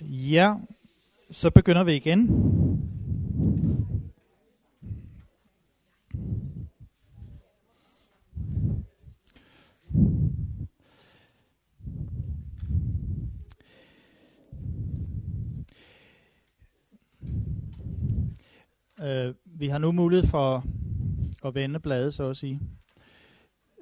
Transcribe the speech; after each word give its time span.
Ja, 0.00 0.54
så 1.30 1.50
begynder 1.50 1.84
vi 1.84 1.92
igen. 1.92 2.28
Uh, 19.00 19.34
vi 19.44 19.68
har 19.68 19.78
nu 19.78 19.92
mulighed 19.92 20.26
for 20.26 20.64
at 21.44 21.54
vende 21.54 21.80
bladet, 21.80 22.14
så 22.14 22.30
at 22.30 22.36
sige, 22.36 22.60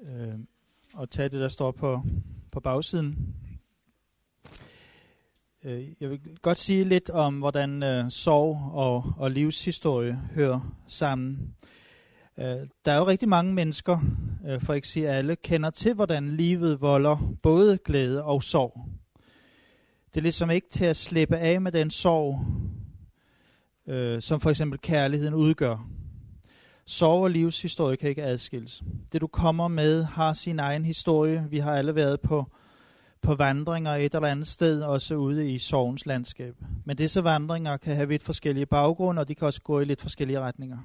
uh, 0.03 0.41
og 0.95 1.11
tage 1.11 1.29
det, 1.29 1.41
der 1.41 1.49
står 1.49 1.71
på, 1.71 2.03
på 2.51 2.61
bagsiden. 2.61 3.35
Øh, 5.67 5.85
jeg 6.01 6.11
vil 6.11 6.21
godt 6.43 6.59
sige 6.59 6.85
lidt 6.85 7.11
om, 7.11 7.39
hvordan 7.39 7.83
øh, 7.83 8.11
sorg 8.11 8.73
og, 8.73 9.13
og 9.17 9.31
livshistorie 9.31 10.19
hører 10.35 10.77
sammen. 10.89 11.55
Øh, 12.39 12.45
der 12.85 12.93
er 12.93 12.97
jo 12.97 13.07
rigtig 13.07 13.29
mange 13.29 13.55
mennesker, 13.55 13.99
øh, 14.49 14.63
for 14.63 14.75
ikke 14.75 14.89
sige 14.89 15.09
alle, 15.09 15.37
kender 15.37 15.71
til, 15.71 15.95
hvordan 15.95 16.37
livet 16.37 16.81
volder 16.81 17.35
både 17.43 17.79
glæde 17.85 18.25
og 18.25 18.43
sorg. 18.43 18.81
Det 20.09 20.17
er 20.17 20.23
ligesom 20.23 20.51
ikke 20.51 20.69
til 20.71 20.85
at 20.85 20.97
slippe 20.97 21.37
af 21.37 21.61
med 21.61 21.73
den 21.73 21.91
sorg, 21.91 22.47
øh, 23.87 24.23
som 24.23 24.41
for 24.41 24.51
eksempel 24.51 24.79
kærligheden 24.79 25.35
udgør. 25.35 25.89
Sorg 26.85 27.23
og 27.23 27.31
livshistorie 27.31 27.97
kan 27.97 28.09
ikke 28.09 28.23
adskilles. 28.23 28.83
Det 29.13 29.21
du 29.21 29.27
kommer 29.27 29.69
med 29.69 30.05
har 30.05 30.33
sin 30.33 30.59
egen 30.59 30.85
historie. 30.85 31.47
Vi 31.51 31.59
har 31.59 31.73
alle 31.73 31.95
været 31.95 32.21
på, 32.21 32.47
på 33.23 33.35
vandringer 33.35 33.91
et 33.91 34.15
eller 34.15 34.29
andet 34.29 34.47
sted, 34.47 34.83
også 34.83 35.15
ude 35.15 35.53
i 35.53 35.59
sovens 35.59 36.07
landskab. 36.07 36.55
Men 36.85 36.97
disse 36.97 37.25
vandringer 37.25 37.77
kan 37.77 37.97
have 37.97 38.09
vidt 38.09 38.23
forskellige 38.23 38.67
baggrunde, 38.67 39.21
og 39.21 39.29
de 39.29 39.35
kan 39.35 39.47
også 39.47 39.63
gå 39.63 39.81
i 39.81 39.85
lidt 39.85 40.03
forskellige 40.03 40.41
retninger. 40.41 40.79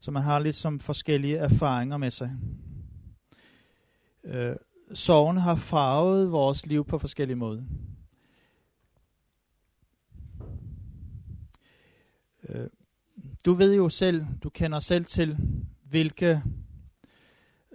Så 0.00 0.10
man 0.10 0.22
har 0.22 0.38
lidt 0.38 0.56
som 0.56 0.80
forskellige 0.80 1.36
erfaringer 1.36 1.96
med 1.96 2.10
sig. 2.10 2.32
Øh, 4.24 4.56
sorgen 4.94 5.36
har 5.36 5.56
farvet 5.56 6.32
vores 6.32 6.66
liv 6.66 6.84
på 6.84 6.98
forskellige 6.98 7.36
måder. 7.36 7.62
Øh, 12.48 12.66
du 13.44 13.52
ved 13.54 13.74
jo 13.74 13.88
selv, 13.88 14.26
du 14.42 14.50
kender 14.50 14.80
selv 14.80 15.04
til, 15.04 15.38
hvilke 15.84 16.42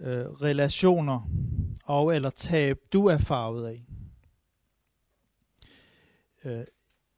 øh, 0.02 0.25
relationer 0.25 1.30
og 1.85 2.16
eller 2.16 2.30
tab 2.30 2.77
du 2.94 3.05
er 3.05 3.17
farvet 3.17 3.67
af. 3.67 3.85
Øh, 6.45 6.63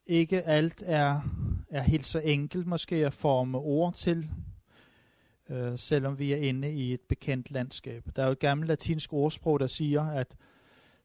ikke 0.06 0.42
alt 0.42 0.84
er, 0.86 1.22
er 1.70 1.82
helt 1.82 2.06
så 2.06 2.20
enkelt 2.20 2.68
måske 2.68 2.96
at 2.96 3.14
forme 3.14 3.58
ord 3.58 3.94
til, 3.94 4.30
øh, 5.50 5.78
selvom 5.78 6.20
vi 6.20 6.34
er 6.34 6.38
inde 6.38 6.74
i 6.74 6.94
et 6.94 7.02
bekendt 7.02 7.52
landskab. 7.52 8.04
Der 8.16 8.22
er 8.22 8.26
jo 8.26 8.32
et 8.32 8.40
gammelt 8.40 8.68
latinsk 8.68 9.14
ordsprog, 9.14 9.60
der 9.60 9.68
siger, 9.68 10.04
at 10.04 10.36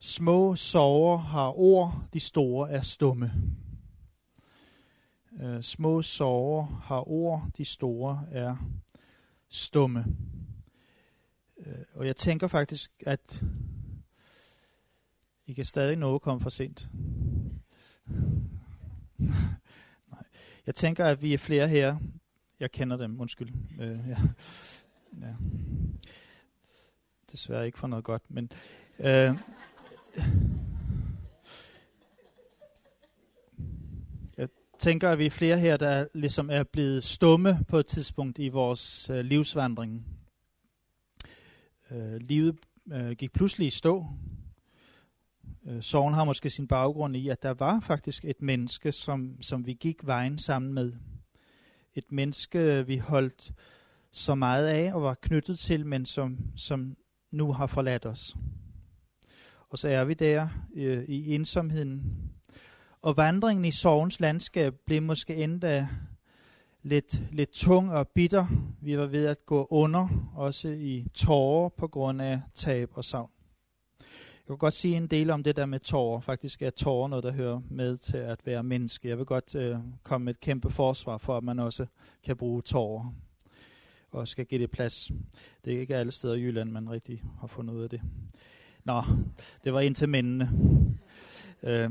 små 0.00 0.56
sover 0.56 1.16
har 1.16 1.58
ord, 1.58 2.02
de 2.12 2.20
store 2.20 2.70
er 2.70 2.80
stumme. 2.80 3.32
Øh, 5.42 5.62
små 5.62 6.02
sorger 6.02 6.82
har 6.84 7.08
ord, 7.08 7.42
de 7.56 7.64
store 7.64 8.24
er 8.30 8.56
stumme. 9.48 10.04
Øh, 11.68 11.74
og 11.94 12.06
jeg 12.06 12.16
tænker 12.16 12.48
faktisk, 12.48 12.90
at 13.06 13.42
I 15.46 15.52
kan 15.52 15.64
stadig 15.64 15.96
nå 15.96 16.14
at 16.14 16.22
komme 16.22 16.40
for 16.40 16.50
sent. 16.50 16.88
Nej. 19.18 20.24
Jeg 20.66 20.74
tænker, 20.74 21.04
at 21.04 21.22
vi 21.22 21.34
er 21.34 21.38
flere 21.38 21.68
her. 21.68 21.96
Jeg 22.60 22.70
kender 22.70 22.96
dem, 22.96 23.20
undskyld. 23.20 23.52
Øh, 23.80 23.98
ja. 24.08 24.18
Ja. 25.20 25.34
Desværre 27.32 27.66
ikke 27.66 27.78
for 27.78 27.86
noget 27.86 28.04
godt, 28.04 28.22
men... 28.30 28.52
Øh, 28.98 29.34
tænker, 34.78 35.10
at 35.10 35.18
vi 35.18 35.26
er 35.26 35.30
flere 35.30 35.58
her, 35.58 35.76
der 35.76 36.06
ligesom 36.14 36.50
er 36.50 36.62
blevet 36.62 37.04
stumme 37.04 37.58
på 37.68 37.78
et 37.78 37.86
tidspunkt 37.86 38.38
i 38.38 38.48
vores 38.48 39.10
øh, 39.10 39.20
livsvandring. 39.20 40.17
Øh, 41.90 42.16
livet 42.20 42.56
øh, 42.92 43.10
gik 43.10 43.32
pludselig 43.32 43.66
i 43.66 43.70
stå. 43.70 44.06
Øh, 45.66 45.82
sorgen 45.82 46.14
har 46.14 46.24
måske 46.24 46.50
sin 46.50 46.68
baggrund 46.68 47.16
i, 47.16 47.28
at 47.28 47.42
der 47.42 47.54
var 47.54 47.80
faktisk 47.80 48.24
et 48.24 48.42
menneske, 48.42 48.92
som, 48.92 49.42
som 49.42 49.66
vi 49.66 49.72
gik 49.72 49.96
vejen 50.02 50.38
sammen 50.38 50.74
med. 50.74 50.92
Et 51.94 52.12
menneske, 52.12 52.86
vi 52.86 52.96
holdt 52.96 53.52
så 54.12 54.34
meget 54.34 54.66
af 54.66 54.94
og 54.94 55.02
var 55.02 55.14
knyttet 55.14 55.58
til, 55.58 55.86
men 55.86 56.06
som, 56.06 56.38
som 56.56 56.96
nu 57.30 57.52
har 57.52 57.66
forladt 57.66 58.06
os. 58.06 58.36
Og 59.70 59.78
så 59.78 59.88
er 59.88 60.04
vi 60.04 60.14
der 60.14 60.48
øh, 60.74 61.04
i 61.04 61.34
ensomheden, 61.34 62.02
og 63.02 63.16
vandringen 63.16 63.64
i 63.64 63.70
sorgens 63.70 64.20
landskab 64.20 64.74
blev 64.86 65.02
måske 65.02 65.36
endda 65.36 65.88
lidt, 66.82 67.20
lidt 67.32 67.50
tung 67.50 67.92
og 67.92 68.08
bitter. 68.08 68.46
Vi 68.82 68.98
var 68.98 69.06
ved 69.06 69.26
at 69.26 69.46
gå 69.46 69.66
under, 69.70 70.30
også 70.34 70.68
i 70.68 71.06
tårer 71.14 71.68
på 71.68 71.88
grund 71.88 72.22
af 72.22 72.40
tab 72.54 72.90
og 72.94 73.04
savn. 73.04 73.30
Jeg 74.00 74.54
kan 74.54 74.58
godt 74.58 74.74
sige 74.74 74.96
en 74.96 75.06
del 75.06 75.30
om 75.30 75.42
det 75.42 75.56
der 75.56 75.66
med 75.66 75.80
tårer. 75.80 76.20
Faktisk 76.20 76.62
er 76.62 76.70
tårer 76.70 77.08
noget, 77.08 77.24
der 77.24 77.32
hører 77.32 77.60
med 77.70 77.96
til 77.96 78.16
at 78.16 78.40
være 78.44 78.62
menneske. 78.62 79.08
Jeg 79.08 79.18
vil 79.18 79.26
godt 79.26 79.54
øh, 79.54 79.76
komme 80.02 80.24
med 80.24 80.34
et 80.34 80.40
kæmpe 80.40 80.70
forsvar 80.70 81.18
for, 81.18 81.36
at 81.36 81.44
man 81.44 81.58
også 81.58 81.86
kan 82.24 82.36
bruge 82.36 82.62
tårer 82.62 83.14
og 84.10 84.28
skal 84.28 84.46
give 84.46 84.60
det 84.60 84.70
plads. 84.70 85.10
Det 85.64 85.74
er 85.74 85.80
ikke 85.80 85.96
alle 85.96 86.12
steder 86.12 86.34
i 86.34 86.40
Jylland, 86.40 86.70
man 86.70 86.90
rigtig 86.90 87.22
har 87.40 87.46
fundet 87.46 87.74
ud 87.74 87.82
af 87.82 87.90
det. 87.90 88.00
Nå, 88.84 89.02
det 89.64 89.72
var 89.72 89.80
ind 89.80 89.94
til 89.94 90.08
mændene. 90.08 90.50
Øh, 91.62 91.90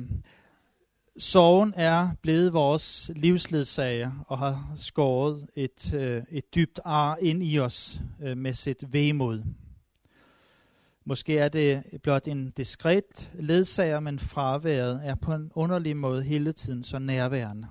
Sorgen 1.19 1.73
er 1.75 2.09
blevet 2.21 2.53
vores 2.53 3.11
livsledsager 3.15 4.11
og 4.27 4.37
har 4.37 4.73
skåret 4.75 5.47
et, 5.55 5.93
øh, 5.93 6.23
et 6.31 6.55
dybt 6.55 6.79
ar 6.85 7.17
ind 7.21 7.43
i 7.43 7.59
os 7.59 8.01
øh, 8.21 8.37
med 8.37 8.53
sit 8.53 8.83
vemod. 8.93 9.43
Måske 11.05 11.37
er 11.37 11.49
det 11.49 11.83
blot 12.03 12.27
en 12.27 12.51
diskret 12.51 13.29
ledsager, 13.33 13.99
men 13.99 14.19
fraværet 14.19 15.01
er 15.03 15.15
på 15.15 15.33
en 15.33 15.51
underlig 15.55 15.97
måde 15.97 16.23
hele 16.23 16.51
tiden 16.51 16.83
så 16.83 16.99
nærværende. 16.99 17.67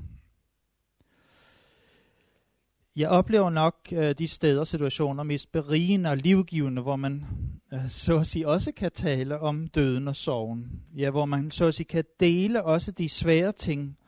Jeg 2.97 3.09
oplever 3.09 3.51
nok 3.51 3.77
øh, 3.93 4.15
de 4.19 4.29
steder 4.29 4.65
situationer 4.65 5.23
mest 5.23 5.53
berigende 5.53 6.11
og 6.11 6.17
livgivende, 6.17 6.83
hvor 6.83 6.97
man 6.97 7.25
øh, 7.73 7.89
så 7.89 8.19
at 8.19 8.27
sige 8.27 8.49
også 8.49 8.73
kan 8.73 8.91
tale 8.93 9.39
om 9.39 9.69
døden 9.69 10.09
og 10.09 10.17
sorgen. 10.17 10.67
Ja, 10.97 11.11
hvor 11.11 11.27
man 11.27 11.51
så 11.51 11.65
at 11.65 11.75
sige 11.75 11.87
kan 11.87 12.05
dele 12.21 12.65
også 12.65 12.93
de 12.93 13.09
svære 13.09 13.53
ting. 13.53 13.99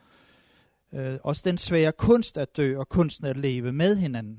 Øh, 0.95 1.19
også 1.25 1.43
den 1.45 1.59
svære 1.59 1.93
kunst 1.93 2.39
at 2.39 2.57
dø 2.57 2.79
og 2.79 2.89
kunsten 2.89 3.27
at 3.27 3.37
leve 3.37 3.73
med 3.73 3.97
hinanden. 3.97 4.37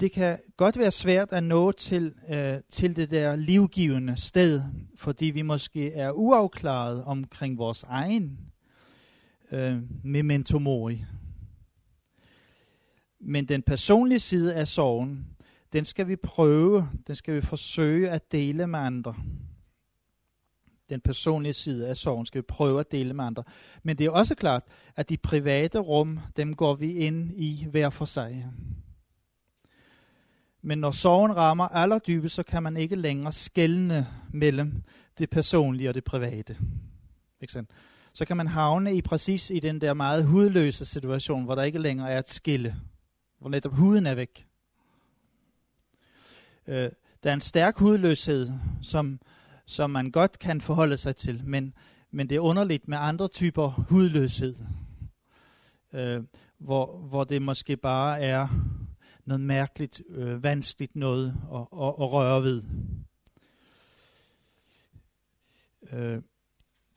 Det 0.00 0.12
kan 0.12 0.38
godt 0.56 0.78
være 0.78 0.90
svært 0.90 1.32
at 1.32 1.42
nå 1.42 1.72
til, 1.72 2.14
øh, 2.30 2.54
til 2.70 2.96
det 2.96 3.10
der 3.10 3.36
livgivende 3.36 4.20
sted, 4.20 4.62
fordi 4.96 5.26
vi 5.26 5.42
måske 5.42 5.92
er 5.92 6.10
uafklaret 6.10 7.04
omkring 7.04 7.58
vores 7.58 7.82
egen 7.82 8.38
øh, 9.52 9.78
memento 10.04 10.58
mori 10.58 11.04
men 13.28 13.44
den 13.44 13.62
personlige 13.62 14.18
side 14.18 14.54
af 14.54 14.68
sorgen, 14.68 15.26
den 15.72 15.84
skal 15.84 16.08
vi 16.08 16.16
prøve, 16.16 16.88
den 17.06 17.16
skal 17.16 17.34
vi 17.34 17.40
forsøge 17.40 18.10
at 18.10 18.32
dele 18.32 18.66
med 18.66 18.78
andre. 18.78 19.14
Den 20.88 21.00
personlige 21.00 21.52
side 21.52 21.88
af 21.88 21.96
sorgen 21.96 22.26
skal 22.26 22.38
vi 22.38 22.46
prøve 22.48 22.80
at 22.80 22.92
dele 22.92 23.14
med 23.14 23.24
andre. 23.24 23.42
Men 23.82 23.98
det 23.98 24.06
er 24.06 24.10
også 24.10 24.34
klart, 24.34 24.62
at 24.96 25.08
de 25.08 25.16
private 25.16 25.78
rum, 25.78 26.18
dem 26.36 26.56
går 26.56 26.74
vi 26.74 26.92
ind 26.92 27.32
i 27.36 27.66
hver 27.70 27.90
for 27.90 28.04
sig. 28.04 28.46
Men 30.62 30.78
når 30.78 30.90
sorgen 30.90 31.36
rammer 31.36 31.68
allerdybest, 31.68 32.34
så 32.34 32.42
kan 32.42 32.62
man 32.62 32.76
ikke 32.76 32.96
længere 32.96 33.32
skelne 33.32 34.06
mellem 34.32 34.82
det 35.18 35.30
personlige 35.30 35.88
og 35.88 35.94
det 35.94 36.04
private. 36.04 36.56
Ikke 37.40 37.52
sandt? 37.52 37.70
Så 38.12 38.24
kan 38.24 38.36
man 38.36 38.46
havne 38.46 38.94
i 38.94 39.02
præcis 39.02 39.50
i 39.50 39.58
den 39.58 39.80
der 39.80 39.94
meget 39.94 40.24
hudløse 40.24 40.84
situation, 40.84 41.44
hvor 41.44 41.54
der 41.54 41.62
ikke 41.62 41.78
længere 41.78 42.10
er 42.10 42.18
et 42.18 42.28
skille 42.28 42.76
hvor 43.38 43.48
netop 43.48 43.72
huden 43.72 44.06
er 44.06 44.14
væk. 44.14 44.46
Øh, 46.66 46.90
der 47.22 47.30
er 47.30 47.34
en 47.34 47.40
stærk 47.40 47.76
hudløshed, 47.76 48.48
som, 48.82 49.20
som 49.66 49.90
man 49.90 50.10
godt 50.10 50.38
kan 50.38 50.60
forholde 50.60 50.96
sig 50.96 51.16
til, 51.16 51.44
men, 51.44 51.74
men 52.10 52.28
det 52.28 52.36
er 52.36 52.40
underligt 52.40 52.88
med 52.88 52.98
andre 53.00 53.28
typer 53.28 53.68
hudløshed, 53.68 54.54
øh, 55.92 56.24
hvor, 56.58 56.98
hvor 56.98 57.24
det 57.24 57.42
måske 57.42 57.76
bare 57.76 58.20
er 58.20 58.48
noget 59.24 59.40
mærkeligt, 59.40 60.02
øh, 60.08 60.42
vanskeligt 60.42 60.96
noget 60.96 61.26
at, 61.52 61.60
at, 61.60 61.94
at 62.00 62.12
røre 62.12 62.42
ved. 62.42 62.62
Øh, 65.92 66.22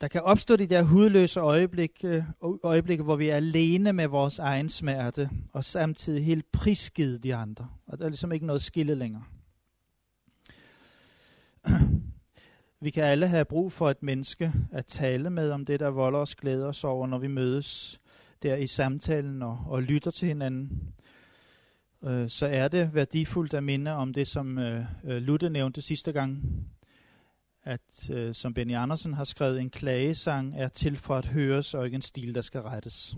der 0.00 0.08
kan 0.08 0.22
opstå 0.22 0.56
de 0.56 0.66
der 0.66 0.82
hudløse 0.82 1.40
øjeblikke, 1.40 2.08
øh, 2.08 2.24
øjeblikke, 2.62 3.04
hvor 3.04 3.16
vi 3.16 3.28
er 3.28 3.36
alene 3.36 3.92
med 3.92 4.08
vores 4.08 4.38
egen 4.38 4.68
smerte, 4.68 5.30
og 5.52 5.64
samtidig 5.64 6.24
helt 6.24 6.52
prisgivet 6.52 7.22
de 7.22 7.34
andre. 7.34 7.68
Og 7.86 7.98
der 7.98 8.04
er 8.04 8.08
ligesom 8.08 8.32
ikke 8.32 8.46
noget 8.46 8.62
skille 8.62 8.94
længere. 8.94 9.24
Vi 12.82 12.90
kan 12.90 13.04
alle 13.04 13.26
have 13.26 13.44
brug 13.44 13.72
for 13.72 13.90
et 13.90 14.02
menneske 14.02 14.52
at 14.72 14.86
tale 14.86 15.30
med 15.30 15.50
om 15.50 15.64
det, 15.64 15.80
der 15.80 15.88
volder 15.88 16.18
os 16.18 16.34
glæder 16.34 16.66
og 16.66 16.74
sorg, 16.74 17.08
når 17.08 17.18
vi 17.18 17.26
mødes 17.26 18.00
der 18.42 18.56
i 18.56 18.66
samtalen 18.66 19.42
og, 19.42 19.58
og 19.66 19.82
lytter 19.82 20.10
til 20.10 20.28
hinanden. 20.28 20.92
Øh, 22.04 22.28
så 22.28 22.46
er 22.46 22.68
det 22.68 22.94
værdifuldt 22.94 23.54
at 23.54 23.64
minde 23.64 23.92
om 23.92 24.12
det, 24.12 24.26
som 24.26 24.58
øh, 24.58 24.84
øh 25.04 25.22
Lutte 25.22 25.50
nævnte 25.50 25.82
sidste 25.82 26.12
gang, 26.12 26.42
at 27.64 28.10
øh, 28.10 28.34
som 28.34 28.54
Benny 28.54 28.74
Andersen 28.74 29.12
har 29.12 29.24
skrevet, 29.24 29.60
en 29.60 29.70
klagesang 29.70 30.54
er 30.56 30.68
til 30.68 30.96
for 30.96 31.16
at 31.16 31.26
høres 31.26 31.74
og 31.74 31.84
ikke 31.84 31.94
en 31.94 32.02
stil, 32.02 32.34
der 32.34 32.40
skal 32.40 32.60
rettes. 32.60 33.16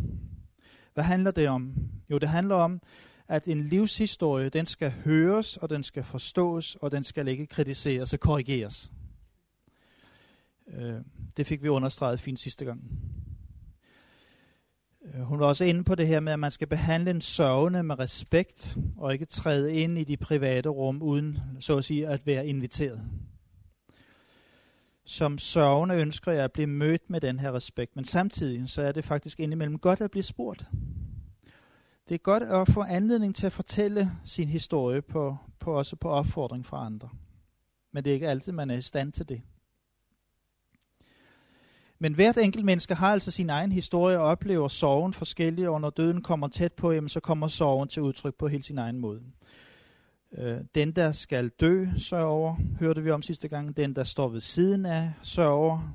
Hvad 0.95 1.05
handler 1.05 1.31
det 1.31 1.49
om? 1.49 1.75
Jo, 2.11 2.19
det 2.19 2.29
handler 2.29 2.55
om, 2.55 2.81
at 3.29 3.49
en 3.49 3.65
livshistorie, 3.65 4.49
den 4.49 4.67
skal 4.67 4.91
høres, 4.91 5.57
og 5.57 5.71
den 5.71 5.83
skal 5.83 6.05
forstås, 6.05 6.77
og 6.81 6.91
den 6.93 7.05
skal 7.05 7.29
ikke 7.29 7.47
kritiseres 7.47 8.13
og 8.13 8.21
korrigeres. 8.21 8.93
Øh, 10.75 11.01
det 11.37 11.47
fik 11.47 11.63
vi 11.63 11.69
understreget 11.69 12.21
fint 12.21 12.39
sidste 12.39 12.65
gang. 12.65 12.83
Øh, 15.05 15.21
hun 15.21 15.41
var 15.41 15.47
også 15.47 15.65
inde 15.65 15.85
på 15.85 15.95
det 15.95 16.07
her 16.07 16.21
med, 16.21 16.33
at 16.33 16.39
man 16.39 16.51
skal 16.51 16.69
behandle 16.69 17.11
en 17.11 17.21
sørgende 17.21 17.83
med 17.83 17.99
respekt, 17.99 18.77
og 18.97 19.13
ikke 19.13 19.25
træde 19.25 19.75
ind 19.75 19.99
i 19.99 20.05
de 20.05 20.17
private 20.17 20.69
rum, 20.69 21.03
uden 21.03 21.39
så 21.61 21.79
at 21.79 21.85
sige 21.85 22.09
at 22.09 22.27
være 22.27 22.47
inviteret. 22.47 23.01
Som 25.05 25.39
sørgende 25.39 25.95
ønsker 25.95 26.33
jeg 26.33 26.45
at 26.45 26.53
blive 26.53 26.67
mødt 26.67 27.11
med 27.11 27.21
den 27.21 27.39
her 27.39 27.53
respekt, 27.53 27.97
men 27.97 28.05
samtidig 28.05 28.69
så 28.69 28.83
er 28.83 28.93
det 28.93 29.05
faktisk 29.05 29.41
indimellem 29.41 29.79
godt 29.79 30.01
at 30.01 30.11
blive 30.11 30.23
spurgt. 30.23 30.65
Det 32.09 32.15
er 32.15 32.19
godt 32.19 32.43
at 32.43 32.69
få 32.69 32.83
anledning 32.83 33.35
til 33.35 33.47
at 33.47 33.53
fortælle 33.53 34.11
sin 34.25 34.49
historie 34.49 35.03
på, 35.03 35.37
på 35.59 35.73
også 35.79 35.97
på 35.97 36.09
opfordring 36.09 36.67
fra 36.67 36.87
andre. 36.87 37.09
Men 37.93 38.05
det 38.05 38.11
er 38.11 38.15
ikke 38.15 38.29
altid, 38.29 38.53
man 38.53 38.71
er 38.71 38.77
i 38.77 38.83
stand 38.83 39.13
til 39.13 39.29
det. 39.29 39.43
Men 41.99 42.15
hvert 42.15 42.37
enkelt 42.37 42.65
menneske 42.65 42.95
har 42.95 43.13
altså 43.13 43.31
sin 43.31 43.51
egen 43.51 43.73
historie 43.73 44.19
og 44.19 44.25
oplever 44.25 44.69
sorgen 44.69 45.15
forskellige, 45.15 45.71
og 45.71 45.81
når 45.81 45.91
døden 45.91 46.23
kommer 46.23 46.49
tæt 46.49 46.73
på, 46.73 46.93
jamen, 46.93 47.09
så 47.09 47.21
kommer 47.21 47.49
sorgen 47.49 47.89
til 47.89 48.03
udtryk 48.03 48.35
på 48.35 48.49
helt 48.49 48.67
sin 48.67 48.79
egen 48.79 48.99
måde. 48.99 49.23
Øh, 50.39 50.61
den, 50.75 50.93
der 50.93 51.13
skal 51.13 51.49
dø, 51.49 51.87
sørger, 51.99 52.57
hørte 52.81 53.03
vi 53.03 53.11
om 53.11 53.23
sidste 53.23 53.49
gang. 53.49 53.77
Den, 53.77 53.97
der 53.97 54.05
står 54.05 54.29
ved 54.29 54.41
siden 54.41 54.87
af, 54.87 55.13
sørger. 55.23 55.95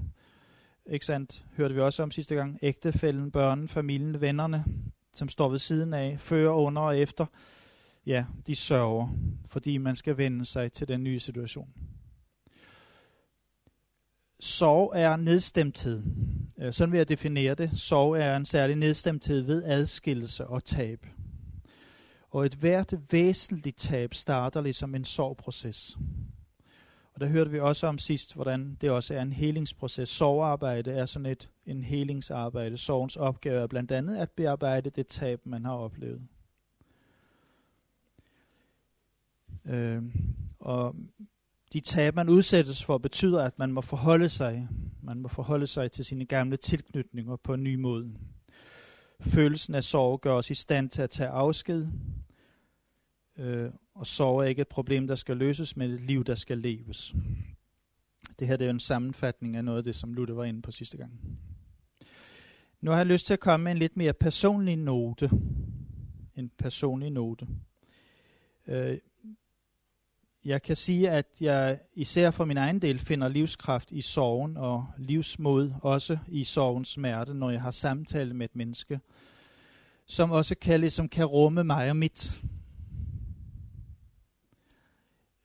Ikke 0.85 1.05
sandt? 1.05 1.45
Hørte 1.57 1.73
vi 1.73 1.81
også 1.81 2.03
om 2.03 2.11
sidste 2.11 2.35
gang. 2.35 2.59
Ægtefælden, 2.61 3.31
børnene, 3.31 3.67
familien, 3.67 4.21
vennerne, 4.21 4.65
som 5.13 5.29
står 5.29 5.49
ved 5.49 5.59
siden 5.59 5.93
af, 5.93 6.19
før, 6.19 6.49
under 6.49 6.81
og 6.81 6.97
efter. 6.97 7.25
Ja, 8.05 8.25
de 8.47 8.55
sørger, 8.55 9.07
fordi 9.47 9.77
man 9.77 9.95
skal 9.95 10.17
vende 10.17 10.45
sig 10.45 10.71
til 10.71 10.87
den 10.87 11.03
nye 11.03 11.19
situation. 11.19 11.69
Sorg 14.39 14.91
er 14.95 15.15
nedstemthed. 15.15 16.03
Øh, 16.59 16.73
sådan 16.73 16.91
vil 16.91 16.97
jeg 16.97 17.09
definere 17.09 17.55
det. 17.55 17.71
Sorg 17.79 18.17
er 18.17 18.35
en 18.35 18.45
særlig 18.45 18.75
nedstemthed 18.75 19.41
ved 19.41 19.63
adskillelse 19.63 20.47
og 20.47 20.63
tab. 20.63 21.05
Og 22.29 22.45
et 22.45 22.53
hvert 22.53 22.93
væsentligt 23.11 23.77
tab 23.77 24.13
starter 24.13 24.61
ligesom 24.61 24.95
en 24.95 25.03
sorgproces. 25.03 25.97
Og 27.13 27.21
der 27.21 27.27
hørte 27.27 27.51
vi 27.51 27.59
også 27.59 27.87
om 27.87 27.97
sidst, 27.97 28.33
hvordan 28.33 28.77
det 28.81 28.89
også 28.89 29.13
er 29.13 29.21
en 29.21 29.33
helingsproces. 29.33 30.09
Sorgarbejde 30.09 30.91
er 30.91 31.05
sådan 31.05 31.25
et 31.25 31.49
en 31.65 31.83
helingsarbejde. 31.83 32.77
Sorgens 32.77 33.15
opgave 33.15 33.61
er 33.61 33.67
blandt 33.67 33.91
andet 33.91 34.17
at 34.17 34.31
bearbejde 34.31 34.89
det 34.89 35.07
tab, 35.07 35.45
man 35.45 35.65
har 35.65 35.73
oplevet. 35.73 36.21
Øh, 39.65 40.03
og 40.59 40.95
de 41.73 41.79
tab, 41.79 42.15
man 42.15 42.29
udsættes 42.29 42.83
for, 42.83 42.97
betyder, 42.97 43.43
at 43.43 43.59
man 43.59 43.71
må 43.71 43.81
forholde 43.81 44.29
sig. 44.29 44.67
Man 45.01 45.19
må 45.19 45.27
forholde 45.27 45.67
sig 45.67 45.91
til 45.91 46.05
sine 46.05 46.25
gamle 46.25 46.57
tilknytninger 46.57 47.35
på 47.35 47.53
en 47.53 47.63
ny 47.63 47.75
måde. 47.75 48.13
Følelsen 49.21 49.75
af 49.75 49.83
sorg 49.83 50.21
gør 50.21 50.33
os 50.33 50.51
i 50.51 50.53
stand 50.53 50.89
til 50.89 51.01
at 51.01 51.09
tage 51.09 51.29
afsked. 51.29 51.87
Øh, 53.37 53.71
og 53.93 54.07
sorg 54.07 54.39
er 54.39 54.43
ikke 54.43 54.61
et 54.61 54.67
problem, 54.67 55.07
der 55.07 55.15
skal 55.15 55.37
løses, 55.37 55.77
men 55.77 55.91
et 55.91 56.01
liv, 56.01 56.23
der 56.23 56.35
skal 56.35 56.57
leves. 56.57 57.15
Det 58.39 58.47
her 58.47 58.57
det 58.57 58.65
er 58.65 58.71
en 58.71 58.79
sammenfatning 58.79 59.55
af 59.55 59.63
noget 59.65 59.77
af 59.77 59.83
det, 59.83 59.95
som 59.95 60.13
Luther 60.13 60.35
var 60.35 60.43
inde 60.43 60.61
på 60.61 60.71
sidste 60.71 60.97
gang. 60.97 61.19
Nu 62.81 62.91
har 62.91 62.97
jeg 62.97 63.05
lyst 63.05 63.27
til 63.27 63.33
at 63.33 63.39
komme 63.39 63.63
med 63.63 63.71
en 63.71 63.77
lidt 63.77 63.97
mere 63.97 64.13
personlig 64.13 64.75
note. 64.75 65.29
En 66.35 66.51
personlig 66.57 67.11
note. 67.11 67.47
Øh, 68.67 68.97
jeg 70.47 70.61
kan 70.61 70.75
sige, 70.75 71.09
at 71.09 71.25
jeg 71.41 71.79
især 71.93 72.31
for 72.31 72.45
min 72.45 72.57
egen 72.57 72.81
del 72.81 72.99
finder 72.99 73.27
livskraft 73.27 73.91
i 73.91 74.01
sorgen 74.01 74.57
og 74.57 74.87
livsmod 74.97 75.73
også 75.81 76.17
i 76.27 76.43
sorgens 76.43 76.87
smerte, 76.87 77.33
når 77.33 77.49
jeg 77.49 77.61
har 77.61 77.71
samtale 77.71 78.33
med 78.33 78.45
et 78.45 78.55
menneske, 78.55 78.99
som 80.05 80.31
også 80.31 80.55
kan, 80.55 80.79
ligesom 80.79 81.09
kan 81.09 81.25
rumme 81.25 81.63
mig 81.63 81.89
og 81.89 81.95
mit. 81.95 82.33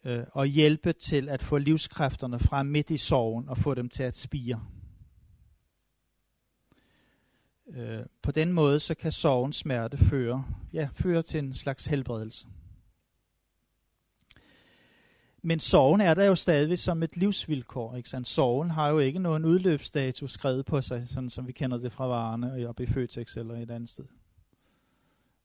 Øh, 0.04 0.24
og 0.32 0.46
hjælpe 0.46 0.92
til 0.92 1.28
at 1.28 1.42
få 1.42 1.58
livskræfterne 1.58 2.38
frem 2.38 2.66
midt 2.66 2.90
i 2.90 2.96
sorgen 2.96 3.48
og 3.48 3.58
få 3.58 3.74
dem 3.74 3.88
til 3.88 4.02
at 4.02 4.16
spire. 4.16 4.64
Øh, 7.74 8.02
på 8.22 8.32
den 8.32 8.52
måde 8.52 8.80
så 8.80 8.94
kan 8.94 9.12
sorgens 9.12 9.56
smerte 9.56 9.96
føre, 9.96 10.44
ja, 10.72 10.88
føre 10.94 11.22
til 11.22 11.38
en 11.38 11.54
slags 11.54 11.86
helbredelse. 11.86 12.46
Men 15.44 15.60
sorgen 15.60 16.00
er 16.00 16.14
der 16.14 16.24
jo 16.24 16.34
stadig 16.34 16.78
som 16.78 17.02
et 17.02 17.16
livsvilkår. 17.16 17.96
Ikke 17.96 18.08
sandt? 18.08 18.28
Sorgen 18.28 18.70
har 18.70 18.88
jo 18.88 18.98
ikke 18.98 19.18
nogen 19.18 19.44
udløbsdato 19.44 20.26
skrevet 20.26 20.66
på 20.66 20.82
sig, 20.82 21.08
sådan 21.08 21.30
som 21.30 21.46
vi 21.46 21.52
kender 21.52 21.78
det 21.78 21.92
fra 21.92 22.06
varerne 22.06 22.68
og 22.68 22.80
i 22.80 22.86
Føtex 22.86 23.36
eller 23.36 23.54
et 23.54 23.70
andet 23.70 23.88
sted. 23.88 24.04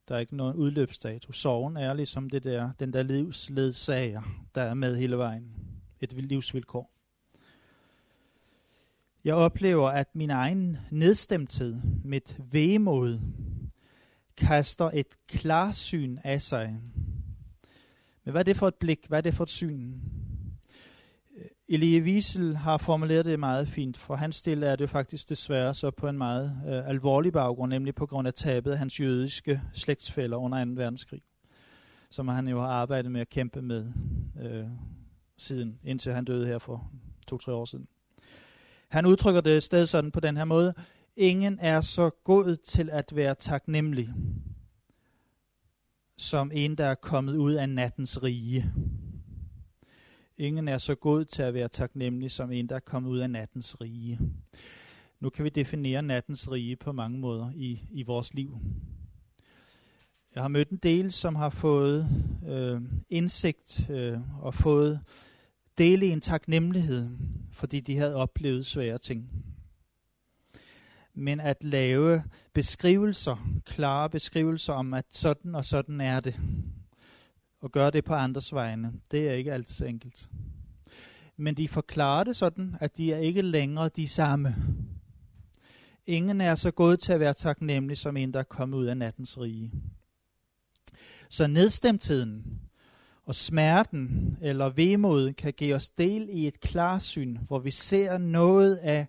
Der 0.08 0.16
er 0.16 0.20
ikke 0.20 0.36
nogen 0.36 0.56
udløbsdato. 0.56 1.32
Sorgen 1.32 1.78
er 1.78 1.94
ligesom 1.94 2.30
det 2.30 2.44
der, 2.44 2.72
den 2.80 2.94
der 2.94 3.04
livsledsager, 3.04 4.22
der 4.56 4.62
er 4.62 4.74
med 4.74 4.96
hele 4.96 5.18
vejen. 5.18 5.52
Et 6.02 6.14
livsvilkår. 6.14 6.92
Jeg 9.24 9.36
oplever, 9.36 9.90
at 9.90 10.08
min 10.16 10.30
egen 10.30 10.78
nedstemthed, 10.92 11.82
mit 12.04 12.38
vemod, 12.52 13.20
kaster 14.38 14.90
et 14.94 15.08
klarsyn 15.28 16.18
af 16.24 16.42
sig 16.42 16.80
men 18.28 18.32
hvad 18.32 18.42
er 18.42 18.44
det 18.44 18.58
for 18.58 18.68
et 18.68 18.76
blik? 18.76 19.00
Hvad 19.08 19.18
er 19.18 19.22
det 19.22 19.34
for 19.34 19.44
et 19.44 19.50
syn? 19.50 19.94
Øh, 21.38 21.46
Elie 21.70 22.02
Wiesel 22.02 22.56
har 22.56 22.78
formuleret 22.78 23.26
det 23.26 23.40
meget 23.40 23.68
fint. 23.68 23.98
For 23.98 24.16
hans 24.16 24.42
del 24.42 24.64
er 24.64 24.76
det 24.76 24.90
faktisk 24.90 25.30
desværre 25.30 25.74
så 25.74 25.92
på 25.92 26.08
en 26.08 26.18
meget 26.18 26.62
øh, 26.68 26.90
alvorlig 26.90 27.34
baggrund, 27.34 27.70
nemlig 27.70 27.96
på 27.96 28.06
grund 28.06 28.28
af 28.28 28.34
tabet 28.34 28.72
af 28.72 28.78
hans 28.78 29.00
jødiske 29.00 29.62
slægtsfælder 29.74 30.38
under 30.38 30.66
2. 30.66 30.72
verdenskrig, 30.76 31.22
som 32.10 32.28
han 32.28 32.48
jo 32.48 32.60
har 32.60 32.68
arbejdet 32.68 33.12
med 33.12 33.22
at 33.22 33.30
kæmpe 33.30 33.62
med 33.62 33.86
øh, 34.42 34.66
siden, 35.38 35.80
indtil 35.84 36.14
han 36.14 36.26
døde 36.26 36.48
her 36.48 36.60
for 36.60 36.92
to-tre 37.28 37.54
år 37.54 37.66
siden. 37.66 37.88
Han 38.90 39.06
udtrykker 39.06 39.42
det 39.42 39.64
sted 39.64 39.86
sådan 39.86 40.12
på 40.12 40.20
den 40.20 40.38
her 40.38 40.46
måde. 40.46 40.74
Ingen 41.16 41.60
er 41.62 41.82
så 41.82 42.10
god 42.24 42.56
til 42.56 42.90
at 42.92 43.16
være 43.16 43.36
taknemmelig 43.36 44.10
som 46.18 46.52
en, 46.54 46.76
der 46.76 46.86
er 46.86 46.96
kommet 46.96 47.36
ud 47.36 47.54
af 47.54 47.70
nattens 47.70 48.24
rige. 48.24 48.72
Ingen 50.38 50.68
er 50.68 50.78
så 50.78 50.96
god 50.96 51.26
til 51.26 51.42
at 51.42 51.54
være 51.54 51.68
taknemmelig 51.68 52.32
som 52.32 52.52
en, 52.52 52.70
der 52.70 52.76
er 52.76 52.80
kommet 52.80 53.10
ud 53.10 53.20
af 53.20 53.30
nattens 53.30 53.82
rige. 53.82 54.20
Nu 55.20 55.30
kan 55.30 55.46
vi 55.46 55.50
definere 55.50 56.02
nattens 56.02 56.52
rige 56.52 56.76
på 56.76 56.92
mange 56.92 57.20
måder 57.20 57.52
i, 57.56 57.84
i 57.92 58.04
vores 58.04 58.34
liv. 58.34 58.60
Jeg 60.36 60.44
har 60.44 60.48
mødt 60.48 60.70
en 60.70 60.78
del, 60.78 61.12
som 61.12 61.36
har 61.36 61.50
fået 61.50 62.08
øh, 62.48 62.82
indsigt 63.10 63.90
øh, 63.90 64.20
og 64.42 64.54
fået 64.54 65.00
dele 65.78 66.06
i 66.06 66.10
en 66.10 66.22
taknemmelighed, 66.22 67.10
fordi 67.52 67.80
de 67.80 67.98
havde 67.98 68.16
oplevet 68.16 68.66
svære 68.66 68.98
ting 68.98 69.30
men 71.18 71.40
at 71.40 71.64
lave 71.64 72.24
beskrivelser, 72.54 73.60
klare 73.66 74.10
beskrivelser 74.10 74.74
om, 74.74 74.94
at 74.94 75.06
sådan 75.12 75.56
og 75.56 75.66
sådan 75.66 76.02
er 76.02 76.20
det, 76.20 76.40
og 77.62 77.72
gøre 77.72 77.92
det 77.92 78.06
på 78.06 78.14
andres 78.14 78.54
vegne, 78.54 78.94
det 79.12 79.30
er 79.30 79.34
ikke 79.34 79.54
altid 79.54 79.76
så 79.76 79.86
enkelt. 79.86 80.30
Men 81.38 81.58
de 81.58 81.68
forklarer 81.68 82.24
det 82.24 82.36
sådan, 82.36 82.76
at 82.80 82.98
de 82.98 83.14
er 83.14 83.18
ikke 83.18 83.42
længere 83.42 83.90
de 83.96 84.08
samme. 84.08 84.56
Ingen 86.06 86.42
er 86.42 86.56
så 86.56 86.72
god 86.72 86.98
til 86.98 87.14
at 87.14 87.20
være 87.20 87.34
taknemmelig 87.34 87.98
som 87.98 88.18
en, 88.18 88.34
der 88.34 88.40
er 88.40 88.44
kommet 88.44 88.78
ud 88.78 88.86
af 88.86 88.98
nattens 88.98 89.40
rige. 89.40 89.72
Så 91.30 91.48
nedstemtheden 91.48 92.60
og 93.26 93.36
smerten 93.36 94.38
eller 94.42 94.70
vemodet 94.70 95.36
kan 95.36 95.54
give 95.54 95.76
os 95.76 95.90
del 95.90 96.30
i 96.32 96.48
et 96.48 96.60
klarsyn, 96.60 97.38
hvor 97.48 97.60
vi 97.60 97.72
ser 97.72 98.18
noget 98.18 98.76
af 98.76 99.08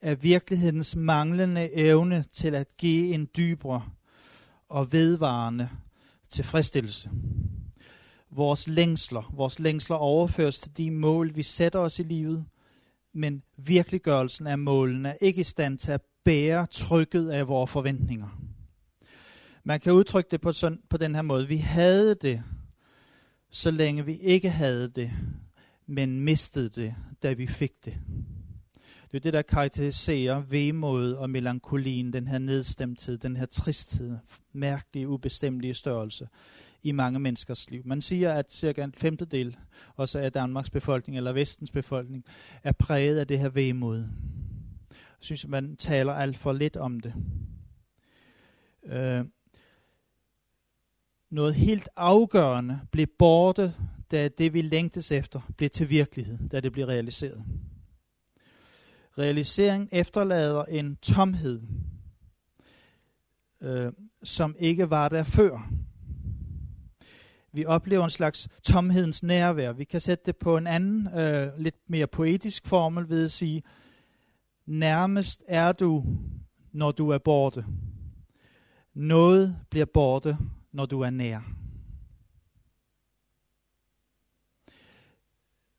er 0.00 0.14
virkelighedens 0.14 0.96
manglende 0.96 1.74
evne 1.74 2.24
til 2.32 2.54
at 2.54 2.76
give 2.76 3.14
en 3.14 3.28
dybere 3.36 3.88
og 4.68 4.92
vedvarende 4.92 5.68
tilfredsstillelse. 6.28 7.10
Vores 8.30 8.68
længsler, 8.68 9.32
vores 9.34 9.58
længsler 9.58 9.96
overføres 9.96 10.58
til 10.58 10.76
de 10.76 10.90
mål, 10.90 11.36
vi 11.36 11.42
sætter 11.42 11.78
os 11.78 11.98
i 11.98 12.02
livet, 12.02 12.44
men 13.12 13.42
virkeliggørelsen 13.56 14.46
af 14.46 14.58
målene 14.58 15.08
er 15.08 15.16
ikke 15.20 15.40
i 15.40 15.44
stand 15.44 15.78
til 15.78 15.92
at 15.92 16.02
bære 16.24 16.66
trykket 16.66 17.30
af 17.30 17.48
vores 17.48 17.70
forventninger. 17.70 18.40
Man 19.64 19.80
kan 19.80 19.92
udtrykke 19.92 20.28
det 20.30 20.40
på, 20.40 20.52
sådan, 20.52 20.80
på 20.90 20.96
den 20.96 21.14
her 21.14 21.22
måde. 21.22 21.48
Vi 21.48 21.56
havde 21.56 22.14
det, 22.14 22.42
så 23.50 23.70
længe 23.70 24.04
vi 24.04 24.14
ikke 24.14 24.50
havde 24.50 24.88
det, 24.88 25.10
men 25.86 26.20
mistede 26.20 26.68
det, 26.68 26.94
da 27.22 27.32
vi 27.32 27.46
fik 27.46 27.84
det. 27.84 27.98
Det 29.10 29.16
er 29.16 29.20
det, 29.20 29.32
der 29.32 29.42
karakteriserer 29.42 30.42
vemod 30.42 31.12
og 31.12 31.30
melankolien, 31.30 32.12
den 32.12 32.28
her 32.28 32.38
nedstemthed, 32.38 33.18
den 33.18 33.36
her 33.36 33.46
tristhed, 33.46 34.18
mærkelige, 34.52 35.08
ubestemmelige 35.08 35.74
størrelse 35.74 36.28
i 36.82 36.92
mange 36.92 37.18
menneskers 37.18 37.70
liv. 37.70 37.82
Man 37.84 38.02
siger, 38.02 38.32
at 38.32 38.52
cirka 38.52 38.84
en 38.84 38.92
femtedel 38.92 39.56
også 39.96 40.18
af 40.18 40.32
Danmarks 40.32 40.70
befolkning, 40.70 41.16
eller 41.16 41.32
vestens 41.32 41.70
befolkning, 41.70 42.24
er 42.62 42.72
præget 42.72 43.18
af 43.18 43.26
det 43.26 43.38
her 43.38 43.48
vemod. 43.48 43.98
Jeg 44.90 44.96
synes, 45.20 45.46
man 45.46 45.76
taler 45.76 46.12
alt 46.12 46.36
for 46.36 46.52
lidt 46.52 46.76
om 46.76 47.00
det. 47.00 47.14
Øh, 48.84 49.24
noget 51.30 51.54
helt 51.54 51.88
afgørende 51.96 52.80
blev 52.90 53.06
borte, 53.18 53.74
da 54.10 54.28
det 54.28 54.52
vi 54.52 54.62
længtes 54.62 55.12
efter 55.12 55.40
blev 55.56 55.70
til 55.70 55.90
virkelighed, 55.90 56.48
da 56.48 56.60
det 56.60 56.72
blev 56.72 56.86
realiseret. 56.86 57.44
Realisering 59.18 59.88
efterlader 59.92 60.64
en 60.64 60.96
tomhed, 60.96 61.62
øh, 63.60 63.92
som 64.22 64.56
ikke 64.58 64.90
var 64.90 65.08
der 65.08 65.24
før. 65.24 65.70
Vi 67.52 67.64
oplever 67.64 68.04
en 68.04 68.10
slags 68.10 68.48
tomhedens 68.62 69.22
nærvær. 69.22 69.72
Vi 69.72 69.84
kan 69.84 70.00
sætte 70.00 70.24
det 70.26 70.36
på 70.36 70.56
en 70.56 70.66
anden, 70.66 71.18
øh, 71.18 71.58
lidt 71.58 71.76
mere 71.86 72.06
poetisk 72.06 72.66
formel 72.66 73.08
ved 73.08 73.24
at 73.24 73.30
sige, 73.30 73.62
nærmest 74.66 75.44
er 75.48 75.72
du, 75.72 76.04
når 76.72 76.92
du 76.92 77.10
er 77.10 77.18
borte. 77.18 77.64
Noget 78.94 79.58
bliver 79.70 79.86
borte, 79.86 80.38
når 80.72 80.86
du 80.86 81.00
er 81.00 81.10
nær. 81.10 81.40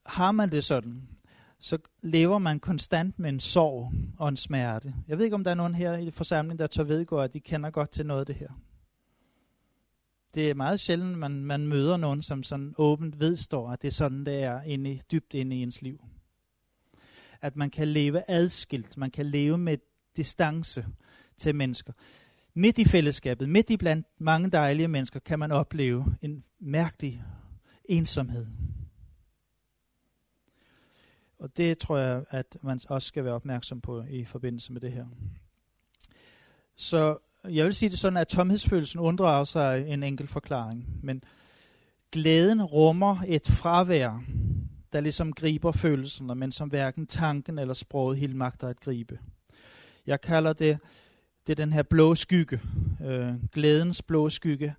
Har 0.06 0.32
man 0.32 0.52
det 0.52 0.64
sådan, 0.64 1.09
så 1.60 1.78
lever 2.02 2.38
man 2.38 2.60
konstant 2.60 3.20
med 3.20 3.30
en 3.30 3.40
sorg 3.40 3.94
og 4.18 4.30
en 4.30 4.38
smerte. 4.38 4.94
Jeg 5.08 5.18
ved 5.18 5.26
ikke, 5.26 5.36
om 5.36 5.44
der 5.44 5.52
er 5.52 5.56
nogen 5.56 5.76
her 5.76 5.98
i 5.98 6.12
forsamlingen, 6.12 6.60
der 6.60 6.68
tør 6.68 6.84
vedgå, 6.84 7.20
at 7.20 7.34
de 7.34 7.40
kender 7.40 7.70
godt 7.70 7.92
til 7.92 8.06
noget 8.06 8.20
af 8.20 8.26
det 8.26 8.36
her. 8.36 8.50
Det 10.34 10.50
er 10.50 10.54
meget 10.54 10.80
sjældent, 10.80 11.18
man, 11.18 11.32
man 11.32 11.68
møder 11.68 11.98
nogen, 11.98 12.22
som 12.22 12.44
sådan 12.44 12.76
åbent 12.78 13.20
vedstår, 13.20 13.70
at 13.70 13.82
det 13.82 13.88
er 13.88 13.92
sådan, 13.92 14.26
det 14.26 14.44
er 14.44 14.62
inde, 14.62 15.00
dybt 15.12 15.34
inde 15.34 15.56
i 15.56 15.62
ens 15.62 15.82
liv. 15.82 16.02
At 17.42 17.56
man 17.56 17.70
kan 17.70 17.88
leve 17.88 18.32
adskilt, 18.32 18.98
man 18.98 19.12
kan 19.12 19.26
leve 19.26 19.58
med 19.58 19.78
distance 20.18 20.86
til 21.38 21.56
mennesker. 21.56 21.94
Midt 22.54 22.78
i 22.78 22.86
fællesskabet, 22.86 23.50
midt 23.50 23.70
i 23.70 23.78
blandt 23.78 24.08
mange 24.20 24.50
dejlige 24.50 24.88
mennesker, 24.88 25.20
kan 25.20 25.40
man 25.40 25.52
opleve 25.52 26.16
en 26.22 26.44
mærkelig 26.60 27.24
ensomhed. 27.86 28.46
Og 31.40 31.58
det 31.58 31.78
tror 31.78 31.98
jeg, 31.98 32.24
at 32.30 32.58
man 32.62 32.80
også 32.90 33.08
skal 33.08 33.24
være 33.24 33.34
opmærksom 33.34 33.82
på 33.82 34.04
i 34.10 34.26
forbindelse 34.26 34.74
med 34.74 34.82
det 34.82 34.92
her. 34.92 35.06
Så 36.76 37.18
jeg 37.50 37.66
vil 37.66 37.74
sige 37.74 37.90
det 37.90 38.00
sådan, 38.00 38.18
at 38.18 38.28
tomhedsfølelsen 38.28 39.00
undrer 39.00 39.44
sig 39.44 39.88
en 39.88 40.04
enkelt 40.04 40.30
forklaring. 40.30 41.00
Men 41.04 41.24
glæden 42.12 42.64
rummer 42.64 43.18
et 43.28 43.48
fravær, 43.48 44.24
der 44.94 45.00
ligesom 45.00 45.34
griber 45.34 45.72
følelserne, 45.72 46.36
men 46.36 46.52
som 46.52 46.70
hverken 46.70 47.08
tanken 47.08 47.60
eller 47.60 47.74
sproget 47.74 48.18
helt 48.18 48.36
magter 48.36 48.68
at 48.68 48.80
gribe. 48.80 49.20
Jeg 50.08 50.22
kalder 50.22 50.54
det, 50.54 50.80
det 51.48 51.54
er 51.54 51.66
den 51.66 51.74
her 51.74 51.84
blå 51.84 52.16
skygge, 52.16 52.62
øh, 53.06 53.34
glædens 53.54 54.02
blå 54.02 54.30
skygge, 54.30 54.76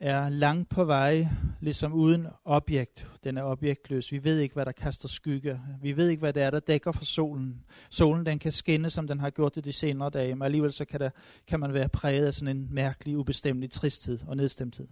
er 0.00 0.28
langt 0.28 0.68
på 0.68 0.84
vej, 0.84 1.26
ligesom 1.60 1.92
uden 1.92 2.26
objekt. 2.44 3.08
Den 3.24 3.36
er 3.36 3.42
objektløs. 3.42 4.12
Vi 4.12 4.24
ved 4.24 4.38
ikke, 4.38 4.52
hvad 4.52 4.64
der 4.64 4.72
kaster 4.72 5.08
skygge. 5.08 5.60
Vi 5.82 5.96
ved 5.96 6.08
ikke, 6.08 6.20
hvad 6.20 6.32
det 6.32 6.42
er, 6.42 6.50
der 6.50 6.60
dækker 6.60 6.92
for 6.92 7.04
solen. 7.04 7.64
Solen 7.90 8.26
den 8.26 8.38
kan 8.38 8.52
skinne, 8.52 8.90
som 8.90 9.08
den 9.08 9.20
har 9.20 9.30
gjort 9.30 9.54
det 9.54 9.64
de 9.64 9.72
senere 9.72 10.10
dage, 10.10 10.34
men 10.34 10.42
alligevel 10.42 10.72
så 10.72 10.84
kan, 10.84 11.00
der, 11.00 11.10
kan 11.46 11.60
man 11.60 11.72
være 11.72 11.88
præget 11.88 12.26
af 12.26 12.34
sådan 12.34 12.56
en 12.56 12.68
mærkelig, 12.70 13.16
ubestemmelig 13.16 13.70
tristhed 13.70 14.18
og 14.26 14.36
nedstemthed. 14.36 14.86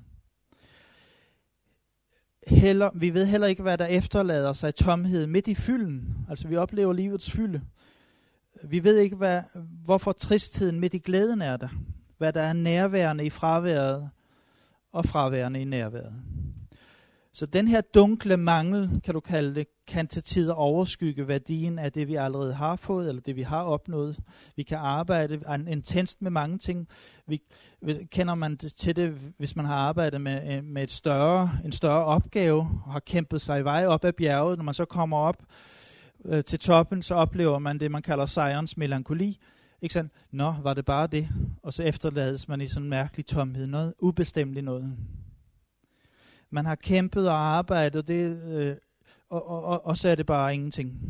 Heller, 2.47 2.91
vi 2.95 3.15
ved 3.15 3.27
heller 3.27 3.47
ikke, 3.47 3.63
hvad 3.63 3.79
der 3.79 3.87
efterlader 3.87 4.53
sig 4.53 4.75
tomhed 4.75 5.27
midt 5.27 5.49
i 5.49 5.55
fylden. 5.55 6.17
Altså 6.29 6.49
vi 6.49 6.57
oplever 6.57 6.93
livets 6.93 7.31
fylde. 7.31 7.61
Vi 8.65 8.85
ved 8.85 8.99
ikke, 8.99 9.17
hvad, 9.17 9.43
hvorfor 9.85 10.13
tristheden 10.13 10.81
midt 10.81 10.95
i 10.95 10.99
glæden 10.99 11.43
er 11.43 11.57
der. 11.57 11.69
Hvad 12.19 12.33
der 12.33 12.43
er 12.43 12.53
nærværende 12.53 13.25
i 13.25 13.31
fraværet 13.31 14.11
og 14.93 15.05
fraværende 15.05 15.61
i 15.61 15.65
nærværet. 15.65 16.23
Så 17.39 17.47
den 17.47 17.69
her 17.69 17.81
dunkle 17.81 18.37
mangel, 18.37 19.01
kan 19.05 19.15
du 19.15 19.21
kalde 19.21 19.55
det, 19.55 19.67
kan 19.87 20.07
til 20.09 20.23
tider 20.23 20.55
overskygge 20.55 21.29
værdien 21.29 21.79
af 21.79 21.93
det, 21.93 22.09
vi 22.09 22.15
allerede 22.15 22.55
har 22.55 22.77
fået, 22.77 23.09
eller 23.09 23.23
det, 23.23 23.37
vi 23.37 23.43
har 23.43 23.63
opnået. 23.63 24.19
Vi 24.57 24.63
kan 24.63 24.79
arbejde 24.79 25.41
intenst 25.69 26.23
med 26.23 26.31
mange 26.31 26.59
ting. 26.59 26.89
Vi, 27.27 27.43
kender 28.13 28.35
man 28.35 28.57
det 28.57 28.75
til 28.75 28.97
det, 28.97 29.11
hvis 29.39 29.57
man 29.57 29.65
har 29.65 29.75
arbejdet 29.77 30.21
med, 30.21 30.57
øh, 30.57 30.65
med 30.65 30.83
et 30.83 30.91
større, 30.91 31.51
en 31.65 31.73
større 31.73 32.05
opgave, 32.05 32.61
og 32.87 32.93
har 32.93 33.01
kæmpet 33.01 33.41
sig 33.43 33.61
i 33.61 33.65
vej 33.65 33.87
op 33.87 34.05
ad 34.05 34.13
bjerget. 34.13 34.59
Når 34.59 34.65
man 34.65 34.75
så 34.75 34.85
kommer 34.85 35.17
op 35.17 35.43
øh, 36.25 36.45
til 36.45 36.59
toppen, 36.59 37.03
så 37.03 37.15
oplever 37.15 37.59
man 37.59 37.81
det, 37.81 37.91
man 37.91 38.03
kalder 38.03 38.27
sejrens 38.27 38.77
melankoli. 38.77 39.39
Ikke 39.83 39.93
sådan, 39.93 40.11
nå, 40.31 40.55
var 40.63 40.75
det 40.75 40.85
bare 40.85 41.07
det? 41.07 41.29
Og 41.63 41.73
så 41.73 41.83
efterlades 41.83 42.49
man 42.49 42.61
i 42.61 42.69
sådan 42.69 42.83
en 42.83 42.91
mærkelig 42.91 43.27
tomhed, 43.27 43.67
noget 43.67 43.95
ubestemt 43.99 44.65
noget. 44.65 44.97
Man 46.51 46.67
har 46.67 46.75
kæmpet 46.75 47.29
og 47.29 47.37
arbejdet, 47.37 48.09
det, 48.09 48.43
øh, 48.43 48.77
og, 49.29 49.49
og, 49.49 49.65
og, 49.65 49.87
og 49.87 49.97
så 49.97 50.09
er 50.09 50.15
det 50.15 50.27
bare 50.27 50.55
ingenting. 50.55 51.01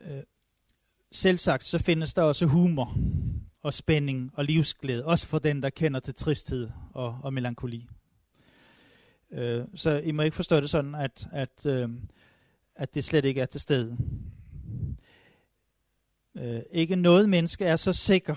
Øh, 0.00 0.22
selvsagt 1.12 1.64
så 1.64 1.78
findes 1.78 2.14
der 2.14 2.22
også 2.22 2.46
humor 2.46 2.96
og 3.62 3.74
spænding 3.74 4.30
og 4.34 4.44
livsglæde, 4.44 5.04
også 5.04 5.26
for 5.26 5.38
den, 5.38 5.62
der 5.62 5.70
kender 5.70 6.00
til 6.00 6.14
tristhed 6.14 6.70
og, 6.94 7.18
og 7.22 7.32
melankoli. 7.32 7.88
Øh, 9.30 9.64
så 9.74 9.98
I 9.98 10.12
må 10.12 10.22
ikke 10.22 10.36
forstå 10.36 10.60
det 10.60 10.70
sådan, 10.70 10.94
at, 10.94 11.28
at, 11.32 11.66
øh, 11.66 11.90
at 12.74 12.94
det 12.94 13.04
slet 13.04 13.24
ikke 13.24 13.40
er 13.40 13.46
til 13.46 13.60
stede. 13.60 13.98
Øh, 16.42 16.60
ikke 16.70 16.96
noget 16.96 17.28
menneske 17.28 17.64
er 17.64 17.76
så 17.76 17.92
sikker, 17.92 18.34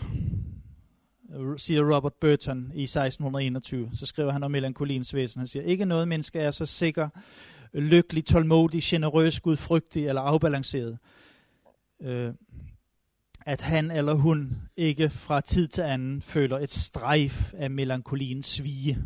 siger 1.57 1.95
Robert 1.95 2.13
Burton 2.13 2.57
i 2.57 2.83
1621. 2.83 3.89
Så 3.93 4.05
skriver 4.05 4.31
han 4.31 4.43
om 4.43 4.51
melankoliens 4.51 5.13
væsen. 5.13 5.39
Han 5.39 5.47
siger, 5.47 5.63
ikke 5.63 5.85
noget 5.85 6.07
menneske 6.07 6.39
er 6.39 6.51
så 6.51 6.65
sikker, 6.65 7.09
lykkelig, 7.73 8.25
tålmodig, 8.25 8.81
generøs, 8.83 9.39
gudfrygtig 9.39 10.07
eller 10.07 10.21
afbalanceret, 10.21 10.97
øh, 12.01 12.33
at 13.45 13.61
han 13.61 13.91
eller 13.91 14.13
hun 14.13 14.61
ikke 14.77 15.09
fra 15.09 15.41
tid 15.41 15.67
til 15.67 15.81
anden 15.81 16.21
føler 16.21 16.59
et 16.59 16.71
strejf 16.71 17.53
af 17.53 17.71
melankoliens 17.71 18.45
svige. 18.45 18.97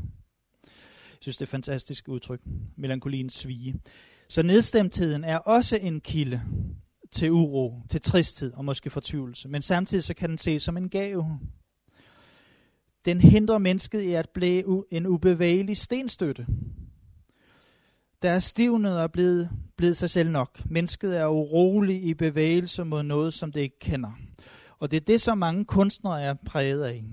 Jeg 1.11 1.19
synes, 1.19 1.37
det 1.37 1.41
er 1.41 1.45
et 1.45 1.49
fantastisk 1.49 2.07
udtryk. 2.07 2.41
Melankoliens 2.77 3.33
svige. 3.33 3.75
Så 4.29 4.43
nedstemtheden 4.43 5.23
er 5.23 5.37
også 5.37 5.77
en 5.77 6.01
kilde 6.01 6.41
til 7.15 7.31
uro, 7.31 7.81
til 7.89 8.01
tristhed 8.01 8.53
og 8.53 8.65
måske 8.65 8.89
fortvivlelse. 8.89 9.48
Men 9.48 9.62
samtidig 9.62 10.03
så 10.03 10.13
kan 10.13 10.29
den 10.29 10.38
ses 10.38 10.63
som 10.63 10.77
en 10.77 10.89
gave. 10.89 11.39
Den 13.05 13.22
hindrer 13.22 13.57
mennesket 13.57 14.01
i 14.01 14.13
at 14.13 14.29
blive 14.29 14.84
en 14.89 15.07
ubevægelig 15.07 15.77
stenstøtte. 15.77 16.45
Der 18.22 18.29
er 18.29 18.39
stivnet 18.39 19.00
og 19.00 19.12
blevet, 19.12 19.50
blevet 19.77 19.98
sig 19.98 20.10
selv 20.10 20.29
nok. 20.29 20.62
Mennesket 20.65 21.17
er 21.17 21.27
urolig 21.27 22.03
i 22.03 22.13
bevægelse 22.13 22.84
mod 22.84 23.03
noget, 23.03 23.34
som 23.34 23.51
det 23.51 23.62
ikke 23.62 23.79
kender. 23.79 24.12
Og 24.79 24.91
det 24.91 24.98
er 24.98 25.05
det, 25.05 25.22
som 25.22 25.38
mange 25.38 25.65
kunstnere 25.65 26.22
er 26.22 26.36
præget 26.45 26.84
af. 26.84 27.03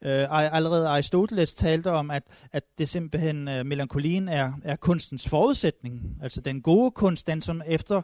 Uh, 0.00 0.54
allerede 0.54 0.88
Aristoteles 0.88 1.54
talte 1.54 1.90
om, 1.90 2.10
at, 2.10 2.22
at 2.52 2.62
det 2.78 2.88
simpelthen 2.88 3.48
uh, 3.48 3.66
melankolien 3.66 4.28
er, 4.28 4.52
er 4.62 4.76
kunstens 4.76 5.28
forudsætning. 5.28 6.16
Altså 6.22 6.40
den 6.40 6.62
gode 6.62 6.90
kunst, 6.90 7.26
den 7.26 7.40
som 7.40 7.62
efter 7.66 8.02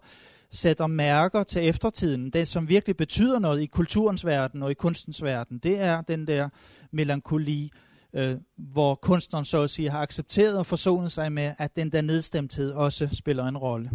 sætter 0.55 0.87
mærker 0.87 1.43
til 1.43 1.69
eftertiden, 1.69 2.31
det 2.31 2.49
som 2.49 2.69
virkelig 2.69 2.97
betyder 2.97 3.39
noget 3.39 3.61
i 3.61 3.67
kulturens 3.67 4.27
verden 4.27 4.63
og 4.63 4.71
i 4.71 4.75
kunstens 4.75 5.23
verden, 5.23 5.59
det 5.59 5.81
er 5.81 6.01
den 6.01 6.27
der 6.27 6.49
melankoli, 6.91 7.71
øh, 8.13 8.37
hvor 8.57 8.95
kunstneren 8.95 9.45
så 9.45 9.63
at 9.63 9.71
sige 9.71 9.91
har 9.91 10.03
accepteret 10.03 10.59
og 10.59 10.67
forsonet 10.67 11.13
sig 11.13 11.33
med, 11.33 11.55
at 11.59 11.77
den 11.77 11.93
der 11.93 12.03
nedstemthed 12.03 12.71
også 12.71 13.09
spiller 13.13 13.45
en 13.45 13.59
rolle. 13.59 13.91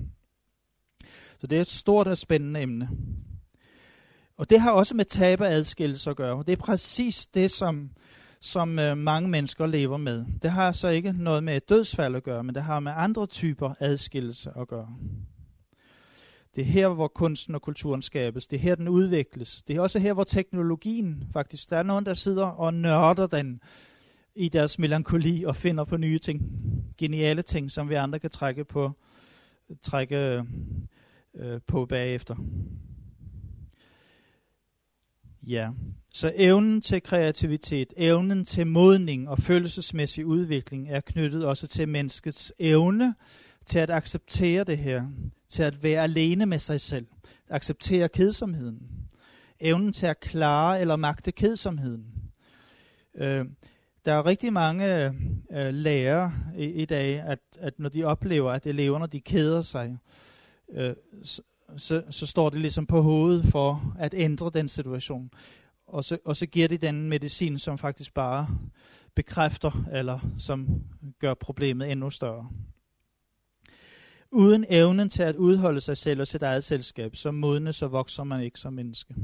Så 1.39 1.47
det 1.47 1.57
er 1.57 1.61
et 1.61 1.67
stort 1.67 2.07
og 2.07 2.17
spændende 2.17 2.61
emne. 2.61 2.89
Og 4.37 4.49
det 4.49 4.61
har 4.61 4.71
også 4.71 4.95
med 4.95 5.05
tab 5.05 5.41
og 5.41 5.47
adskillelse 5.47 6.09
at 6.09 6.15
gøre. 6.15 6.43
Det 6.47 6.51
er 6.51 6.57
præcis 6.57 7.27
det, 7.27 7.51
som, 7.51 7.89
som 8.41 8.79
øh, 8.79 8.97
mange 8.97 9.29
mennesker 9.29 9.65
lever 9.65 9.97
med. 9.97 10.25
Det 10.41 10.51
har 10.51 10.71
så 10.71 10.87
ikke 10.87 11.13
noget 11.17 11.43
med 11.43 11.57
et 11.57 11.69
dødsfald 11.69 12.15
at 12.15 12.23
gøre, 12.23 12.43
men 12.43 12.55
det 12.55 12.63
har 12.63 12.79
med 12.79 12.91
andre 12.95 13.25
typer 13.25 13.73
adskillelse 13.79 14.51
at 14.59 14.67
gøre. 14.67 14.95
Det 16.55 16.61
er 16.61 16.65
her, 16.65 16.87
hvor 16.87 17.07
kunsten 17.07 17.55
og 17.55 17.61
kulturen 17.61 18.01
skabes. 18.01 18.47
Det 18.47 18.57
er 18.57 18.61
her, 18.61 18.75
den 18.75 18.87
udvikles. 18.87 19.61
Det 19.61 19.75
er 19.75 19.81
også 19.81 19.99
her, 19.99 20.13
hvor 20.13 20.23
teknologien 20.23 21.23
faktisk, 21.33 21.69
der 21.69 21.77
er 21.77 21.83
nogen, 21.83 22.05
der 22.05 22.13
sidder 22.13 22.45
og 22.45 22.73
nørder 22.73 23.27
den 23.27 23.61
i 24.35 24.49
deres 24.49 24.79
melankoli 24.79 25.43
og 25.43 25.55
finder 25.55 25.83
på 25.83 25.97
nye 25.97 26.19
ting. 26.19 26.41
Geniale 26.97 27.41
ting, 27.41 27.71
som 27.71 27.89
vi 27.89 27.93
andre 27.93 28.19
kan 28.19 28.29
trække 28.29 28.65
på, 28.65 28.91
trække, 29.81 30.45
øh, 31.35 31.59
på 31.67 31.85
bagefter. 31.85 32.35
Ja, 35.47 35.69
så 36.13 36.33
evnen 36.35 36.81
til 36.81 37.03
kreativitet, 37.03 37.93
evnen 37.97 38.45
til 38.45 38.67
modning 38.67 39.29
og 39.29 39.39
følelsesmæssig 39.39 40.25
udvikling 40.25 40.89
er 40.89 40.99
knyttet 40.99 41.45
også 41.45 41.67
til 41.67 41.89
menneskets 41.89 42.53
evne 42.59 43.15
til 43.65 43.79
at 43.79 43.89
acceptere 43.89 44.63
det 44.63 44.77
her, 44.77 45.07
til 45.49 45.63
at 45.63 45.83
være 45.83 46.03
alene 46.03 46.45
med 46.45 46.59
sig 46.59 46.81
selv, 46.81 47.07
acceptere 47.49 48.09
kedsomheden, 48.09 48.79
evnen 49.59 49.93
til 49.93 50.05
at 50.05 50.19
klare 50.19 50.81
eller 50.81 50.95
magte 50.95 51.31
kedsomheden. 51.31 52.05
Øh, 53.15 53.45
der 54.05 54.13
er 54.13 54.25
rigtig 54.25 54.53
mange 54.53 55.05
øh, 55.51 55.73
lærere 55.73 56.33
i, 56.57 56.63
i 56.63 56.85
dag, 56.85 57.19
at, 57.19 57.39
at 57.59 57.79
når 57.79 57.89
de 57.89 58.03
oplever, 58.03 58.51
at 58.51 58.67
eleverne 58.67 59.07
de 59.07 59.21
keder 59.21 59.61
sig, 59.61 59.97
øh, 60.73 60.93
så, 61.23 61.41
så, 61.77 62.03
så 62.09 62.25
står 62.25 62.49
det 62.49 62.61
ligesom 62.61 62.85
på 62.85 63.01
hovedet 63.01 63.45
for 63.45 63.95
at 63.99 64.13
ændre 64.17 64.51
den 64.53 64.69
situation. 64.69 65.31
Og 65.87 66.05
så, 66.05 66.17
og 66.25 66.35
så 66.35 66.45
giver 66.45 66.67
de 66.67 66.77
den 66.77 67.09
medicin, 67.09 67.59
som 67.59 67.77
faktisk 67.77 68.13
bare 68.13 68.47
bekræfter, 69.15 69.85
eller 69.91 70.19
som 70.37 70.81
gør 71.19 71.33
problemet 71.33 71.91
endnu 71.91 72.09
større. 72.09 72.49
Uden 74.31 74.65
evnen 74.69 75.09
til 75.09 75.23
at 75.23 75.35
udholde 75.35 75.81
sig 75.81 75.97
selv 75.97 76.21
og 76.21 76.27
sit 76.27 76.43
eget 76.43 76.63
selskab, 76.63 77.15
så 77.15 77.31
modnes 77.31 77.81
og 77.81 77.91
vokser 77.91 78.23
man 78.23 78.41
ikke 78.43 78.59
som 78.59 78.73
menneske. 78.73 79.15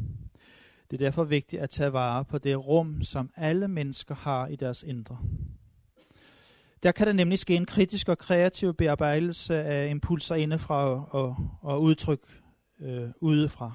Det 0.91 1.01
er 1.01 1.05
derfor 1.05 1.23
vigtigt 1.23 1.61
at 1.61 1.69
tage 1.69 1.93
vare 1.93 2.25
på 2.25 2.37
det 2.37 2.67
rum, 2.67 3.03
som 3.03 3.29
alle 3.35 3.67
mennesker 3.67 4.15
har 4.15 4.47
i 4.47 4.55
deres 4.55 4.83
indre. 4.83 5.19
Der 6.83 6.91
kan 6.91 7.07
der 7.07 7.13
nemlig 7.13 7.39
ske 7.39 7.55
en 7.55 7.65
kritisk 7.65 8.09
og 8.09 8.17
kreativ 8.17 8.73
bearbejdelse 8.73 9.55
af 9.55 9.89
impulser 9.89 10.35
indefra 10.35 11.09
og, 11.11 11.35
og 11.61 11.81
udtryk 11.81 12.41
øh, 12.79 13.09
udefra. 13.21 13.71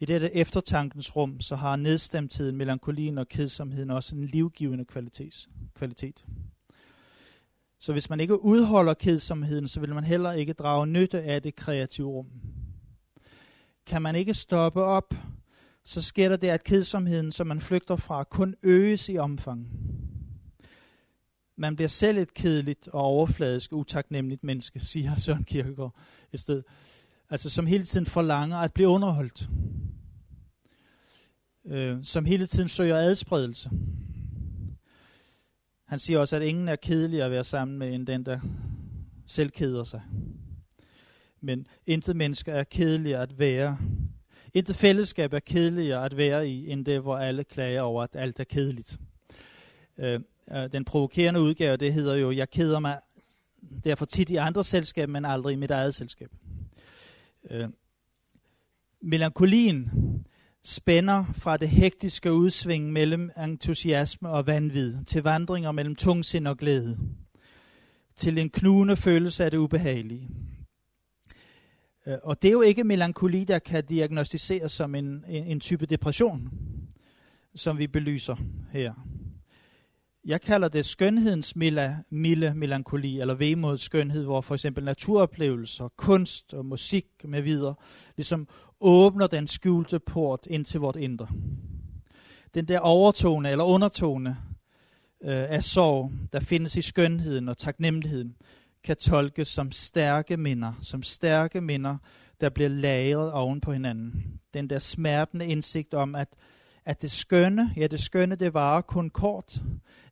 I 0.00 0.04
dette 0.04 0.36
eftertankens 0.36 1.16
rum, 1.16 1.40
så 1.40 1.56
har 1.56 1.76
nedstemtheden, 1.76 2.56
melankolien 2.56 3.18
og 3.18 3.28
kedsomheden 3.28 3.90
også 3.90 4.16
en 4.16 4.24
livgivende 4.24 4.84
kvalitet. 4.84 5.48
kvalitet. 5.74 6.24
Så 7.80 7.92
hvis 7.92 8.10
man 8.10 8.20
ikke 8.20 8.44
udholder 8.44 8.94
kedsomheden, 8.94 9.68
så 9.68 9.80
vil 9.80 9.94
man 9.94 10.04
heller 10.04 10.32
ikke 10.32 10.52
drage 10.52 10.86
nytte 10.86 11.22
af 11.22 11.42
det 11.42 11.56
kreative 11.56 12.08
rum. 12.08 12.26
Kan 13.86 14.02
man 14.02 14.16
ikke 14.16 14.34
stoppe 14.34 14.82
op, 14.82 15.14
så 15.84 16.02
sker 16.02 16.28
der 16.28 16.36
det, 16.36 16.48
at 16.48 16.64
kedsomheden, 16.64 17.32
som 17.32 17.46
man 17.46 17.60
flygter 17.60 17.96
fra, 17.96 18.24
kun 18.24 18.54
øges 18.62 19.08
i 19.08 19.18
omfang. 19.18 19.68
Man 21.56 21.76
bliver 21.76 21.88
selv 21.88 22.18
et 22.18 22.34
kedeligt 22.34 22.88
og 22.88 23.00
overfladisk, 23.00 23.72
utaknemmeligt 23.72 24.44
menneske, 24.44 24.80
siger 24.90 25.16
Søren 25.16 25.44
Kierkegaard 25.44 25.96
et 26.32 26.40
sted. 26.40 26.62
Altså 27.30 27.50
som 27.50 27.66
hele 27.66 27.84
tiden 27.84 28.06
forlanger 28.06 28.56
at 28.56 28.72
blive 28.72 28.88
underholdt. 28.88 29.48
Øh, 31.66 32.04
som 32.04 32.24
hele 32.24 32.46
tiden 32.46 32.68
søger 32.68 32.96
adspredelse. 32.96 33.70
Han 35.88 35.98
siger 35.98 36.18
også, 36.18 36.36
at 36.36 36.42
ingen 36.42 36.68
er 36.68 36.76
kedelig 36.76 37.22
at 37.22 37.30
være 37.30 37.44
sammen 37.44 37.78
med, 37.78 37.94
end 37.94 38.06
den, 38.06 38.26
der 38.26 38.40
selv 39.26 39.50
keder 39.50 39.84
sig. 39.84 40.02
Men 41.40 41.66
intet 41.86 42.16
menneske 42.16 42.50
er 42.50 42.64
kedeligere 42.64 43.22
at 43.22 43.38
være. 43.38 43.78
Intet 44.54 44.76
fællesskab 44.76 45.32
er 45.32 45.38
kedeligere 45.38 46.04
at 46.04 46.16
være 46.16 46.48
i, 46.48 46.70
end 46.70 46.84
det, 46.84 47.00
hvor 47.00 47.16
alle 47.16 47.44
klager 47.44 47.80
over, 47.80 48.02
at 48.02 48.10
alt 48.16 48.40
er 48.40 48.44
kedeligt. 48.44 48.98
Øh, 49.98 50.20
øh, 50.50 50.72
den 50.72 50.84
provokerende 50.84 51.40
udgave, 51.40 51.76
det 51.76 51.92
hedder 51.92 52.14
jo, 52.14 52.32
jeg 52.32 52.50
keder 52.50 52.78
mig 52.78 53.00
derfor 53.84 54.04
tit 54.04 54.30
i 54.30 54.36
andre 54.36 54.64
selskab, 54.64 55.08
men 55.08 55.24
aldrig 55.24 55.52
i 55.52 55.56
mit 55.56 55.70
eget 55.70 55.94
selskab. 55.94 56.30
Øh, 57.50 57.68
melankolien 59.00 59.90
spænder 60.68 61.24
fra 61.32 61.56
det 61.56 61.68
hektiske 61.68 62.32
udsving 62.32 62.92
mellem 62.92 63.30
entusiasme 63.44 64.28
og 64.28 64.46
vanvid 64.46 65.04
til 65.04 65.22
vandringer 65.22 65.72
mellem 65.72 65.94
tungsind 65.94 66.48
og 66.48 66.56
glæde, 66.56 66.98
til 68.16 68.38
en 68.38 68.50
knugende 68.50 68.96
følelse 68.96 69.44
af 69.44 69.50
det 69.50 69.58
ubehagelige. 69.58 70.28
Øh, 72.06 72.16
og 72.24 72.42
det 72.42 72.48
er 72.48 72.52
jo 72.52 72.60
ikke 72.60 72.84
melankoli, 72.84 73.44
der 73.44 73.58
kan 73.58 73.84
diagnostiseres 73.84 74.72
som 74.72 74.94
en, 74.94 75.24
en, 75.28 75.44
en 75.44 75.60
type 75.60 75.86
depression, 75.86 76.50
som 77.54 77.78
vi 77.78 77.86
belyser 77.86 78.36
her. 78.72 78.94
Jeg 80.24 80.40
kalder 80.40 80.68
det 80.68 80.84
skønhedens 80.84 81.56
milde 81.56 82.52
melankoli, 82.54 83.20
eller 83.20 83.34
vemods 83.34 83.80
skønhed, 83.80 84.24
hvor 84.24 84.40
for 84.40 84.54
eksempel 84.54 84.84
naturoplevelser, 84.84 85.88
kunst 85.96 86.54
og 86.54 86.66
musik 86.66 87.06
med 87.24 87.42
videre, 87.42 87.74
ligesom 88.16 88.48
åbner 88.80 89.26
den 89.26 89.46
skjulte 89.46 89.98
port 89.98 90.46
ind 90.50 90.64
til 90.64 90.80
vort 90.80 90.96
indre. 90.96 91.28
Den 92.54 92.68
der 92.68 92.78
overtone 92.78 93.50
eller 93.50 93.64
undertone 93.64 94.36
øh, 95.24 95.50
af 95.50 95.62
sorg, 95.62 96.12
der 96.32 96.40
findes 96.40 96.76
i 96.76 96.82
skønheden 96.82 97.48
og 97.48 97.58
taknemmeligheden, 97.58 98.36
kan 98.84 98.96
tolkes 98.96 99.48
som 99.48 99.72
stærke 99.72 100.36
minder, 100.36 100.72
som 100.80 101.02
stærke 101.02 101.60
minder, 101.60 101.96
der 102.40 102.48
bliver 102.48 102.68
lagret 102.68 103.32
oven 103.32 103.60
på 103.60 103.72
hinanden. 103.72 104.40
Den 104.54 104.70
der 104.70 104.78
smertende 104.78 105.46
indsigt 105.46 105.94
om, 105.94 106.14
at, 106.14 106.28
at 106.84 107.02
det 107.02 107.10
skønne, 107.10 107.72
ja 107.76 107.86
det 107.86 108.00
skønne, 108.00 108.34
det 108.34 108.54
varer 108.54 108.80
kun 108.80 109.10
kort, 109.10 109.62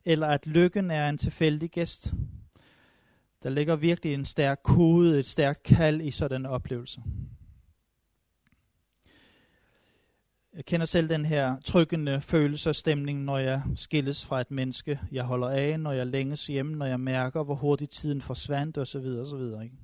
eller 0.09 0.27
at 0.27 0.47
lykken 0.47 0.91
er 0.91 1.09
en 1.09 1.17
tilfældig 1.17 1.69
gæst. 1.69 2.13
Der 3.43 3.49
ligger 3.49 3.75
virkelig 3.75 4.13
en 4.13 4.25
stærk 4.25 4.59
kode, 4.63 5.19
et 5.19 5.25
stærkt 5.25 5.63
kald 5.63 6.01
i 6.01 6.11
sådan 6.11 6.41
en 6.41 6.45
oplevelse. 6.45 7.01
Jeg 10.55 10.65
kender 10.65 10.85
selv 10.85 11.09
den 11.09 11.25
her 11.25 11.59
tryggende 11.65 12.21
følelse 12.21 12.69
og 12.69 12.75
stemning, 12.75 13.23
når 13.23 13.37
jeg 13.37 13.61
skilles 13.75 14.25
fra 14.25 14.41
et 14.41 14.51
menneske, 14.51 14.99
jeg 15.11 15.23
holder 15.23 15.49
af, 15.49 15.79
når 15.79 15.91
jeg 15.91 16.07
længes 16.07 16.47
hjemme, 16.47 16.75
når 16.75 16.85
jeg 16.85 16.99
mærker, 16.99 17.43
hvor 17.43 17.55
hurtigt 17.55 17.91
tiden 17.91 18.21
forsvandt 18.21 18.77
osv. 18.77 19.05
osv. 19.05 19.63
Ikke? 19.63 19.75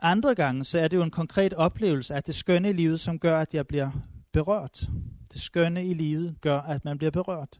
Andre 0.00 0.34
gange, 0.34 0.64
så 0.64 0.78
er 0.78 0.88
det 0.88 0.96
jo 0.96 1.02
en 1.02 1.10
konkret 1.10 1.54
oplevelse 1.54 2.14
af 2.14 2.22
det 2.22 2.34
skønne 2.34 2.70
i 2.70 2.72
livet, 2.72 3.00
som 3.00 3.18
gør, 3.18 3.40
at 3.40 3.54
jeg 3.54 3.66
bliver 3.66 3.90
berørt. 4.32 4.88
Det 5.32 5.40
skønne 5.40 5.86
i 5.86 5.94
livet 5.94 6.36
gør, 6.40 6.58
at 6.58 6.84
man 6.84 6.98
bliver 6.98 7.10
berørt. 7.10 7.58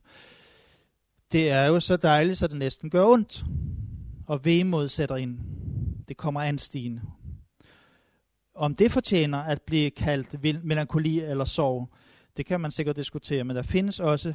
Det 1.33 1.51
er 1.51 1.67
jo 1.67 1.81
så 1.81 1.97
dejligt, 1.97 2.39
så 2.39 2.47
det 2.47 2.59
næsten 2.59 2.91
gør 2.91 3.05
ondt. 3.05 3.45
Og 4.27 4.45
vemod 4.45 4.89
sætter 4.89 5.17
ind. 5.17 5.39
Det 6.09 6.17
kommer 6.17 6.41
anstigende. 6.41 7.01
Om 8.55 8.75
det 8.75 8.93
fortjener 8.93 9.39
at 9.39 9.63
blive 9.63 9.91
kaldt 9.91 10.65
melankoli 10.65 11.21
eller 11.21 11.45
sorg, 11.45 11.89
det 12.37 12.47
kan 12.47 12.61
man 12.61 12.71
sikkert 12.71 12.97
diskutere, 12.97 13.45
men 13.45 13.57
der 13.57 13.63
findes 13.63 14.01
også, 14.01 14.35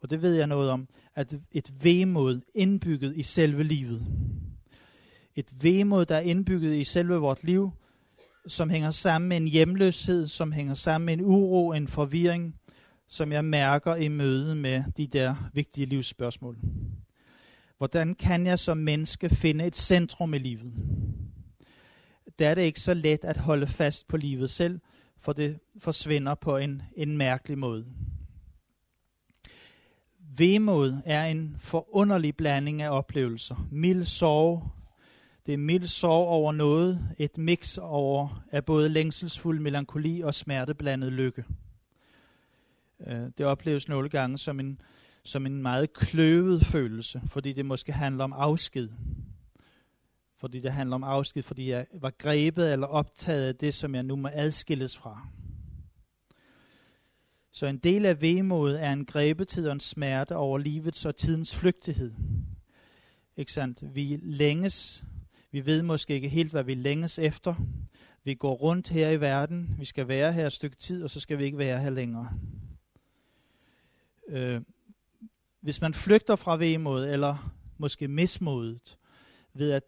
og 0.00 0.10
det 0.10 0.22
ved 0.22 0.34
jeg 0.34 0.46
noget 0.46 0.70
om, 0.70 0.88
at 1.14 1.34
et 1.52 1.72
vemod 1.82 2.40
indbygget 2.54 3.16
i 3.16 3.22
selve 3.22 3.62
livet. 3.62 4.06
Et 5.36 5.52
vemod, 5.60 6.06
der 6.06 6.16
er 6.16 6.20
indbygget 6.20 6.74
i 6.74 6.84
selve 6.84 7.14
vort 7.14 7.44
liv, 7.44 7.70
som 8.46 8.70
hænger 8.70 8.90
sammen 8.90 9.28
med 9.28 9.36
en 9.36 9.48
hjemløshed, 9.48 10.26
som 10.26 10.52
hænger 10.52 10.74
sammen 10.74 11.06
med 11.06 11.14
en 11.14 11.20
uro, 11.20 11.72
en 11.72 11.88
forvirring, 11.88 12.54
som 13.08 13.32
jeg 13.32 13.44
mærker 13.44 13.94
i 13.94 14.08
møde 14.08 14.54
med 14.54 14.84
de 14.96 15.06
der 15.06 15.34
vigtige 15.52 15.86
livsspørgsmål. 15.86 16.58
Hvordan 17.78 18.14
kan 18.14 18.46
jeg 18.46 18.58
som 18.58 18.78
menneske 18.78 19.28
finde 19.28 19.66
et 19.66 19.76
centrum 19.76 20.34
i 20.34 20.38
livet? 20.38 20.72
Der 22.38 22.48
er 22.48 22.54
det 22.54 22.62
ikke 22.62 22.80
så 22.80 22.94
let 22.94 23.24
at 23.24 23.36
holde 23.36 23.66
fast 23.66 24.08
på 24.08 24.16
livet 24.16 24.50
selv, 24.50 24.80
for 25.18 25.32
det 25.32 25.58
forsvinder 25.78 26.34
på 26.34 26.56
en, 26.56 26.82
en 26.96 27.16
mærkelig 27.16 27.58
måde. 27.58 27.86
Vemod 30.36 30.94
er 31.04 31.24
en 31.24 31.56
forunderlig 31.58 32.36
blanding 32.36 32.82
af 32.82 32.90
oplevelser. 32.90 33.68
Mild 33.70 34.04
sorg, 34.04 34.70
det 35.46 35.54
er 35.54 35.58
mild 35.58 35.86
sorg 35.86 36.28
over 36.28 36.52
noget, 36.52 37.14
et 37.18 37.38
mix 37.38 37.78
over 37.78 38.44
af 38.52 38.64
både 38.64 38.88
længselsfuld 38.88 39.60
melankoli 39.60 40.20
og 40.20 40.34
smerteblandet 40.34 41.12
lykke. 41.12 41.44
Øh, 43.06 43.30
det 43.38 43.46
opleves 43.46 43.88
nogle 43.88 44.08
gange 44.08 44.38
som 44.38 44.60
en, 44.60 44.80
som 45.24 45.46
en 45.46 45.62
meget 45.62 45.92
kløvet 45.92 46.66
følelse, 46.66 47.22
fordi 47.26 47.52
det 47.52 47.66
måske 47.66 47.92
handler 47.92 48.24
om 48.24 48.32
afsked. 48.32 48.88
fordi 50.36 50.60
det 50.60 50.72
handler 50.72 50.94
om 50.94 51.04
afsked, 51.04 51.42
fordi 51.42 51.70
jeg 51.70 51.86
var 52.00 52.10
grebet 52.18 52.72
eller 52.72 52.86
optaget 52.86 53.48
af 53.48 53.56
det, 53.56 53.74
som 53.74 53.94
jeg 53.94 54.02
nu 54.02 54.16
må 54.16 54.28
adskilles 54.32 54.96
fra. 54.96 55.28
Så 57.52 57.66
en 57.66 57.78
del 57.78 58.06
af 58.06 58.22
vemodet 58.22 58.82
er 58.82 58.92
en 58.92 59.04
grebetid 59.04 59.66
og 59.66 59.72
en 59.72 59.80
smerte 59.80 60.36
over 60.36 60.58
livets 60.58 61.04
og 61.04 61.16
tidens 61.16 61.56
flygtighed. 61.56 62.12
Ikke 63.36 63.52
sandt? 63.52 63.94
Vi 63.94 64.18
længes, 64.22 65.04
vi 65.50 65.66
ved 65.66 65.82
måske 65.82 66.14
ikke 66.14 66.28
helt, 66.28 66.50
hvad 66.50 66.64
vi 66.64 66.74
længes 66.74 67.18
efter. 67.18 67.54
Vi 68.24 68.34
går 68.34 68.54
rundt 68.54 68.88
her 68.88 69.10
i 69.10 69.20
verden, 69.20 69.74
vi 69.78 69.84
skal 69.84 70.08
være 70.08 70.32
her 70.32 70.46
et 70.46 70.52
stykke 70.52 70.76
tid, 70.76 71.02
og 71.02 71.10
så 71.10 71.20
skal 71.20 71.38
vi 71.38 71.44
ikke 71.44 71.58
være 71.58 71.80
her 71.80 71.90
længere. 71.90 72.28
Øh, 74.28 74.60
hvis 75.60 75.80
man 75.80 75.94
flygter 75.94 76.36
fra 76.36 76.56
vemod, 76.56 77.08
eller 77.08 77.54
måske 77.78 78.08
mismodet, 78.08 78.98
ved 79.54 79.72
at, 79.72 79.82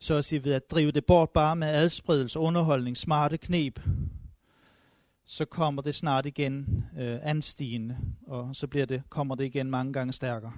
så 0.00 0.14
at 0.14 0.24
sige, 0.24 0.44
ved 0.44 0.52
at 0.52 0.70
drive 0.70 0.90
det 0.90 1.06
bort 1.06 1.30
bare 1.30 1.56
med 1.56 1.68
adspredelse, 1.68 2.38
underholdning, 2.38 2.96
smarte 2.96 3.36
knep, 3.36 3.80
så 5.26 5.44
kommer 5.44 5.82
det 5.82 5.94
snart 5.94 6.26
igen 6.26 6.84
øh, 6.98 7.18
anstigende, 7.22 7.98
og 8.26 8.56
så 8.56 8.66
bliver 8.66 8.86
det, 8.86 9.02
kommer 9.08 9.34
det 9.34 9.44
igen 9.44 9.70
mange 9.70 9.92
gange 9.92 10.12
stærkere. 10.12 10.52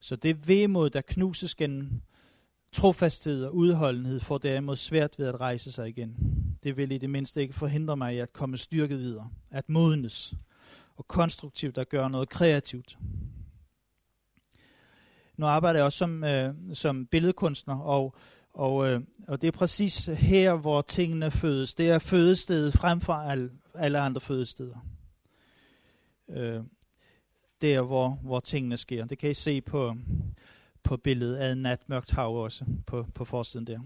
Så 0.00 0.16
det 0.16 0.48
vemod, 0.48 0.90
der 0.90 1.00
knuses 1.06 1.54
gennem 1.54 2.00
trofasthed 2.72 3.44
og 3.44 3.54
udholdenhed, 3.54 4.20
får 4.20 4.38
derimod 4.38 4.76
svært 4.76 5.18
ved 5.18 5.26
at 5.26 5.40
rejse 5.40 5.72
sig 5.72 5.88
igen. 5.88 6.16
Det 6.62 6.76
vil 6.76 6.92
i 6.92 6.98
det 6.98 7.10
mindste 7.10 7.42
ikke 7.42 7.54
forhindre 7.54 7.96
mig 7.96 8.14
i 8.14 8.18
at 8.18 8.32
komme 8.32 8.56
styrket 8.56 8.98
videre, 8.98 9.30
at 9.50 9.68
modnes 9.68 10.34
og 11.00 11.08
konstruktivt 11.08 11.78
at 11.78 11.88
gøre 11.88 12.10
noget 12.10 12.28
kreativt. 12.28 12.98
Nu 15.36 15.46
arbejder 15.46 15.78
jeg 15.78 15.84
også 15.84 15.98
som, 15.98 16.24
øh, 16.24 16.54
som 16.72 17.06
billedkunstner, 17.06 17.78
og, 17.78 18.14
og, 18.52 18.88
øh, 18.88 19.00
og 19.28 19.42
det 19.42 19.48
er 19.48 19.52
præcis 19.52 20.04
her, 20.04 20.54
hvor 20.54 20.80
tingene 20.80 21.30
fødes. 21.30 21.74
Det 21.74 21.90
er 21.90 21.98
fødestedet 21.98 22.74
frem 22.74 23.00
for 23.00 23.12
al, 23.12 23.50
alle 23.74 23.98
andre 23.98 24.20
fødesteder. 24.20 24.86
Øh, 26.28 26.60
der, 27.60 27.82
hvor, 27.82 28.08
hvor 28.08 28.40
tingene 28.40 28.76
sker. 28.76 29.04
Det 29.04 29.18
kan 29.18 29.30
I 29.30 29.34
se 29.34 29.60
på, 29.60 29.96
på 30.82 30.96
billedet 30.96 31.36
af 31.36 31.58
natmørkt 31.58 32.10
hav 32.10 32.36
også, 32.36 32.64
på, 32.86 33.06
på 33.14 33.24
forsiden 33.24 33.66
der. 33.66 33.80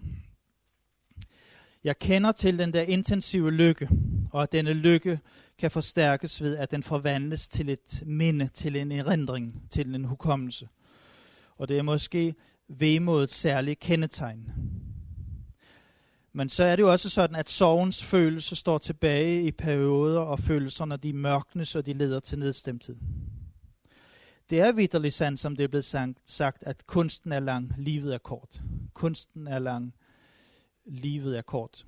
Jeg 1.85 1.99
kender 1.99 2.33
til 2.33 2.59
den 2.59 2.73
der 2.73 2.83
intensive 2.83 3.51
lykke, 3.51 3.89
og 4.33 4.43
at 4.43 4.53
denne 4.53 4.73
lykke 4.73 5.21
kan 5.59 5.71
forstærkes 5.71 6.43
ved, 6.43 6.57
at 6.57 6.71
den 6.71 6.83
forvandles 6.83 7.49
til 7.49 7.69
et 7.69 8.03
minde, 8.07 8.49
til 8.49 8.77
en 8.77 8.93
erindring, 8.93 9.71
til 9.71 9.95
en 9.95 10.05
hukommelse. 10.05 10.69
Og 11.57 11.69
det 11.69 11.79
er 11.79 11.83
måske 11.83 12.35
vemodets 12.69 13.35
særlige 13.35 13.75
kendetegn. 13.75 14.51
Men 16.33 16.49
så 16.49 16.65
er 16.65 16.77
det 16.77 16.83
jo 16.83 16.93
også 16.93 17.11
sådan, 17.11 17.37
at 17.37 17.49
sorgens 17.49 18.05
følelse 18.05 18.57
står 18.57 18.79
tilbage 18.79 19.43
i 19.43 19.53
perioder, 19.53 20.21
og 20.21 20.39
følelserne 20.39 20.97
de 20.97 21.13
mørknes, 21.13 21.77
og 21.77 21.87
de 21.87 21.93
leder 21.93 22.21
til 22.21 22.39
nedstemthed. 22.39 22.97
Det 24.51 24.61
er 24.61 24.73
vidderligt 24.73 25.15
sandt, 25.15 25.41
som 25.41 25.57
det 25.57 25.65
er 25.65 25.69
blevet 25.69 26.17
sagt, 26.27 26.63
at 26.63 26.87
kunsten 26.87 27.33
er 27.33 27.41
lang, 27.41 27.75
livet 27.79 28.15
er 28.15 28.19
kort. 28.19 28.61
Kunsten 28.95 29.47
er 29.47 29.59
lang, 29.59 29.95
livet 30.85 31.39
er 31.39 31.43
kort. 31.43 31.87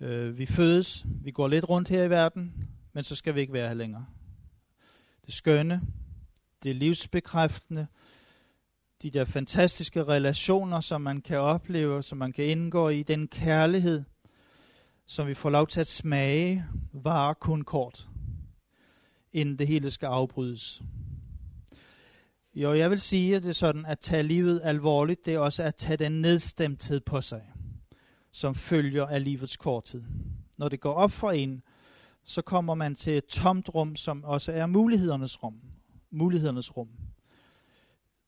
Øh, 0.00 0.38
vi 0.38 0.46
fødes, 0.46 1.06
vi 1.22 1.30
går 1.30 1.48
lidt 1.48 1.68
rundt 1.68 1.88
her 1.88 2.04
i 2.04 2.10
verden, 2.10 2.68
men 2.92 3.04
så 3.04 3.14
skal 3.14 3.34
vi 3.34 3.40
ikke 3.40 3.52
være 3.52 3.68
her 3.68 3.74
længere. 3.74 4.06
Det 5.26 5.34
skønne, 5.34 5.80
det 6.62 6.76
livsbekræftende, 6.76 7.86
de 9.02 9.10
der 9.10 9.24
fantastiske 9.24 10.04
relationer, 10.04 10.80
som 10.80 11.00
man 11.00 11.20
kan 11.20 11.38
opleve, 11.38 12.02
som 12.02 12.18
man 12.18 12.32
kan 12.32 12.44
indgå 12.44 12.88
i, 12.88 13.02
den 13.02 13.28
kærlighed, 13.28 14.02
som 15.06 15.26
vi 15.26 15.34
får 15.34 15.50
lov 15.50 15.66
til 15.66 15.80
at 15.80 15.86
smage, 15.86 16.64
varer 16.92 17.34
kun 17.34 17.62
kort, 17.62 18.08
inden 19.32 19.58
det 19.58 19.66
hele 19.66 19.90
skal 19.90 20.06
afbrydes. 20.06 20.82
Jo, 22.54 22.74
jeg 22.74 22.90
vil 22.90 23.00
sige, 23.00 23.40
det 23.40 23.56
sådan, 23.56 23.86
at 23.86 23.98
tage 23.98 24.22
livet 24.22 24.60
alvorligt, 24.64 25.26
det 25.26 25.34
er 25.34 25.38
også 25.38 25.62
at 25.62 25.74
tage 25.74 25.96
den 25.96 26.12
nedstemthed 26.12 27.00
på 27.00 27.20
sig, 27.20 27.42
som 28.32 28.54
følger 28.54 29.06
af 29.06 29.24
livets 29.24 29.56
korthed. 29.56 30.02
Når 30.58 30.68
det 30.68 30.80
går 30.80 30.92
op 30.92 31.12
for 31.12 31.30
en, 31.30 31.62
så 32.24 32.42
kommer 32.42 32.74
man 32.74 32.94
til 32.94 33.16
et 33.16 33.26
tomt 33.26 33.74
rum, 33.74 33.96
som 33.96 34.24
også 34.24 34.52
er 34.52 34.66
mulighedernes 34.66 35.42
rum. 35.42 35.60
Mulighedernes 36.10 36.76
rum. 36.76 36.88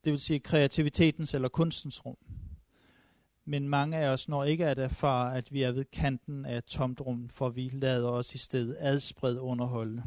Det 0.05 0.13
vil 0.13 0.21
sige 0.21 0.41
kreativitetens 0.41 1.35
eller 1.35 1.49
kunstens 1.49 2.07
rum. 2.07 2.17
Men 3.45 3.69
mange 3.69 3.97
af 3.97 4.09
os 4.09 4.29
når 4.29 4.45
ikke 4.45 4.67
at 4.67 4.79
erfare, 4.79 5.37
at 5.37 5.53
vi 5.53 5.63
er 5.63 5.73
ved 5.73 5.85
kanten 5.85 6.45
af 6.47 6.59
et 6.59 6.65
tomt 6.65 7.01
rum, 7.01 7.29
for 7.29 7.49
vi 7.49 7.71
lader 7.73 8.09
os 8.09 8.35
i 8.35 8.39
stedet 8.39 8.77
adspred 8.79 9.39
underholde. 9.39 10.03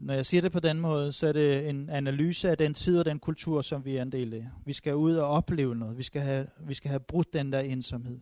Når 0.00 0.14
jeg 0.14 0.26
siger 0.26 0.40
det 0.40 0.52
på 0.52 0.60
den 0.60 0.80
måde, 0.80 1.12
så 1.12 1.26
er 1.26 1.32
det 1.32 1.68
en 1.68 1.90
analyse 1.90 2.50
af 2.50 2.58
den 2.58 2.74
tid 2.74 2.98
og 2.98 3.04
den 3.04 3.18
kultur, 3.18 3.62
som 3.62 3.84
vi 3.84 3.96
er 3.96 4.02
en 4.02 4.12
del 4.12 4.34
af. 4.34 4.48
Vi 4.64 4.72
skal 4.72 4.94
ud 4.94 5.16
og 5.16 5.28
opleve 5.28 5.76
noget. 5.76 5.98
Vi 5.98 6.02
skal 6.02 6.22
have, 6.22 6.46
vi 6.60 6.74
skal 6.74 6.88
have 6.88 7.00
brudt 7.00 7.32
den 7.32 7.52
der 7.52 7.60
ensomhed. 7.60 8.20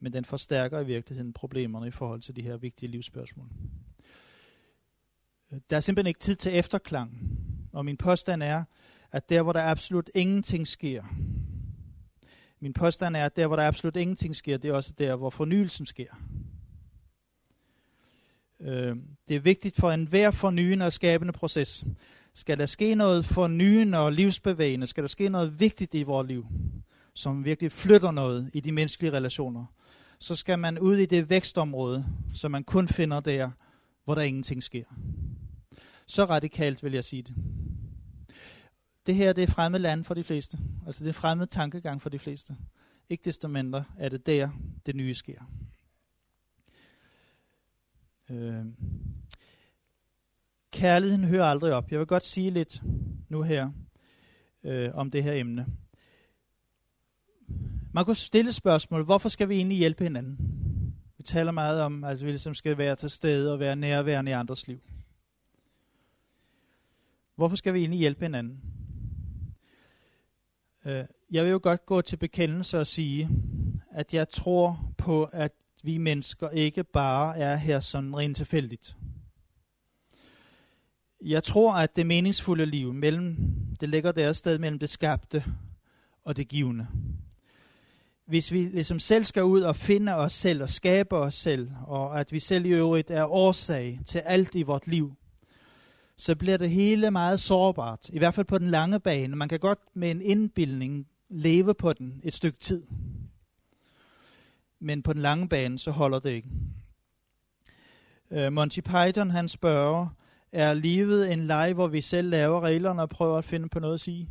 Men 0.00 0.12
den 0.12 0.24
forstærker 0.24 0.80
i 0.80 0.86
virkeligheden 0.86 1.32
problemerne 1.32 1.86
i 1.86 1.90
forhold 1.90 2.20
til 2.20 2.36
de 2.36 2.42
her 2.42 2.56
vigtige 2.56 2.90
livsspørgsmål. 2.90 3.48
Der 5.70 5.76
er 5.76 5.80
simpelthen 5.80 6.08
ikke 6.08 6.20
tid 6.20 6.36
til 6.36 6.56
efterklang. 6.56 7.38
Og 7.72 7.84
min 7.84 7.96
påstand 7.96 8.42
er, 8.42 8.64
at 9.12 9.28
der 9.28 9.42
hvor 9.42 9.52
der 9.52 9.62
absolut 9.70 10.10
ingenting 10.14 10.66
sker, 10.66 11.02
min 12.60 12.72
påstand 12.72 13.16
er, 13.16 13.24
at 13.24 13.36
der 13.36 13.46
hvor 13.46 13.56
der 13.56 13.68
absolut 13.68 13.96
ingenting 13.96 14.36
sker, 14.36 14.56
det 14.56 14.68
er 14.68 14.74
også 14.74 14.92
der, 14.98 15.16
hvor 15.16 15.30
fornyelsen 15.30 15.86
sker. 15.86 16.14
Øh, 18.64 18.96
det 19.28 19.36
er 19.36 19.40
vigtigt 19.40 19.76
for 19.76 19.90
enhver 19.90 20.30
fornyende 20.30 20.86
og 20.86 20.92
skabende 20.92 21.32
proces. 21.32 21.84
Skal 22.34 22.58
der 22.58 22.66
ske 22.66 22.94
noget 22.94 23.26
fornyende 23.26 23.98
og 23.98 24.12
livsbevægende, 24.12 24.86
skal 24.86 25.04
der 25.04 25.08
ske 25.08 25.28
noget 25.28 25.60
vigtigt 25.60 25.94
i 25.94 26.02
vores 26.02 26.28
liv, 26.28 26.46
som 27.14 27.44
virkelig 27.44 27.72
flytter 27.72 28.10
noget 28.10 28.50
i 28.52 28.60
de 28.60 28.72
menneskelige 28.72 29.12
relationer, 29.12 29.66
så 30.18 30.36
skal 30.36 30.58
man 30.58 30.78
ud 30.78 30.96
i 30.96 31.06
det 31.06 31.30
vækstområde, 31.30 32.06
som 32.32 32.50
man 32.50 32.64
kun 32.64 32.88
finder 32.88 33.20
der, 33.20 33.50
hvor 34.04 34.14
der 34.14 34.22
ingenting 34.22 34.62
sker. 34.62 34.84
Så 36.06 36.24
radikalt 36.24 36.84
vil 36.84 36.92
jeg 36.92 37.04
sige 37.04 37.22
det. 37.22 37.34
Det 39.06 39.14
her 39.14 39.32
det 39.32 39.42
er 39.42 39.52
fremmed 39.52 39.80
land 39.80 40.04
for 40.04 40.14
de 40.14 40.24
fleste. 40.24 40.58
Altså 40.86 41.04
det 41.04 41.08
er 41.08 41.14
fremmed 41.14 41.46
tankegang 41.46 42.02
for 42.02 42.10
de 42.10 42.18
fleste. 42.18 42.56
Ikke 43.08 43.24
desto 43.24 43.48
mindre 43.48 43.84
er 43.98 44.08
det 44.08 44.26
der, 44.26 44.48
det 44.86 44.96
nye 44.96 45.14
sker. 45.14 45.40
Øh, 48.30 48.64
kærligheden 50.72 51.24
hører 51.24 51.44
aldrig 51.44 51.72
op. 51.72 51.90
Jeg 51.90 51.98
vil 51.98 52.06
godt 52.06 52.24
sige 52.24 52.50
lidt 52.50 52.82
nu 53.28 53.42
her 53.42 53.70
øh, 54.64 54.90
om 54.94 55.10
det 55.10 55.22
her 55.22 55.32
emne. 55.32 55.66
Man 57.92 58.04
kunne 58.04 58.16
stille 58.16 58.52
spørgsmål, 58.52 59.04
hvorfor 59.04 59.28
skal 59.28 59.48
vi 59.48 59.54
egentlig 59.54 59.78
hjælpe 59.78 60.04
hinanden? 60.04 60.38
Vi 61.16 61.22
taler 61.22 61.52
meget 61.52 61.80
om, 61.80 62.04
altså 62.04 62.24
vi 62.24 62.30
ligesom 62.30 62.54
skal 62.54 62.78
være 62.78 62.96
til 62.96 63.10
stede 63.10 63.52
og 63.52 63.60
være 63.60 63.76
nærværende 63.76 64.30
i 64.30 64.34
andres 64.34 64.68
liv. 64.68 64.80
Hvorfor 67.36 67.56
skal 67.56 67.74
vi 67.74 67.78
egentlig 67.78 67.98
hjælpe 67.98 68.24
hinanden? 68.24 68.60
Øh, 70.86 71.04
jeg 71.30 71.44
vil 71.44 71.50
jo 71.50 71.60
godt 71.62 71.86
gå 71.86 72.00
til 72.00 72.16
bekendelse 72.16 72.80
og 72.80 72.86
sige, 72.86 73.28
at 73.90 74.14
jeg 74.14 74.28
tror 74.28 74.94
på, 74.98 75.24
at 75.24 75.52
vi 75.84 75.98
mennesker 75.98 76.50
ikke 76.50 76.84
bare 76.84 77.38
er 77.38 77.56
her 77.56 77.80
sådan 77.80 78.16
rent 78.16 78.36
tilfældigt. 78.36 78.96
Jeg 81.24 81.42
tror, 81.42 81.74
at 81.74 81.96
det 81.96 82.06
meningsfulde 82.06 82.66
liv 82.66 82.92
mellem, 82.92 83.36
det 83.80 83.88
ligger 83.88 84.12
der 84.12 84.32
sted 84.32 84.58
mellem 84.58 84.78
det 84.78 84.90
skabte 84.90 85.44
og 86.24 86.36
det 86.36 86.48
givende. 86.48 86.86
Hvis 88.26 88.52
vi 88.52 88.58
ligesom 88.58 88.98
selv 88.98 89.24
skal 89.24 89.44
ud 89.44 89.60
og 89.60 89.76
finde 89.76 90.14
os 90.14 90.32
selv 90.32 90.62
og 90.62 90.70
skabe 90.70 91.16
os 91.16 91.34
selv, 91.34 91.70
og 91.86 92.20
at 92.20 92.32
vi 92.32 92.40
selv 92.40 92.66
i 92.66 92.72
øvrigt 92.72 93.10
er 93.10 93.24
årsag 93.24 94.00
til 94.06 94.18
alt 94.18 94.54
i 94.54 94.62
vort 94.62 94.86
liv, 94.86 95.14
så 96.16 96.36
bliver 96.36 96.56
det 96.56 96.70
hele 96.70 97.10
meget 97.10 97.40
sårbart. 97.40 98.08
I 98.08 98.18
hvert 98.18 98.34
fald 98.34 98.46
på 98.46 98.58
den 98.58 98.70
lange 98.70 99.00
bane. 99.00 99.36
Man 99.36 99.48
kan 99.48 99.58
godt 99.58 99.78
med 99.94 100.10
en 100.10 100.22
indbildning 100.22 101.06
leve 101.28 101.74
på 101.74 101.92
den 101.92 102.20
et 102.24 102.34
stykke 102.34 102.58
tid 102.58 102.82
men 104.84 105.02
på 105.02 105.12
den 105.12 105.22
lange 105.22 105.48
bane, 105.48 105.78
så 105.78 105.90
holder 105.90 106.18
det 106.18 106.30
ikke. 106.30 106.48
Øh, 108.30 108.52
Monty 108.52 108.80
Python, 108.80 109.30
han 109.30 109.48
spørger, 109.48 110.08
er 110.52 110.74
livet 110.74 111.32
en 111.32 111.46
leg, 111.46 111.72
hvor 111.74 111.86
vi 111.86 112.00
selv 112.00 112.30
laver 112.30 112.60
reglerne 112.60 113.02
og 113.02 113.08
prøver 113.08 113.38
at 113.38 113.44
finde 113.44 113.68
på 113.68 113.78
noget 113.78 113.94
at 113.94 114.00
sige? 114.00 114.28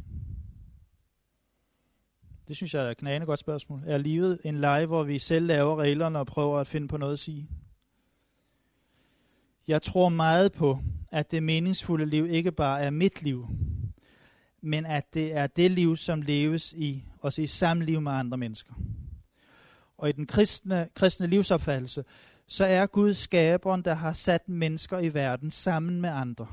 Det 2.48 2.56
synes 2.56 2.74
jeg 2.74 2.86
er 2.86 2.92
et 2.92 2.98
knagende 2.98 3.28
godt 3.28 3.39
spørgsmål. 3.39 3.82
Er 3.86 3.98
livet 3.98 4.39
en 4.44 4.58
leg, 4.58 4.86
hvor 4.86 5.04
vi 5.04 5.20
selv 5.20 5.46
laver 5.46 5.76
reglerne 5.76 6.20
og 6.20 6.28
prøver 6.28 6.60
at 6.60 6.68
finde 6.68 6.88
på 6.88 6.98
noget 6.98 7.13
at 7.13 7.20
sige? 7.20 7.48
Jeg 9.68 9.82
tror 9.82 10.10
meget 10.10 10.52
på, 10.52 10.80
at 11.12 11.32
det 11.32 11.44
meningsfulde 11.44 12.06
liv 12.06 12.26
ikke 12.26 12.52
bare 12.52 12.82
er 12.82 12.89
mit 12.89 13.24
liv, 13.24 13.48
men 14.62 14.86
at 14.86 15.13
det 15.13 15.38
er 15.38 15.48
det 15.48 15.72
liv, 15.72 15.98
som 15.98 16.22
leves 16.22 16.74
i, 16.74 17.06
os 17.22 17.38
i 17.38 17.48
samliv 17.48 18.02
med 18.02 18.12
andre 18.12 18.38
mennesker. 18.38 18.74
Og 20.04 20.10
i 20.10 20.12
den 20.12 20.26
kristne, 20.26 20.88
kristne 20.96 21.28
livsopfattelse, 21.28 22.04
så 22.48 22.66
er 22.66 22.86
Gud 22.86 23.13
skaberen, 23.13 23.82
der 23.82 23.94
har 23.94 24.13
sat 24.13 24.50
mennesker 24.50 25.00
i 25.00 25.13
verden 25.13 25.52
sammen 25.52 26.02
med 26.02 26.10
andre. 26.10 26.48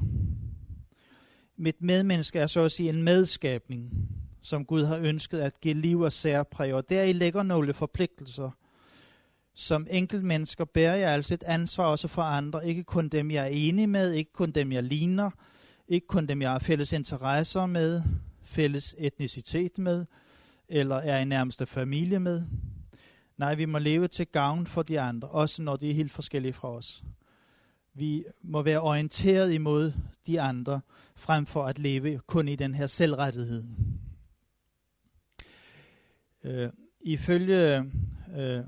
Mit 1.57 1.83
medmenneske 1.83 2.39
er 2.39 2.47
så 2.47 2.61
at 2.61 2.73
sige 2.73 2.89
en 2.89 3.03
medskabning, 3.03 4.09
som 4.43 4.65
Gud 4.65 4.85
har 4.85 4.99
ønsket 4.99 5.39
at 5.39 5.61
give 5.61 5.75
liv 5.75 6.01
og 6.01 6.13
særpræg, 6.13 6.75
og 6.75 6.89
deri 6.89 7.13
ligger 7.13 7.43
nogle 7.43 7.75
forpligtelser. 7.75 8.51
Som 9.55 9.87
mennesker 10.23 10.65
bærer 10.65 10.97
jeg 10.97 11.11
altså 11.11 11.35
et 11.35 11.43
ansvar 11.43 11.85
også 11.85 12.09
for 12.09 12.23
andre, 12.23 12.67
ikke 12.67 12.85
kun 12.85 13.09
dem, 13.09 13.31
jeg 13.31 13.45
er 13.45 13.51
enig 13.53 13.89
med, 13.89 14.13
ikke 14.13 14.33
kun 14.33 14.51
dem, 14.51 14.73
jeg 14.73 14.83
ligner, 14.83 15.31
ikke 15.89 16.07
kun 16.07 16.27
dem, 16.27 16.43
jeg 16.43 16.51
har 16.51 16.59
fælles 16.59 16.93
interesser 16.93 17.67
med, 17.67 18.03
fælles 18.43 18.95
etnicitet 18.99 19.79
med, 19.79 20.05
eller 20.69 20.97
er 20.97 21.19
i 21.19 21.25
nærmeste 21.25 21.67
familie 21.67 22.19
med. 22.19 22.43
Nej, 23.40 23.55
vi 23.55 23.64
må 23.64 23.79
leve 23.79 24.09
til 24.09 24.26
gavn 24.26 24.66
for 24.66 24.83
de 24.83 25.00
andre, 25.00 25.29
også 25.29 25.62
når 25.62 25.76
de 25.76 25.90
er 25.90 25.94
helt 25.94 26.12
forskellige 26.12 26.53
fra 26.53 26.68
os. 26.68 27.05
Vi 27.94 28.24
må 28.42 28.62
være 28.62 28.81
orienteret 28.81 29.53
imod 29.53 29.92
de 30.26 30.40
andre, 30.40 30.81
frem 31.16 31.46
for 31.46 31.64
at 31.64 31.79
leve 31.79 32.20
kun 32.26 32.48
i 32.48 32.57
den 32.57 32.74
her 32.74 32.87
selvrettighed. 32.87 33.64
Øh, 36.44 36.70
ifølge 37.00 37.92
øh, 38.37 38.64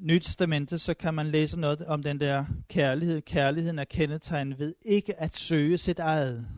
Nyt 0.00 0.24
så 0.24 0.94
kan 0.98 1.14
man 1.14 1.26
læse 1.26 1.60
noget 1.60 1.82
om 1.82 2.02
den 2.02 2.20
der 2.20 2.44
kærlighed. 2.68 3.22
Kærligheden 3.22 3.78
er 3.78 3.84
kendetegnet 3.84 4.58
ved 4.58 4.74
ikke 4.82 5.20
at 5.20 5.36
søge 5.36 5.78
sit 5.78 5.98
eget. 5.98 6.48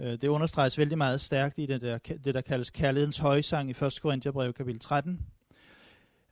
Øh, 0.00 0.12
det 0.12 0.24
understreges 0.24 0.78
vældig 0.78 0.98
meget 0.98 1.20
stærkt 1.20 1.58
i 1.58 1.66
det 1.66 1.80
der, 1.80 1.98
det, 1.98 2.34
der 2.34 2.40
kaldes 2.40 2.70
kærlighedens 2.70 3.18
højsang 3.18 3.70
i 3.70 3.84
1. 3.84 3.98
Korintherbrev 4.02 4.52
kapitel 4.52 4.80
13. 4.80 5.26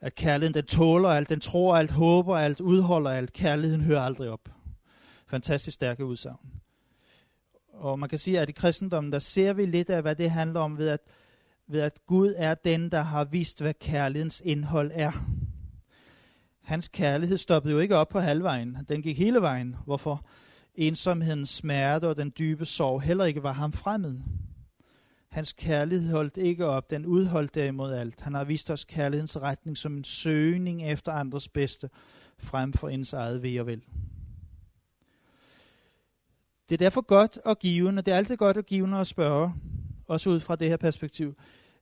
At 0.00 0.14
kærligheden, 0.14 0.54
den 0.54 0.64
tåler 0.64 1.08
alt, 1.08 1.28
den 1.28 1.40
tror 1.40 1.76
alt, 1.76 1.90
håber 1.90 2.36
alt, 2.36 2.60
udholder 2.60 3.10
alt. 3.10 3.32
Kærligheden 3.32 3.82
hører 3.84 4.00
aldrig 4.00 4.30
op. 4.30 4.48
Fantastisk 5.26 5.74
stærke 5.74 6.04
udsagn. 6.04 6.50
Og 7.72 7.98
man 7.98 8.08
kan 8.08 8.18
sige, 8.18 8.40
at 8.40 8.48
i 8.48 8.52
kristendommen, 8.52 9.12
der 9.12 9.18
ser 9.18 9.52
vi 9.52 9.66
lidt 9.66 9.90
af, 9.90 10.02
hvad 10.02 10.14
det 10.14 10.30
handler 10.30 10.60
om 10.60 10.78
ved 10.78 10.88
at, 10.88 11.00
ved 11.68 11.80
at 11.80 11.98
Gud 12.06 12.34
er 12.36 12.54
den, 12.54 12.90
der 12.90 13.02
har 13.02 13.24
vist, 13.24 13.60
hvad 13.60 13.74
kærlighedens 13.74 14.42
indhold 14.44 14.90
er. 14.94 15.12
Hans 16.62 16.88
kærlighed 16.88 17.36
stoppede 17.36 17.74
jo 17.74 17.80
ikke 17.80 17.96
op 17.96 18.08
på 18.08 18.20
halvvejen. 18.20 18.78
Den 18.88 19.02
gik 19.02 19.18
hele 19.18 19.40
vejen. 19.40 19.76
Hvorfor? 19.84 20.24
Ensomhedens 20.76 21.50
smerte 21.50 22.08
og 22.08 22.16
den 22.16 22.32
dybe 22.38 22.64
sorg 22.64 23.02
heller 23.02 23.24
ikke 23.24 23.42
var 23.42 23.52
ham 23.52 23.72
fremmed. 23.72 24.20
Hans 25.28 25.52
kærlighed 25.52 26.10
holdt 26.10 26.36
ikke 26.36 26.66
op, 26.66 26.90
den 26.90 27.06
udholdt 27.06 27.54
derimod 27.54 27.92
alt. 27.92 28.20
Han 28.20 28.34
har 28.34 28.44
vist 28.44 28.70
os 28.70 28.84
kærlighedens 28.84 29.36
retning 29.40 29.78
som 29.78 29.96
en 29.96 30.04
søgning 30.04 30.90
efter 30.90 31.12
andres 31.12 31.48
bedste, 31.48 31.90
frem 32.38 32.72
for 32.72 32.88
ens 32.88 33.12
eget 33.12 33.42
ved 33.42 33.60
og 33.60 33.66
vel. 33.66 33.82
Det 36.68 36.74
er 36.74 36.84
derfor 36.84 37.00
godt 37.00 37.38
at 37.46 37.58
give, 37.58 37.96
det 37.96 38.08
er 38.08 38.16
altid 38.16 38.36
godt 38.36 38.56
at 38.56 38.66
give 38.66 38.96
og 38.96 39.06
spørge, 39.06 39.54
også 40.06 40.30
ud 40.30 40.40
fra 40.40 40.56
det 40.56 40.68
her 40.68 40.76
perspektiv. 40.76 41.34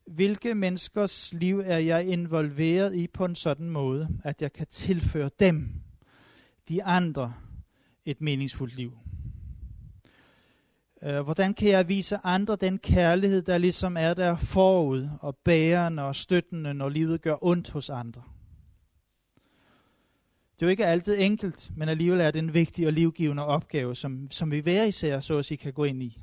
Hvilke 0.07 0.55
menneskers 0.55 1.33
liv 1.33 1.63
er 1.65 1.79
jeg 1.79 2.07
involveret 2.07 2.95
i 2.95 3.07
på 3.07 3.25
en 3.25 3.35
sådan 3.35 3.71
måde, 3.71 4.09
at 4.25 4.43
jeg 4.43 4.53
kan 4.53 4.67
tilføre 4.67 5.31
dem, 5.41 5.69
de 6.69 6.85
andre, 6.85 7.35
et 8.05 8.21
meningsfuldt 8.21 8.77
liv? 8.77 8.93
Øh, 11.03 11.21
hvordan 11.21 11.55
kan 11.55 11.69
jeg 11.69 11.89
vise 11.89 12.17
andre 12.17 12.57
den 12.57 12.79
kærlighed, 12.79 13.43
der 13.43 13.59
ligesom 13.59 13.97
er 13.97 14.15
der 14.15 14.37
forud 14.37 15.09
og 15.21 15.37
bærende 15.37 16.03
og 16.03 16.17
støttende, 16.17 16.75
når 16.75 16.89
livet 16.89 17.23
gør 17.23 17.37
ondt 17.45 17.71
hos 17.71 17.91
andre? 17.91 18.23
Det 20.55 20.63
er 20.63 20.67
jo 20.67 20.71
ikke 20.71 20.87
altid 20.87 21.17
enkelt, 21.19 21.71
men 21.77 21.89
alligevel 21.89 22.21
er 22.21 22.31
det 22.31 22.39
en 22.39 22.55
vigtig 22.55 22.87
og 22.87 22.93
livgivende 22.93 23.45
opgave, 23.45 23.97
som, 23.97 24.31
som 24.31 24.51
vi 24.51 24.59
hver 24.59 24.85
især 24.85 25.21
så 25.21 25.39
at 25.39 25.45
sige 25.45 25.59
kan 25.59 25.73
gå 25.73 25.85
ind 25.85 26.03
i. 26.03 26.19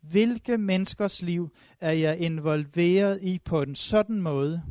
Hvilke 0.00 0.58
menneskers 0.58 1.22
liv 1.22 1.50
er 1.80 1.92
jeg 1.92 2.18
involveret 2.18 3.22
i 3.22 3.38
på 3.44 3.62
en 3.62 3.74
sådan 3.74 4.20
måde, 4.20 4.62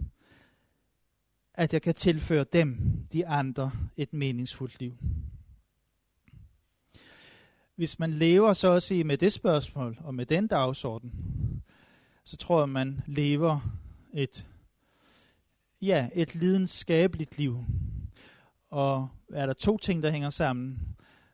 at 1.53 1.73
jeg 1.73 1.81
kan 1.81 1.93
tilføre 1.93 2.45
dem, 2.53 2.77
de 3.13 3.27
andre, 3.27 3.71
et 3.97 4.13
meningsfuldt 4.13 4.79
liv? 4.79 4.97
Hvis 7.81 7.99
man 7.99 8.13
lever 8.13 8.53
så 8.53 8.71
at 8.71 8.83
sige 8.83 9.03
med 9.03 9.17
det 9.17 9.33
spørgsmål 9.33 9.97
og 10.03 10.15
med 10.15 10.25
den 10.25 10.47
dagsorden, 10.47 11.11
så 12.25 12.37
tror 12.37 12.59
jeg, 12.59 12.69
man 12.69 13.01
lever 13.07 13.59
et, 14.13 14.47
ja, 15.81 16.09
et 16.13 16.35
lidenskabeligt 16.35 17.37
liv. 17.37 17.57
Og 18.69 19.07
er 19.33 19.45
der 19.45 19.53
to 19.53 19.77
ting, 19.77 20.03
der 20.03 20.11
hænger 20.11 20.29
sammen, 20.29 20.79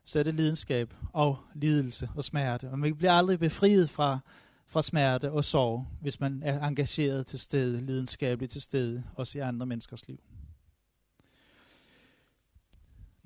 så 0.05 0.19
er 0.19 0.23
det 0.23 0.33
lidenskab 0.33 0.93
og 1.13 1.37
lidelse 1.55 2.09
og 2.15 2.23
smerte. 2.23 2.69
Og 2.69 2.79
man 2.79 2.95
bliver 2.95 3.13
aldrig 3.13 3.39
befriet 3.39 3.89
fra, 3.89 4.19
fra 4.67 4.81
smerte 4.81 5.31
og 5.31 5.45
sorg, 5.45 5.85
hvis 6.01 6.19
man 6.19 6.41
er 6.43 6.67
engageret 6.67 7.25
til 7.25 7.39
stede, 7.39 7.81
lidenskabeligt 7.81 8.51
til 8.51 8.61
stede, 8.61 9.03
også 9.15 9.37
i 9.37 9.41
andre 9.41 9.65
menneskers 9.65 10.07
liv. 10.07 10.19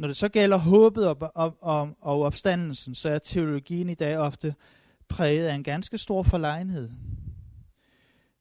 Når 0.02 0.08
det 0.08 0.18
så 0.18 0.30
gælder 0.30 0.58
håbet 0.58 1.08
og, 1.08 1.18
og, 1.36 1.58
og, 1.60 1.98
og 2.02 2.22
opstandelsen, 2.22 2.96
så 2.96 3.10
er 3.10 3.20
teologien 3.20 3.90
i 3.90 3.94
dag 3.94 4.18
ofte 4.18 4.56
præget 5.08 5.48
af 5.48 5.56
en 5.56 5.64
ganske 5.64 5.98
stor 5.98 6.24
forlegenhed. 6.24 6.90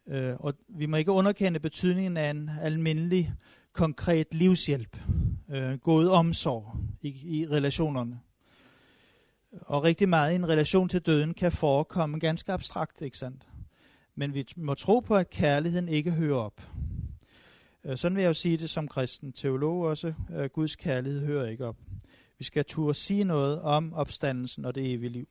Øh, 0.08 0.34
og 0.38 0.54
vi 0.68 0.86
må 0.86 0.96
ikke 0.96 1.12
underkende 1.12 1.60
betydningen 1.60 2.16
af 2.16 2.30
en 2.30 2.50
almindelig, 2.60 3.34
konkret 3.72 4.34
livshjælp, 4.34 4.96
øh, 5.50 5.78
god 5.78 6.08
omsorg 6.08 6.76
i, 7.00 7.38
i 7.38 7.46
relationerne. 7.46 8.20
Og 9.60 9.84
rigtig 9.84 10.08
meget 10.08 10.32
i 10.32 10.34
en 10.34 10.48
relation 10.48 10.88
til 10.88 11.00
døden 11.00 11.34
kan 11.34 11.52
forekomme 11.52 12.18
ganske 12.18 12.52
abstrakt, 12.52 13.02
ikke 13.02 13.18
sandt? 13.18 13.46
Men 14.14 14.34
vi 14.34 14.46
må 14.56 14.74
tro 14.74 15.00
på, 15.00 15.16
at 15.16 15.30
kærligheden 15.30 15.88
ikke 15.88 16.10
hører 16.10 16.38
op. 16.38 16.60
Øh, 17.84 17.96
sådan 17.96 18.16
vil 18.16 18.22
jeg 18.22 18.28
jo 18.28 18.34
sige 18.34 18.56
det 18.56 18.70
som 18.70 18.88
kristen 18.88 19.32
teolog 19.32 19.82
også. 19.82 20.14
Øh, 20.34 20.50
Guds 20.52 20.76
kærlighed 20.76 21.26
hører 21.26 21.46
ikke 21.46 21.66
op. 21.66 21.76
Vi 22.38 22.44
skal 22.44 22.64
turde 22.64 22.94
sige 22.94 23.24
noget 23.24 23.60
om 23.60 23.92
opstandelsen 23.94 24.64
og 24.64 24.74
det 24.74 24.92
evige 24.92 25.10
liv. 25.10 25.28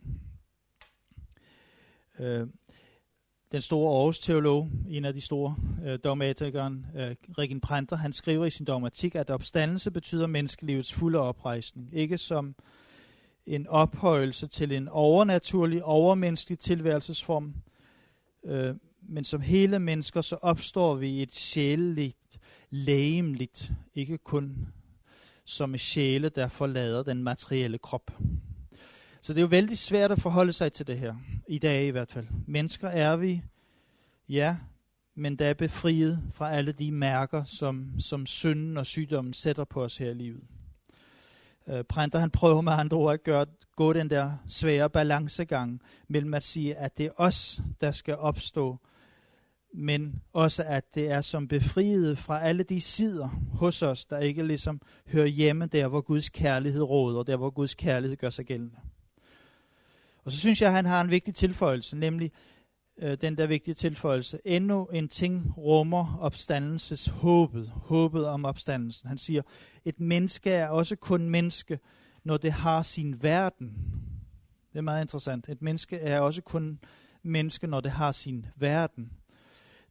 Øh, 2.20 2.48
den 3.52 3.62
store 3.62 3.98
Aarhus 3.98 4.20
teolog, 4.20 4.70
en 4.88 5.06
af 5.06 5.14
de 5.14 5.22
store 5.22 5.56
dogmatikeren, 6.04 6.86
Regin 7.38 7.62
Pranter, 7.62 7.96
han 7.96 8.14
skriver 8.14 8.46
i 8.46 8.50
sin 8.50 8.66
dogmatik, 8.66 9.16
at 9.16 9.30
opstandelse 9.30 9.92
betyder 9.92 10.28
menneskelivets 10.28 10.94
fulde 10.94 11.20
oprejsning. 11.20 11.90
Ikke 11.94 12.18
som 12.18 12.56
en 13.46 13.68
ophøjelse 13.68 14.48
til 14.48 14.72
en 14.72 14.88
overnaturlig, 14.88 15.84
overmenneskelig 15.84 16.60
tilværelsesform, 16.60 17.54
øh, 18.46 18.76
men 19.10 19.24
som 19.24 19.42
hele 19.42 19.80
mennesker, 19.80 20.22
så 20.22 20.36
opstår 20.36 20.96
vi 20.96 21.08
i 21.08 21.22
et 21.22 21.36
sjæleligt, 21.36 22.40
lægemligt, 22.70 23.72
ikke 23.96 24.18
kun 24.18 24.68
som 25.46 25.74
et 25.76 25.82
sjæle, 25.82 26.30
der 26.30 26.48
forlader 26.48 27.04
den 27.04 27.24
materielle 27.24 27.78
krop. 27.78 28.12
Så 29.22 29.34
det 29.34 29.40
er 29.40 29.42
jo 29.42 29.48
vældig 29.48 29.78
svært 29.78 30.12
at 30.12 30.22
forholde 30.22 30.54
sig 30.54 30.74
til 30.74 30.88
det 30.88 30.98
her, 30.98 31.16
i 31.48 31.58
dag 31.58 31.88
i 31.88 31.90
hvert 31.90 32.12
fald. 32.12 32.28
Mennesker 32.48 32.88
er 32.88 33.16
vi, 33.16 33.42
ja, 34.30 34.58
men 35.16 35.36
der 35.36 35.46
er 35.46 35.54
befriet 35.54 36.24
fra 36.34 36.52
alle 36.52 36.72
de 36.72 36.92
mærker, 36.92 37.44
som, 37.44 38.00
som 38.00 38.26
synden 38.26 38.78
og 38.78 38.86
sygdommen 38.86 39.34
sætter 39.34 39.64
på 39.64 39.84
os 39.84 39.98
her 39.98 40.10
i 40.10 40.14
livet. 40.14 40.44
Øh, 41.70 41.84
Printer 41.84 42.20
han 42.20 42.32
prøver 42.32 42.62
med 42.62 42.74
andre 42.74 42.98
ord 42.98 43.14
at 43.14 43.24
gøre, 43.24 43.46
gå 43.76 43.94
den 43.94 44.10
der 44.10 44.38
svære 44.48 44.90
balancegang 44.90 45.82
mellem 46.08 46.34
at 46.34 46.44
sige, 46.44 46.76
at 46.76 46.98
det 46.98 47.06
er 47.06 47.12
os, 47.18 47.62
der 47.82 47.92
skal 47.92 48.16
opstå, 48.16 48.78
men 49.74 50.22
også 50.34 50.64
at 50.64 50.96
det 50.96 51.12
er 51.12 51.22
som 51.22 51.48
befriet 51.48 52.18
fra 52.18 52.42
alle 52.42 52.64
de 52.64 52.82
sider 52.82 53.28
hos 53.54 53.82
os, 53.82 54.06
der 54.06 54.20
ikke 54.20 54.44
ligesom 54.44 54.82
hører 55.08 55.28
hjemme 55.28 55.66
der, 55.66 55.88
hvor 55.88 56.02
Guds 56.02 56.30
kærlighed 56.30 56.82
råder, 56.82 57.24
der 57.24 57.38
hvor 57.38 57.50
Guds 57.50 57.76
kærlighed 57.76 58.18
gør 58.18 58.30
sig 58.30 58.46
gældende. 58.46 58.76
Og 60.26 60.32
så 60.32 60.38
synes 60.38 60.62
jeg, 60.62 60.70
at 60.70 60.76
han 60.76 60.86
har 60.86 61.02
en 61.02 61.10
vigtig 61.10 61.36
tilføjelse, 61.36 61.98
nemlig 61.98 62.32
øh, 63.02 63.18
den 63.22 63.38
der 63.38 63.48
vigtige 63.48 63.76
tilføjelse. 63.76 64.40
Endnu 64.46 64.86
en 64.86 65.08
ting 65.08 65.54
rummer 65.58 66.18
opstandelses 66.22 67.06
håbet, 67.08 67.72
håbet 67.76 68.26
om 68.28 68.46
opstandelsen. 68.46 69.08
Han 69.08 69.18
siger, 69.18 69.42
et 69.86 70.00
menneske 70.00 70.52
er 70.52 70.68
også 70.68 70.96
kun 70.96 71.30
menneske, 71.30 71.80
når 72.24 72.38
det 72.38 72.52
har 72.52 72.82
sin 72.82 73.24
verden. 73.24 73.74
Det 74.72 74.78
er 74.78 74.82
meget 74.82 75.02
interessant. 75.02 75.50
Et 75.50 75.62
menneske 75.62 75.98
er 75.98 76.20
også 76.20 76.42
kun 76.42 76.80
menneske, 77.24 77.68
når 77.68 77.82
det 77.82 77.92
har 77.92 78.12
sin 78.12 78.46
verden. 78.56 79.12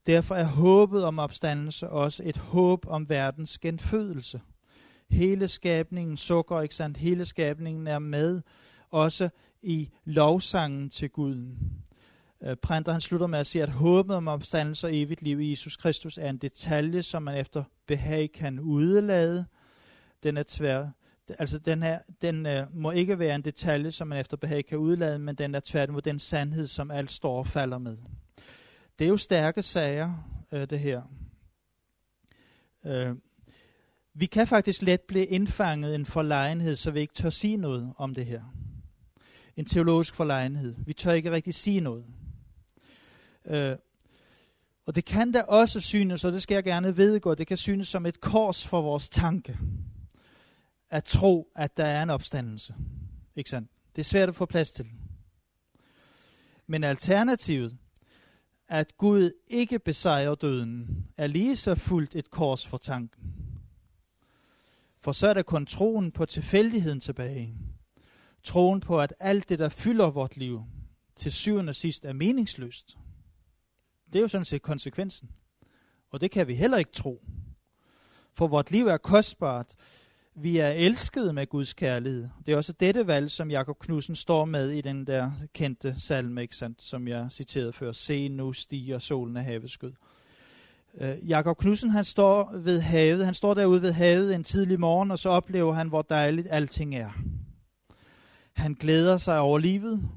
Derfor 0.09 0.35
er 0.35 0.45
håbet 0.45 1.05
om 1.05 1.19
opstandelse 1.19 1.89
også 1.89 2.23
et 2.27 2.37
håb 2.37 2.87
om 2.87 3.09
verdens 3.09 3.59
genfødelse. 3.59 4.41
Hele 5.11 5.49
skabningen 5.49 6.17
sukker, 6.17 6.61
ikke 6.61 6.75
sandt? 6.75 6.97
Hele 6.97 7.25
skabningen 7.25 7.87
er 7.87 7.99
med 7.99 8.41
også 8.91 9.29
i 9.63 9.89
lovsangen 10.05 10.91
til 10.91 11.11
guden. 11.11 11.59
Øh, 12.43 12.57
Printer 12.57 12.93
han 12.93 13.01
slutter 13.01 13.27
med 13.27 13.39
at 13.39 13.47
sige, 13.47 13.63
at 13.63 13.69
håbet 13.69 14.17
om 14.17 14.29
opstandelse 14.29 14.87
og 14.87 14.97
evigt 14.97 15.23
liv 15.23 15.41
i 15.41 15.51
Jesus 15.51 15.77
Kristus 15.77 16.19
er 16.19 16.31
en 16.31 16.39
detalje, 16.39 17.03
som 17.03 17.23
man 17.23 17.37
efter 17.37 17.65
behag 17.87 18.31
kan 18.33 18.61
udelade. 18.61 19.47
Den 20.23 20.37
er 20.37 20.45
tvær, 20.49 20.87
altså 21.39 21.59
den, 21.59 21.83
her, 21.83 21.99
den 22.23 22.47
øh, 22.47 22.67
må 22.75 22.91
ikke 22.91 23.19
være 23.19 23.35
en 23.35 23.43
detalje, 23.43 23.91
som 23.91 24.09
man 24.09 24.19
efter 24.19 24.37
behag 24.37 24.65
kan 24.65 24.79
udlade, 24.79 25.19
men 25.19 25.35
den 25.35 25.55
er 25.55 25.61
tværtimod 25.65 26.03
den 26.03 26.19
sandhed, 26.19 26.67
som 26.67 26.91
alt 26.91 27.13
står 27.13 27.39
og 27.39 27.47
falder 27.47 27.79
med. 27.79 27.97
Det 28.99 29.05
er 29.05 29.09
jo 29.09 29.17
stærke 29.17 29.63
sager, 29.63 30.15
øh, 30.53 30.71
det 30.71 30.81
her. 30.81 31.03
Øh, 32.87 33.17
vi 34.15 34.27
kan 34.27 34.47
faktisk 34.47 34.83
let 34.83 35.01
blive 35.01 35.27
indfanget 35.27 35.93
i 35.93 35.95
en 35.95 36.07
forlegenhed, 36.07 36.77
så 36.77 36.91
vi 36.91 37.01
ikke 37.01 37.15
tør 37.15 37.31
sige 37.31 37.57
noget 37.57 37.93
om 37.97 38.15
det 38.15 38.27
her. 38.27 38.43
En 39.57 39.65
teologisk 39.65 40.15
forlegenhed. 40.15 40.75
Vi 40.87 40.93
tør 40.93 41.13
ikke 41.13 41.31
rigtig 41.31 41.55
sige 41.55 41.81
noget. 41.81 42.07
Øh, 43.47 43.77
og 44.87 44.95
det 44.95 45.05
kan 45.05 45.33
da 45.33 45.43
også 45.43 45.81
synes, 45.81 46.25
og 46.25 46.33
det 46.33 46.43
skal 46.43 46.55
jeg 46.55 46.65
gerne 46.65 46.97
vedgå, 46.97 47.35
det 47.35 47.47
kan 47.47 47.57
synes 47.57 47.89
som 47.89 48.07
et 48.07 48.21
kors 48.21 48.67
for 48.67 48.83
vores 48.83 49.09
tanke 49.09 49.59
at 50.91 51.05
tro, 51.05 51.53
at 51.57 51.77
der 51.77 51.85
er 51.85 52.03
en 52.03 52.11
opstandelse. 52.11 52.75
Ikke 53.37 53.51
sandt? 53.51 53.71
Det 53.97 54.03
er 54.03 54.05
svært 54.05 54.29
at 54.29 54.35
få 54.35 54.47
plads 54.47 54.73
til. 54.73 54.87
Men 56.67 56.85
alternativet, 56.85 57.77
at 58.69 58.97
Gud 58.97 59.31
ikke 59.47 59.79
besejrer 59.79 60.35
døden, 60.35 61.07
er 61.17 61.27
lige 61.27 61.57
så 61.57 61.75
fuldt 61.75 62.17
et 62.17 62.31
kors 62.31 62.67
for 62.67 62.79
tanken. 62.79 63.35
For 65.01 65.13
så 65.13 65.29
er 65.29 65.35
der 65.35 65.43
kun 65.43 65.67
troen 65.67 66.13
på 66.13 66.27
tilfældigheden 66.27 67.01
tilbage. 67.01 67.55
Troen 68.43 68.81
på, 68.81 69.01
at 69.01 69.15
alt 69.21 69.49
det, 69.49 69.59
der 69.59 69.69
fylder 69.69 70.11
vort 70.11 70.37
liv, 70.37 70.63
til 71.17 71.33
syvende 71.33 71.71
og 71.71 71.75
sidst 71.75 72.05
er 72.05 72.13
meningsløst. 72.13 72.99
Det 74.07 74.19
er 74.19 74.23
jo 74.23 74.29
sådan 74.29 74.45
set 74.45 74.63
konsekvensen. 74.63 75.31
Og 76.11 76.21
det 76.21 76.31
kan 76.31 76.49
vi 76.49 76.55
heller 76.55 76.79
ikke 76.79 76.93
tro. 76.93 77.25
For 78.35 78.47
vort 78.47 78.71
liv 78.71 78.87
er 78.87 78.97
kostbart, 78.97 79.75
vi 80.41 80.59
er 80.59 80.69
elskede 80.69 81.33
med 81.33 81.47
Guds 81.47 81.75
kærlighed. 81.75 82.29
Det 82.47 82.53
er 82.53 82.57
også 82.57 82.73
dette 82.73 83.07
valg, 83.07 83.31
som 83.31 83.51
Jakob 83.51 83.79
Knudsen 83.79 84.17
står 84.17 84.45
med 84.45 84.71
i 84.71 84.81
den 84.81 85.07
der 85.07 85.33
kendte 85.55 85.95
salme, 85.99 86.43
ikke 86.43 86.57
sandt, 86.57 86.83
som 86.83 87.09
jeg 87.09 87.27
citerede 87.31 87.73
før. 87.73 87.93
Se, 87.93 88.29
nu 88.29 88.53
stiger 88.53 88.99
solen 88.99 89.37
af 89.37 89.45
havets. 89.45 89.79
Uh, 89.83 91.29
Jakob 91.29 91.59
Knudsen, 91.59 91.91
han 91.91 92.05
står 92.05 92.57
ved 92.57 92.81
havet. 92.81 93.25
Han 93.25 93.35
står 93.35 93.55
derude 93.55 93.83
ved 93.83 93.93
havet 93.93 94.35
en 94.35 94.45
tidlig 94.45 94.81
morgen, 94.81 95.11
og 95.11 95.19
så 95.19 95.29
oplever 95.29 95.73
han, 95.73 95.89
hvor 95.89 96.03
dejligt 96.03 96.47
alting 96.51 96.95
er. 96.95 97.11
Han 98.53 98.75
glæder 98.75 99.17
sig 99.17 99.41
over 99.41 99.59
livet. 99.59 100.09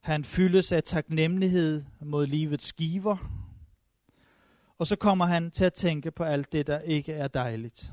Han 0.00 0.24
fyldes 0.24 0.72
af 0.72 0.82
taknemmelighed 0.82 1.84
mod 2.00 2.26
livets 2.26 2.72
giver. 2.72 3.16
Og 4.78 4.86
så 4.86 4.96
kommer 4.96 5.24
han 5.24 5.50
til 5.50 5.64
at 5.64 5.72
tænke 5.72 6.10
på 6.10 6.24
alt 6.24 6.52
det, 6.52 6.66
der 6.66 6.78
ikke 6.78 7.12
er 7.12 7.28
dejligt 7.28 7.90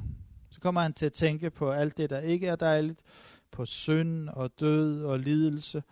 kommer 0.62 0.82
han 0.82 0.94
til 0.94 1.06
at 1.06 1.14
tænke 1.14 1.50
på 1.50 1.72
alt 1.72 1.98
det, 1.98 2.10
der 2.10 2.20
ikke 2.20 2.48
er 2.48 2.56
dejligt, 2.56 3.02
på 3.52 3.66
synd 3.66 4.30
og 4.30 4.52
død 4.60 5.04
og 5.06 5.20
lidelse. 5.20 5.84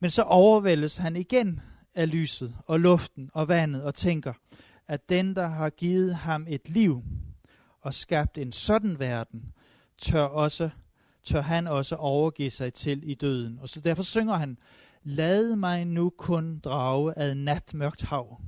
Men 0.00 0.10
så 0.10 0.22
overvældes 0.22 0.96
han 0.96 1.16
igen 1.16 1.60
af 1.94 2.10
lyset 2.10 2.54
og 2.66 2.80
luften 2.80 3.30
og 3.34 3.48
vandet 3.48 3.82
og 3.82 3.94
tænker, 3.94 4.32
at 4.88 5.08
den, 5.08 5.36
der 5.36 5.46
har 5.46 5.70
givet 5.70 6.14
ham 6.14 6.46
et 6.48 6.70
liv 6.70 7.02
og 7.80 7.94
skabt 7.94 8.38
en 8.38 8.52
sådan 8.52 8.98
verden, 8.98 9.52
tør, 9.98 10.22
også, 10.22 10.70
tør 11.24 11.40
han 11.40 11.66
også 11.66 11.96
overgive 11.96 12.50
sig 12.50 12.74
til 12.74 13.10
i 13.10 13.14
døden. 13.14 13.58
Og 13.60 13.68
så 13.68 13.80
derfor 13.80 14.02
synger 14.02 14.34
han, 14.34 14.58
Lad 15.04 15.56
mig 15.56 15.84
nu 15.84 16.10
kun 16.18 16.58
drage 16.58 17.18
ad 17.18 17.34
natmørkt 17.34 18.02
hav. 18.02 18.40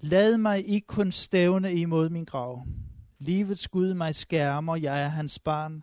Lad 0.00 0.38
mig 0.38 0.68
ikke 0.68 0.86
kun 0.86 1.12
stævne 1.12 1.74
imod 1.74 2.08
min 2.08 2.24
grav. 2.24 2.62
Livets 3.18 3.68
Gud 3.68 3.94
mig 3.94 4.14
skærmer, 4.14 4.76
jeg 4.76 5.02
er 5.02 5.08
hans 5.08 5.38
barn. 5.38 5.82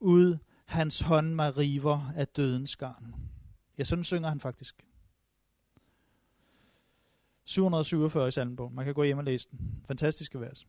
Ud 0.00 0.38
hans 0.64 1.00
hånd 1.00 1.34
mig 1.34 1.56
river 1.56 2.12
af 2.16 2.28
dødens 2.28 2.76
garn. 2.76 3.14
Ja, 3.78 3.84
sådan 3.84 4.04
synger 4.04 4.28
han 4.28 4.40
faktisk. 4.40 4.86
747 7.44 8.28
i 8.28 8.30
salmenbog. 8.30 8.72
Man 8.72 8.84
kan 8.84 8.94
gå 8.94 9.02
hjem 9.02 9.18
og 9.18 9.24
læse 9.24 9.48
den. 9.50 9.82
Fantastiske 9.86 10.40
vers. 10.40 10.66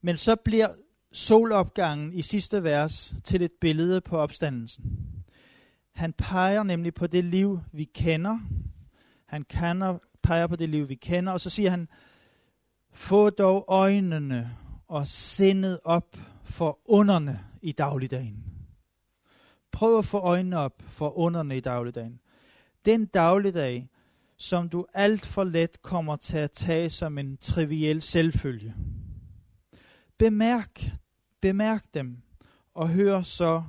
Men 0.00 0.16
så 0.16 0.36
bliver 0.36 0.68
solopgangen 1.12 2.12
i 2.12 2.22
sidste 2.22 2.62
vers 2.62 3.14
til 3.24 3.42
et 3.42 3.52
billede 3.60 4.00
på 4.00 4.18
opstandelsen. 4.18 4.84
Han 5.92 6.12
peger 6.12 6.62
nemlig 6.62 6.94
på 6.94 7.06
det 7.06 7.24
liv, 7.24 7.60
vi 7.72 7.84
kender. 7.84 8.38
Han 9.26 9.44
kender, 9.44 9.98
peger 10.22 10.46
på 10.46 10.56
det 10.56 10.68
liv, 10.68 10.88
vi 10.88 10.94
kender, 10.94 11.32
og 11.32 11.40
så 11.40 11.50
siger 11.50 11.70
han, 11.70 11.88
få 12.92 13.30
dog 13.30 13.64
øjnene 13.68 14.56
og 14.88 15.08
sindet 15.08 15.80
op 15.84 16.16
for 16.44 16.78
underne 16.84 17.40
i 17.62 17.72
dagligdagen. 17.72 18.44
Prøv 19.72 19.98
at 19.98 20.04
få 20.04 20.18
øjnene 20.18 20.58
op 20.58 20.82
for 20.88 21.18
underne 21.18 21.56
i 21.56 21.60
dagligdagen. 21.60 22.20
Den 22.84 23.06
dagligdag, 23.06 23.88
som 24.36 24.68
du 24.68 24.86
alt 24.94 25.26
for 25.26 25.44
let 25.44 25.82
kommer 25.82 26.16
til 26.16 26.38
at 26.38 26.50
tage 26.50 26.90
som 26.90 27.18
en 27.18 27.36
triviel 27.36 28.02
selvfølge. 28.02 28.74
Bemærk, 30.18 30.90
bemærk 31.40 31.84
dem, 31.94 32.22
og 32.74 32.88
hør 32.88 33.22
så 33.22 33.62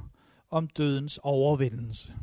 om 0.50 0.68
dødens 0.68 1.20
overvindelse. 1.24 2.14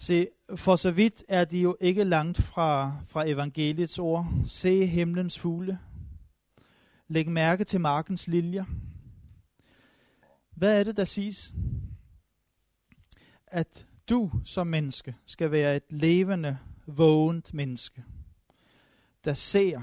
Se, 0.00 0.28
for 0.56 0.76
så 0.76 0.90
vidt 0.90 1.24
er 1.28 1.44
de 1.44 1.60
jo 1.60 1.76
ikke 1.80 2.04
langt 2.04 2.42
fra, 2.42 2.92
fra 3.06 3.28
evangeliets 3.28 3.98
ord. 3.98 4.26
Se 4.46 4.86
himlens 4.86 5.38
fugle. 5.38 5.78
Læg 7.08 7.28
mærke 7.28 7.64
til 7.64 7.80
markens 7.80 8.28
liljer. 8.28 8.64
Hvad 10.56 10.80
er 10.80 10.84
det, 10.84 10.96
der 10.96 11.04
siges? 11.04 11.54
At 13.46 13.86
du 14.08 14.30
som 14.44 14.66
menneske 14.66 15.16
skal 15.26 15.50
være 15.50 15.76
et 15.76 15.84
levende, 15.90 16.58
vågent 16.86 17.54
menneske, 17.54 18.04
der 19.24 19.34
ser, 19.34 19.80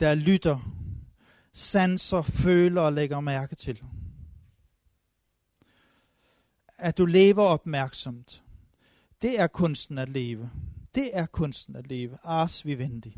der 0.00 0.14
lytter, 0.14 0.58
sanser, 1.52 2.22
føler 2.22 2.80
og 2.80 2.92
lægger 2.92 3.20
mærke 3.20 3.54
til. 3.56 3.82
At 6.78 6.98
du 6.98 7.04
lever 7.06 7.42
opmærksomt, 7.42 8.42
det 9.22 9.40
er 9.40 9.46
kunsten 9.46 9.98
at 9.98 10.08
leve. 10.08 10.50
Det 10.94 11.10
er 11.12 11.26
kunsten 11.26 11.76
at 11.76 11.86
leve. 11.86 12.18
Ars 12.22 12.66
vivendi. 12.66 13.16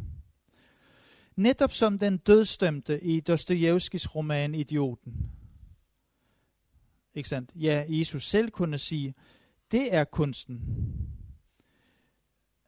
Netop 1.37 1.73
som 1.73 1.99
den 1.99 2.17
dødstømte 2.17 3.05
i 3.05 3.21
Dostojevskis 3.21 4.15
roman 4.15 4.55
Idioten. 4.55 5.31
Ikke 7.15 7.29
sandt? 7.29 7.51
Ja, 7.55 7.85
Jesus 7.89 8.29
selv 8.29 8.51
kunne 8.51 8.79
sige, 8.79 9.15
det 9.71 9.95
er 9.95 10.05
kunsten 10.05 10.63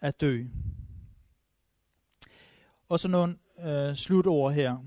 at 0.01 0.21
dø. 0.21 0.45
Og 2.89 3.01
så 3.01 3.09
nogle 3.09 3.37
øh, 3.65 3.95
slutord 3.95 4.53
her 4.53 4.79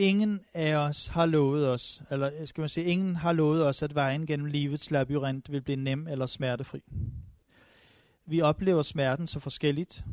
ingen 0.00 0.40
af 0.54 0.76
os 0.76 1.06
har 1.06 1.26
lovet 1.26 1.68
os, 1.68 2.02
eller 2.10 2.30
øh, 2.40 2.46
skal 2.46 2.62
man 2.62 2.68
sige, 2.68 2.86
ingen 2.86 3.16
har 3.16 3.32
lovet 3.32 3.66
os, 3.66 3.82
at 3.82 3.94
vejen 3.94 4.26
gennem 4.26 4.46
livets 4.46 4.90
labyrint 4.90 5.52
vil 5.52 5.62
blive 5.62 5.76
nem 5.76 6.06
eller 6.06 6.26
smertefri. 6.26 6.82
Vi 8.26 8.40
oplever 8.40 8.82
smerten 8.82 9.26
så 9.26 9.40
forskelligt. 9.40 10.04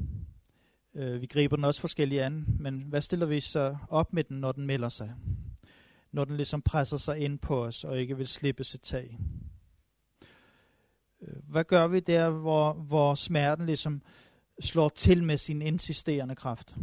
Øh, 0.95 1.21
vi 1.21 1.26
griber 1.26 1.56
den 1.56 1.65
også 1.65 1.82
forskelligt 1.82 2.21
an, 2.21 2.45
men 2.60 2.82
hvad 2.82 3.02
stiller 3.02 3.26
vi 3.26 3.39
så 3.39 3.78
op 3.89 4.13
med 4.13 4.23
den, 4.23 4.38
når 4.38 4.52
den 4.52 4.65
melder 4.65 4.89
sig? 4.89 5.13
Når 6.12 6.25
den 6.25 6.35
ligesom 6.38 6.62
presser 6.62 6.98
sig 6.98 7.17
ind 7.17 7.40
på 7.40 7.63
os 7.65 7.83
og 7.83 8.00
ikke 8.00 8.17
vil 8.17 8.27
slippe 8.27 8.63
sit 8.63 8.81
tag. 8.81 9.19
Øh, 11.21 11.35
hvad 11.50 11.63
gør 11.63 11.88
vi 11.88 12.00
der, 12.00 12.29
hvor, 12.29 12.73
hvor 12.73 13.15
smerten 13.15 13.65
ligesom 13.65 14.02
slår 14.60 14.90
til 14.90 15.23
med 15.23 15.38
sin 15.38 15.62
insisterende 15.62 16.35
kraft? 16.35 16.75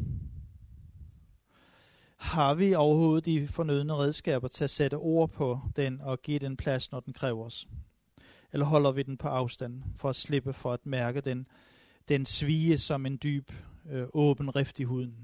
Har 2.24 2.54
vi 2.54 2.74
overhovedet 2.74 3.24
de 3.24 3.48
fornødne 3.48 3.94
redskaber 3.94 4.48
til 4.48 4.64
at 4.64 4.70
sætte 4.70 4.94
ord 4.94 5.30
på 5.30 5.60
den 5.76 6.00
og 6.00 6.22
give 6.22 6.38
den 6.38 6.56
plads, 6.56 6.92
når 6.92 7.00
den 7.00 7.12
kræver 7.12 7.44
os? 7.44 7.66
Eller 8.52 8.66
holder 8.66 8.92
vi 8.92 9.02
den 9.02 9.16
på 9.16 9.28
afstand 9.28 9.82
for 9.96 10.08
at 10.08 10.16
slippe 10.16 10.52
for 10.52 10.72
at 10.72 10.86
mærke 10.86 11.20
den, 11.20 11.46
den 12.08 12.26
svige 12.26 12.78
som 12.78 13.06
en 13.06 13.18
dyb, 13.22 13.52
øh, 13.90 14.06
åben 14.14 14.56
rift 14.56 14.80
i 14.80 14.82
huden? 14.82 15.14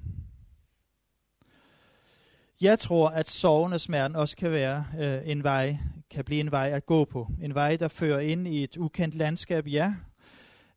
Jeg 2.61 2.79
tror, 2.79 3.09
at 3.09 3.29
sovende 3.29 3.79
smerten 3.79 4.17
også 4.17 4.37
kan 4.37 4.51
være 4.51 4.87
øh, 5.01 5.31
en 5.31 5.45
vej, 5.45 5.77
kan 6.11 6.25
blive 6.25 6.41
en 6.41 6.51
vej 6.51 6.71
at 6.73 6.87
gå 6.87 7.05
på. 7.05 7.29
En 7.43 7.55
vej, 7.55 7.77
der 7.77 7.89
fører 7.89 8.21
ind 8.21 8.49
i 8.49 8.65
et 8.65 8.77
ukendt 8.77 9.15
landskab, 9.15 9.67
ja. 9.67 9.95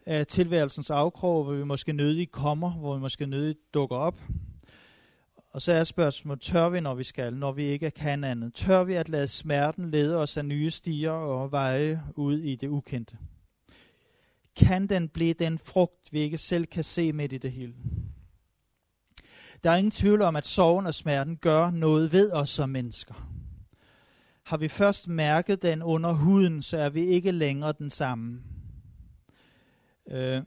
Af 0.06 0.28
tilværelsens 0.28 0.90
afkrog, 0.90 1.44
hvor 1.44 1.54
vi 1.54 1.64
måske 1.64 1.94
nødigt 1.94 2.32
kommer, 2.32 2.72
hvor 2.72 2.96
vi 2.96 3.02
måske 3.02 3.26
nødigt 3.26 3.60
dukker 3.74 3.96
op 3.96 4.20
og 5.54 5.62
så 5.62 5.72
er 5.72 5.84
spørgsmålet, 5.84 6.42
tør 6.42 6.70
vi, 6.70 6.80
når 6.80 6.96
vi 6.96 7.04
skal, 7.04 7.34
når 7.34 7.52
vi 7.52 7.64
ikke 7.64 7.92
kan 7.92 8.24
andet? 8.24 8.54
Tør 8.54 8.84
vi 8.84 8.94
at 8.94 9.10
lade 9.10 9.28
smerten 9.28 9.90
lede 9.90 10.18
os 10.18 10.38
af 10.38 10.46
nye 10.46 10.72
stier 10.72 11.12
og 11.12 11.52
veje 11.52 12.04
ud 12.16 12.40
i 12.40 12.56
det 12.56 12.68
ukendte? 12.68 13.18
Kan 14.56 14.88
den 14.88 15.10
blive 15.10 15.34
den 15.34 15.60
frugt, 15.60 16.14
vi 16.14 16.20
ikke 16.20 16.38
selv 16.38 16.66
kan 16.66 16.84
se 16.84 17.14
midt 17.14 17.34
i 17.34 17.38
det 17.38 17.52
hele? 17.52 17.74
Der 19.64 19.72
er 19.72 19.76
ingen 19.76 19.92
tvivl 19.92 20.22
om, 20.22 20.36
at 20.36 20.48
sorgen 20.48 20.86
og 20.86 20.96
smerten 20.96 21.38
gør 21.38 21.72
noget 21.72 22.12
ved 22.12 22.32
os 22.32 22.50
som 22.50 22.70
mennesker. 22.70 23.30
Har 24.44 24.58
vi 24.58 24.68
først 24.68 25.08
mærket 25.08 25.62
den 25.62 25.84
under 25.84 26.14
huden, 26.14 26.62
så 26.62 26.78
er 26.78 26.90
vi 26.90 27.02
ikke 27.02 27.32
længere 27.32 27.74
den 27.80 27.90
samme. 27.90 28.42
Øh, 30.12 30.42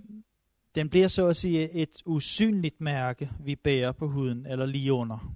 den 0.77 0.89
bliver 0.89 1.09
så 1.09 1.27
at 1.27 1.37
sige 1.37 1.71
et 1.71 2.03
usynligt 2.05 2.81
mærke, 2.81 3.31
vi 3.41 3.57
bærer 3.57 3.93
på 3.93 4.09
huden 4.09 4.47
eller 4.47 4.67
lige 4.67 4.93
under. 4.93 5.35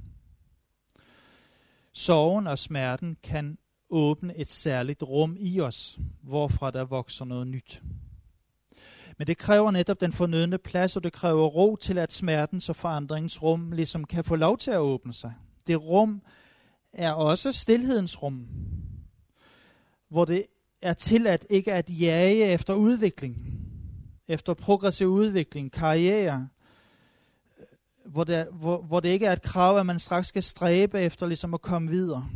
Sorgen 1.93 2.47
og 2.47 2.59
smerten 2.59 3.16
kan 3.22 3.59
åbne 3.91 4.36
et 4.36 4.51
særligt 4.51 5.03
rum 5.03 5.36
i 5.38 5.61
os, 5.61 5.99
hvorfra 6.22 6.70
der 6.70 6.84
vokser 6.84 7.24
noget 7.24 7.47
nyt. 7.47 7.82
Men 9.18 9.26
det 9.26 9.38
kræver 9.38 9.70
netop 9.70 10.01
den 10.01 10.12
fornødne 10.12 10.59
plads, 10.59 10.97
og 10.97 11.05
det 11.05 11.12
kræver 11.12 11.47
ro 11.47 11.76
til, 11.76 11.99
at 11.99 12.12
smertens 12.12 12.68
og 12.68 12.76
forandringens 12.76 13.43
rum 13.43 13.72
ligesom 13.72 14.05
kan 14.05 14.24
få 14.24 14.36
lov 14.36 14.59
til 14.59 14.70
at 14.70 14.78
åbne 14.78 15.14
sig. 15.14 15.32
Det 15.66 15.84
rum 15.84 16.22
er 16.93 17.12
også 17.12 17.53
stillhedens 17.53 18.22
rum, 18.22 18.49
hvor 20.09 20.24
det 20.24 20.45
er 20.82 20.93
tilladt 20.93 21.47
ikke 21.51 21.72
at 21.72 21.91
jage 22.01 22.45
efter 22.45 22.74
udvikling, 22.74 23.36
efter 24.31 24.55
progressiv 24.55 25.07
udvikling, 25.07 25.72
karriere, 25.72 26.49
hvor 28.05 28.24
det, 28.24 28.49
hvor, 28.53 28.83
hvor 28.83 29.01
det 29.01 29.09
ikke 29.09 29.26
er 29.26 29.33
et 29.33 29.43
krav, 29.43 29.76
at 29.78 29.87
man 29.87 29.99
straks 29.99 30.28
skal 30.28 30.43
stræbe 30.43 31.01
efter 31.01 31.26
ligesom 31.26 31.55
at 31.55 31.61
komme 31.61 31.91
videre. 31.91 32.28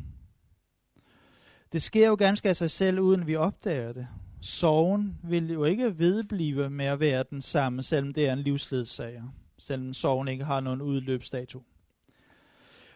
Det 1.72 1.82
sker 1.82 2.09
jo 2.09 2.14
ganske 2.14 2.49
af 2.49 2.57
sig 2.57 2.70
selv, 2.70 3.01
uden 3.01 3.26
vi 3.26 3.36
opdager 3.36 3.92
det. 3.92 4.07
Sorgen 4.40 5.18
vil 5.22 5.51
jo 5.51 5.64
ikke 5.64 5.99
vedblive 5.99 6.70
med 6.70 6.86
at 6.86 7.01
være 7.01 7.24
den 7.30 7.42
samme, 7.42 7.82
selvom 7.82 8.12
det 8.12 8.28
er 8.28 8.32
en 8.32 8.38
livsledsager. 8.38 9.22
Selvom 9.59 9.95
sorgen 9.95 10.28
ikke 10.28 10.45
har 10.45 10.61
nogen 10.61 10.82
udløbsdato. 10.82 11.62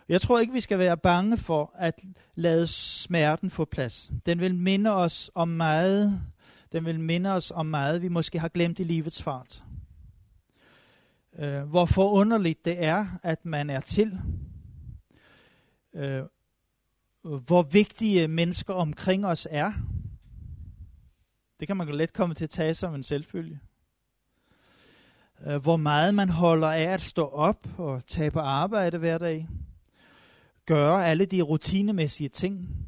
Jeg 0.08 0.20
tror 0.20 0.38
ikke, 0.38 0.52
vi 0.52 0.60
skal 0.60 0.78
være 0.78 0.96
bange 0.96 1.38
for 1.38 1.72
at 1.74 2.00
lade 2.34 2.66
smerten 2.66 3.50
få 3.50 3.64
plads. 3.64 4.12
Den 4.26 4.40
vil 4.40 4.54
minde 4.54 4.90
os 4.90 5.30
om 5.34 5.48
meget, 5.48 6.22
den 6.72 6.84
vil 6.84 7.00
minde 7.00 7.30
os 7.30 7.50
om 7.50 7.66
meget, 7.66 8.02
vi 8.02 8.08
måske 8.08 8.38
har 8.38 8.48
glemt 8.48 8.78
i 8.78 8.84
livets 8.84 9.22
fart. 9.22 9.64
Øh, 11.38 11.62
hvor 11.62 11.86
forunderligt 11.86 12.64
det 12.64 12.84
er, 12.84 13.06
at 13.22 13.44
man 13.44 13.70
er 13.70 13.80
til. 13.80 14.18
Øh, 15.94 16.22
hvor 17.22 17.62
vigtige 17.62 18.28
mennesker 18.28 18.74
omkring 18.74 19.26
os 19.26 19.48
er. 19.50 19.72
Det 21.60 21.66
kan 21.66 21.76
man 21.76 21.88
jo 21.88 21.94
let 21.94 22.12
komme 22.12 22.34
til 22.34 22.44
at 22.44 22.50
tage 22.50 22.74
som 22.74 22.94
en 22.94 23.02
selvfølge. 23.02 23.60
Øh, 25.46 25.56
hvor 25.62 25.76
meget 25.76 26.14
man 26.14 26.28
holder 26.28 26.68
af 26.68 26.82
at 26.82 27.02
stå 27.02 27.26
op 27.26 27.68
og 27.78 28.06
tage 28.06 28.30
på 28.30 28.40
arbejde 28.40 28.98
hver 28.98 29.18
dag. 29.18 29.48
Gøre 30.66 31.06
alle 31.06 31.26
de 31.26 31.42
rutinemæssige 31.42 32.28
ting. 32.28 32.87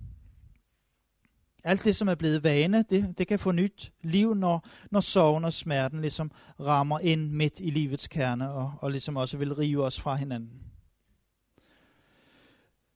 Alt 1.65 1.85
det, 1.85 1.97
som 1.97 2.09
er 2.09 2.15
blevet 2.15 2.45
vane, 2.45 2.85
det, 2.91 3.19
det 3.19 3.27
kan 3.27 3.39
få 3.39 3.53
nyt 3.53 3.93
liv, 4.03 4.35
når, 4.35 4.67
når 4.91 5.01
sorgen 5.01 5.45
og 5.45 5.53
smerten 5.53 6.01
ligesom 6.01 6.31
rammer 6.61 6.99
ind 6.99 7.31
midt 7.31 7.61
i 7.61 7.71
livets 7.71 8.09
kerne, 8.09 8.51
og, 8.51 8.73
og 8.79 8.91
ligesom 8.91 9.17
også 9.17 9.37
vil 9.37 9.55
rive 9.55 9.85
os 9.85 10.01
fra 10.01 10.15
hinanden. 10.15 10.51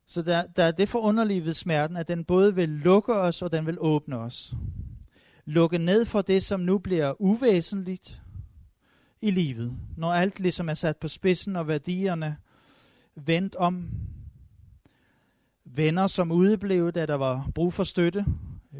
Så 0.06 0.22
der, 0.22 0.46
der 0.46 0.62
er 0.62 0.70
det 0.70 0.88
forunderlige 0.88 1.44
ved 1.44 1.54
smerten, 1.54 1.96
at 1.96 2.08
den 2.08 2.24
både 2.24 2.54
vil 2.54 2.68
lukke 2.68 3.14
os, 3.14 3.42
og 3.42 3.52
den 3.52 3.66
vil 3.66 3.76
åbne 3.80 4.18
os. 4.18 4.54
Lukke 5.44 5.78
ned 5.78 6.06
for 6.06 6.22
det, 6.22 6.42
som 6.42 6.60
nu 6.60 6.78
bliver 6.78 7.14
uvæsentligt 7.18 8.22
i 9.20 9.30
livet. 9.30 9.76
Når 9.96 10.12
alt 10.12 10.40
ligesom 10.40 10.68
er 10.68 10.74
sat 10.74 10.96
på 10.96 11.08
spidsen, 11.08 11.56
og 11.56 11.68
værdierne 11.68 12.36
vendt 13.14 13.54
om. 13.54 13.90
Venner, 15.64 16.06
som 16.06 16.32
udeblev, 16.32 16.92
da 16.92 17.06
der 17.06 17.14
var 17.14 17.50
brug 17.54 17.74
for 17.74 17.84
støtte, 17.84 18.24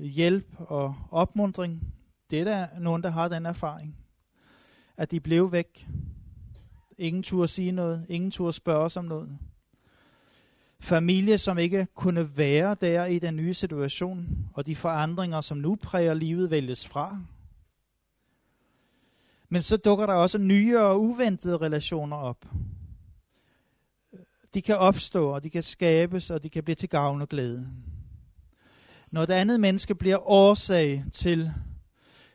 hjælp 0.01 0.47
og 0.59 0.95
opmundring. 1.11 1.95
Det 2.31 2.41
er 2.41 2.45
der 2.45 2.79
nogen, 2.79 3.03
der 3.03 3.11
har 3.11 3.29
den 3.29 3.47
erfaring. 3.47 3.97
At 4.97 5.11
de 5.11 5.21
blev 5.21 5.53
væk. 5.53 5.89
Ingen 6.99 7.23
turde 7.23 7.49
sige 7.49 7.73
noget. 7.73 8.07
Ingen 8.09 8.31
turde 8.31 8.53
spørge 8.53 8.85
os 8.85 8.97
om 8.97 9.05
noget. 9.05 9.39
Familie, 10.81 11.39
som 11.39 11.59
ikke 11.59 11.87
kunne 11.95 12.37
være 12.37 12.77
der 12.81 13.05
i 13.05 13.19
den 13.19 13.37
nye 13.37 13.55
situation, 13.55 14.49
og 14.55 14.67
de 14.67 14.77
forandringer, 14.77 15.41
som 15.41 15.59
nu 15.59 15.77
præger 15.83 16.15
livet, 16.15 16.51
vælges 16.51 16.89
fra. 16.89 17.19
Men 19.49 19.63
så 19.63 19.77
dukker 19.77 20.07
der 20.07 20.15
også 20.15 20.39
nye 20.39 20.79
og 20.79 21.01
uventede 21.01 21.57
relationer 21.57 22.17
op. 22.17 22.47
De 24.55 24.63
kan 24.63 24.77
opstå, 24.77 25.29
og 25.29 25.43
de 25.43 25.51
kan 25.51 25.63
skabes, 25.63 26.31
og 26.31 26.43
de 26.43 26.49
kan 26.49 26.65
blive 26.65 26.75
til 26.75 26.89
gavn 26.89 27.23
og 27.23 27.29
glæde 27.29 27.71
når 29.15 29.23
et 29.23 29.31
andet 29.31 29.61
menneske 29.61 29.95
bliver 29.95 30.29
årsag 30.31 31.05
til, 31.13 31.53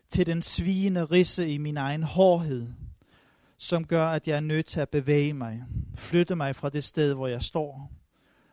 til 0.10 0.26
den 0.26 0.42
svigende 0.42 1.06
risse 1.06 1.50
i 1.50 1.58
min 1.58 1.78
egen 1.78 2.04
hårdhed, 2.04 2.68
som 3.58 3.86
gør, 3.86 4.08
at 4.08 4.28
jeg 4.28 4.36
er 4.36 4.42
nødt 4.42 4.66
til 4.66 4.80
at 4.80 4.90
bevæge 4.90 5.34
mig, 5.34 5.64
flytte 5.96 6.36
mig 6.36 6.56
fra 6.56 6.70
det 6.70 6.84
sted, 6.84 7.14
hvor 7.14 7.28
jeg 7.28 7.44
står, 7.44 7.92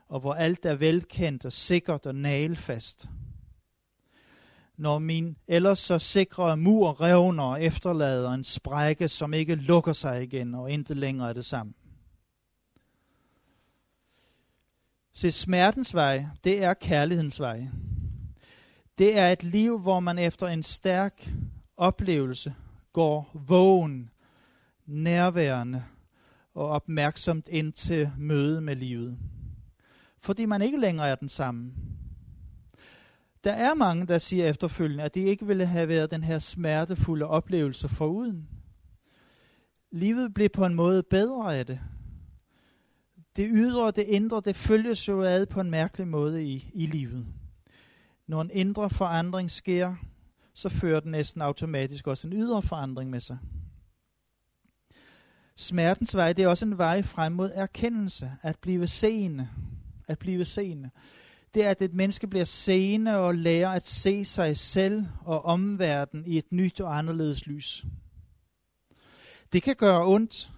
og 0.09 0.21
hvor 0.21 0.35
alt 0.35 0.65
er 0.65 0.75
velkendt 0.75 1.45
og 1.45 1.53
sikkert 1.53 2.07
og 2.07 2.15
nagelfast. 2.15 3.09
Når 4.77 4.99
min 4.99 5.37
ellers 5.49 5.79
så 5.79 5.99
sikre 5.99 6.57
mur 6.57 7.01
revner 7.01 7.45
og 7.45 7.63
efterlader 7.63 8.31
en 8.31 8.45
sprække, 8.45 9.09
som 9.09 9.35
ikke 9.35 9.55
lukker 9.55 9.93
sig 9.93 10.23
igen 10.23 10.55
og 10.55 10.71
intet 10.71 10.97
længere 10.97 11.29
er 11.29 11.33
det 11.33 11.45
samme. 11.45 11.73
Se, 15.13 15.33
smertens 15.33 15.95
vej, 15.95 16.27
det 16.45 16.65
er 16.65 16.75
kærlighedens 16.75 17.41
vej. 17.41 17.67
Det 18.99 19.19
er 19.19 19.29
et 19.29 19.45
liv, 19.45 19.79
hvor 19.79 20.01
man 20.01 20.19
efter 20.19 20.47
en 20.47 20.63
stærk 20.63 21.31
oplevelse 21.77 22.55
går 22.93 23.31
vågen, 23.49 24.11
nærværende 24.87 25.85
og 26.55 26.69
opmærksomt 26.69 27.49
ind 27.49 27.73
til 27.73 28.11
møde 28.19 28.61
med 28.61 28.77
livet. 28.77 29.19
Fordi 30.21 30.45
man 30.45 30.63
ikke 30.63 30.81
længere 30.81 31.09
er 31.09 31.15
den 31.15 31.29
samme. 31.29 31.73
Der 33.45 33.53
er 33.53 33.75
mange, 33.75 34.07
der 34.07 34.19
siger 34.19 34.49
efterfølgende, 34.49 35.05
at 35.05 35.15
de 35.15 35.21
ikke 35.21 35.47
ville 35.47 35.67
have 35.67 35.89
været 35.89 36.11
den 36.11 36.25
her 36.25 36.39
smertefulde 36.39 37.27
oplevelse 37.27 37.89
foruden. 37.89 38.49
Livet 39.93 40.35
blev 40.35 40.49
på 40.49 40.65
en 40.65 40.75
måde 40.75 41.03
bedre 41.03 41.59
af 41.59 41.67
det. 41.67 41.81
Det 43.37 43.49
ydre 43.53 43.87
og 43.87 43.97
det 43.97 44.03
indre, 44.03 44.43
det 44.45 44.57
følges 44.57 45.09
jo 45.09 45.23
ad 45.23 45.47
på 45.47 45.61
en 45.61 45.71
mærkelig 45.71 46.09
måde 46.09 46.45
i, 46.45 46.71
i 46.75 46.87
livet. 46.87 47.27
Når 48.29 48.41
en 48.41 48.51
indre 48.53 48.91
forandring 48.91 49.51
sker, 49.51 49.95
så 50.55 50.69
fører 50.69 51.01
den 51.01 51.11
næsten 51.11 51.43
automatisk 51.43 52.07
også 52.07 52.29
en 52.29 52.33
ydre 52.33 52.63
forandring 52.63 53.11
med 53.11 53.21
sig. 53.21 53.39
Smertens 55.57 56.17
vej, 56.17 56.33
det 56.33 56.43
er 56.43 56.49
også 56.49 56.65
en 56.65 56.79
vej 56.79 57.03
frem 57.03 57.33
mod 57.33 57.51
erkendelse, 57.55 58.33
at 58.43 58.59
blive 58.59 58.87
seende. 58.87 59.49
At 60.09 60.19
blive 60.19 60.45
seende. 60.45 60.91
Det 61.55 61.65
er, 61.65 61.71
at 61.71 61.83
et 61.83 61.95
menneske 61.95 62.27
bliver 62.27 62.45
seende 62.45 63.17
og 63.17 63.35
lærer 63.35 63.69
at 63.69 63.87
se 63.87 64.25
sig 64.25 64.57
selv 64.57 65.07
og 65.21 65.45
omverdenen 65.45 66.27
i 66.27 66.39
et 66.39 66.53
nyt 66.53 66.81
og 66.81 66.99
anderledes 66.99 67.47
lys. 67.47 67.85
Det 69.53 69.63
kan 69.63 69.77
gøre 69.77 70.07
ondt. 70.07 70.51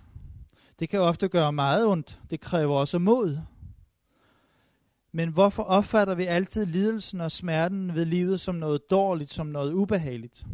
Det 0.78 0.88
kan 0.88 1.00
ofte 1.00 1.28
gøre 1.28 1.52
meget 1.52 1.86
ondt. 1.86 2.18
Det 2.30 2.40
kræver 2.40 2.74
også 2.74 2.98
mod. 2.98 3.38
Men 5.12 5.28
hvorfor 5.28 5.62
opfatter 5.62 6.14
vi 6.14 6.24
altid 6.24 6.66
lidelsen 6.66 7.20
og 7.20 7.32
smerten 7.32 7.94
ved 7.94 8.04
livet 8.04 8.40
som 8.40 8.54
noget 8.54 8.90
dårligt, 8.90 9.32
som 9.32 9.46
noget 9.46 9.72
ubehageligt? 9.72 10.46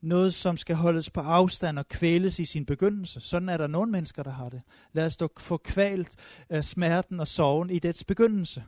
Noget, 0.00 0.34
som 0.34 0.56
skal 0.56 0.76
holdes 0.76 1.10
på 1.10 1.20
afstand 1.20 1.78
og 1.78 1.88
kvæles 1.88 2.38
i 2.38 2.44
sin 2.44 2.66
begyndelse. 2.66 3.20
Sådan 3.20 3.48
er 3.48 3.56
der 3.56 3.66
nogle 3.66 3.92
mennesker, 3.92 4.22
der 4.22 4.30
har 4.30 4.48
det. 4.48 4.62
Lad 4.92 5.06
os 5.06 5.16
dog 5.16 5.30
få 5.38 5.56
kvalt 5.56 6.16
af 6.48 6.64
smerten 6.64 7.20
og 7.20 7.28
sorgen 7.28 7.70
i 7.70 7.78
dets 7.78 8.04
begyndelse. 8.04 8.64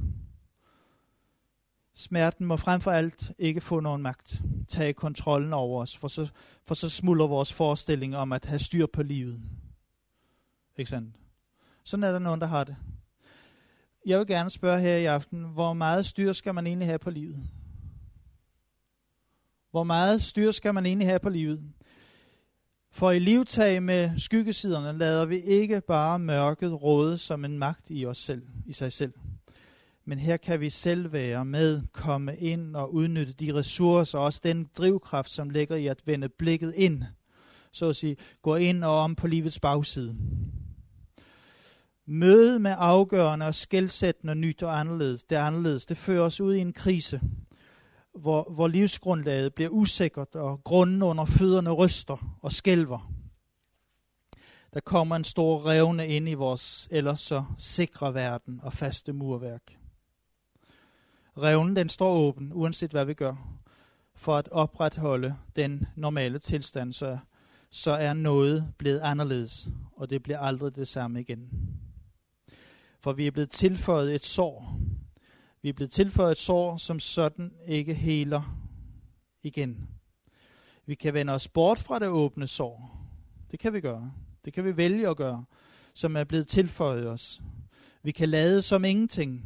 Smerten 1.95 2.47
må 2.47 2.57
frem 2.57 2.81
for 2.81 2.91
alt 2.91 3.33
ikke 3.39 3.61
få 3.61 3.81
nogen 3.81 4.03
magt. 4.03 4.43
Tage 4.69 4.93
kontrollen 4.93 5.53
over 5.53 5.83
os, 5.83 5.97
for 5.97 6.09
så, 6.09 6.29
for 6.67 6.75
så 6.75 6.89
smuldrer 6.89 7.27
vores 7.27 7.53
forestilling 7.53 8.17
om 8.17 8.33
at 8.33 8.45
have 8.45 8.59
styr 8.59 8.87
på 8.87 9.03
livet. 9.03 9.41
Ikke 10.77 10.91
sandt? 10.91 11.17
Sådan 11.85 12.05
er 12.05 12.13
der 12.13 12.19
nogen, 12.19 12.41
der 12.41 12.47
har 12.47 12.65
det 12.65 12.77
jeg 14.07 14.19
vil 14.19 14.27
gerne 14.27 14.51
spørge 14.51 14.81
her 14.81 14.97
i 14.97 15.05
aften, 15.05 15.45
hvor 15.53 15.73
meget 15.73 16.07
styr 16.07 16.33
skal 16.33 16.55
man 16.55 16.67
egentlig 16.67 16.89
have 16.89 16.99
på 16.99 17.11
livet? 17.11 17.43
Hvor 19.71 19.83
meget 19.83 20.23
styr 20.23 20.53
skal 20.53 20.75
man 20.75 20.87
egentlig 20.87 21.09
have 21.09 21.19
på 21.19 21.31
livet? 21.31 21.63
For 22.91 23.11
i 23.11 23.19
livtag 23.19 23.83
med 23.83 24.11
skyggesiderne 24.19 24.99
lader 24.99 25.27
vi 25.27 25.39
ikke 25.39 25.81
bare 25.89 26.19
mørket 26.19 26.83
råde 26.83 27.19
som 27.19 27.45
en 27.45 27.59
magt 27.59 27.87
i 27.91 28.07
os 28.07 28.19
selv, 28.19 28.43
i 28.67 28.73
sig 28.73 28.93
selv. 28.93 29.13
Men 30.05 30.19
her 30.19 30.37
kan 30.37 30.61
vi 30.61 30.71
selv 30.71 31.13
være 31.13 31.45
med, 31.45 31.83
komme 31.93 32.37
ind 32.37 32.77
og 32.77 32.95
udnytte 32.95 33.33
de 33.33 33.55
ressourcer, 33.55 34.19
også 34.19 34.41
den 34.45 34.69
drivkraft, 34.79 35.31
som 35.31 35.51
ligger 35.51 35.77
i 35.77 35.87
at 35.87 36.03
vende 36.07 36.29
blikket 36.29 36.75
ind. 36.77 37.03
Så 37.73 37.89
at 37.89 37.97
sige, 37.97 38.17
gå 38.43 38.55
ind 38.55 38.85
og 38.85 38.99
om 38.99 39.15
på 39.15 39.27
livets 39.27 39.61
bagside. 39.61 40.17
Møde 42.09 42.59
med 42.59 42.75
afgørende 42.79 43.47
og 43.47 43.55
skældsættende 43.55 44.35
nyt 44.35 44.63
og 44.63 44.81
anderledes, 44.81 45.25
det 45.25 45.39
er 45.39 45.43
anderledes, 45.43 45.87
det 45.87 45.97
fører 45.97 46.23
os 46.23 46.41
ud 46.41 46.55
i 46.55 46.61
en 46.61 46.73
krise, 46.73 47.21
hvor, 48.15 48.53
hvor 48.55 48.69
livsgrundlaget 48.69 49.55
bliver 49.55 49.71
usikkert, 49.71 50.35
og 50.35 50.65
grunden 50.65 51.03
under 51.03 51.25
fødderne 51.25 51.71
ryster 51.71 52.37
og 52.43 52.53
skælver. 52.53 53.13
Der 54.75 54.81
kommer 54.81 55.17
en 55.17 55.25
stor 55.25 55.67
revne 55.67 56.09
ind 56.09 56.29
i 56.29 56.35
vores 56.35 56.89
ellers 56.91 57.21
så 57.21 57.45
sikre 57.59 58.15
verden 58.15 58.61
og 58.63 58.73
faste 58.73 59.13
murværk. 59.13 59.79
Revnen 61.39 61.77
den 61.77 61.89
står 61.89 62.13
åben, 62.13 62.53
uanset 62.55 62.91
hvad 62.91 63.05
vi 63.05 63.15
gør, 63.15 63.35
for 64.15 64.37
at 64.37 64.49
opretholde 64.49 65.37
den 65.57 65.87
normale 65.97 66.39
tilstand, 66.39 66.93
så, 66.93 67.19
så 67.71 67.91
er 67.91 68.15
noget 68.15 68.73
blevet 68.79 69.01
anderledes, 69.01 69.69
og 69.97 70.11
det 70.11 70.23
bliver 70.23 70.39
aldrig 70.39 70.77
det 70.77 70.89
samme 70.89 71.21
igen. 71.21 71.51
For 73.07 73.13
vi 73.13 73.27
er 73.27 73.31
blevet 73.31 73.51
tilføjet 73.51 74.15
et 74.15 74.25
sår, 74.25 74.81
vi 75.63 75.69
er 75.69 75.73
blevet 75.73 75.91
tilføjet 75.91 76.33
et 76.33 76.39
sår, 76.39 76.77
som 76.77 77.01
sådan 77.01 77.53
ikke 77.67 77.95
heler 77.95 78.69
igen. 79.43 79.89
Vi 80.87 80.95
kan 80.95 81.15
vende 81.15 81.33
os 81.33 81.49
bort 81.49 81.79
fra 81.79 81.99
det 81.99 82.09
åbne 82.09 82.47
sår. 82.47 83.01
Det 83.51 83.59
kan 83.59 83.73
vi 83.73 83.81
gøre. 83.81 84.13
Det 84.45 84.53
kan 84.53 84.65
vi 84.65 84.77
vælge 84.77 85.09
at 85.09 85.17
gøre, 85.17 85.45
som 85.95 86.17
er 86.17 86.25
blevet 86.25 86.49
tilføjet 86.49 87.09
os. 87.09 87.43
Vi 88.03 88.11
kan 88.11 88.29
lade 88.29 88.63
som 88.63 88.85
ingenting. 88.85 89.45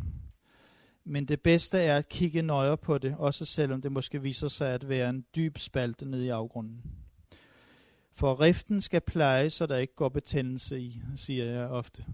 Men 1.05 1.25
det 1.25 1.41
bedste 1.41 1.79
er 1.79 1.97
at 1.97 2.09
kigge 2.09 2.43
nøjere 2.43 2.77
på 2.77 2.99
det, 2.99 3.17
også 3.19 3.45
selvom 3.45 3.83
det 3.83 3.93
måske 3.93 4.23
viser 4.23 4.49
sig 4.49 4.75
at 4.75 4.89
være 4.89 5.11
en 5.11 5.25
dyb 5.37 5.59
spalte 5.59 6.07
nede 6.07 6.27
i 6.27 6.29
afgrunden. 6.29 6.83
For 8.13 8.41
riften 8.41 8.81
skal 8.81 9.01
pleje, 9.01 9.51
så 9.51 9.67
der 9.67 9.77
ikke 9.77 9.95
går 9.95 10.09
betændelse 10.09 10.81
i, 10.81 11.03
siger 11.17 11.45
jeg 11.45 11.69
ofte. 11.69 12.05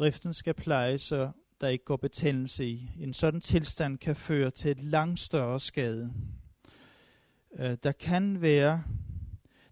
Riften 0.00 0.34
skal 0.34 0.54
plejes, 0.54 1.02
så 1.02 1.30
der 1.60 1.68
ikke 1.68 1.84
går 1.84 1.96
betændelse 1.96 2.66
i. 2.66 2.90
En 3.00 3.12
sådan 3.12 3.40
tilstand 3.40 3.98
kan 3.98 4.16
føre 4.16 4.50
til 4.50 4.70
et 4.70 4.82
langt 4.82 5.20
større 5.20 5.60
skade. 5.60 6.12
Øh, 7.58 7.76
der 7.82 7.92
kan 7.92 8.40
være 8.40 8.82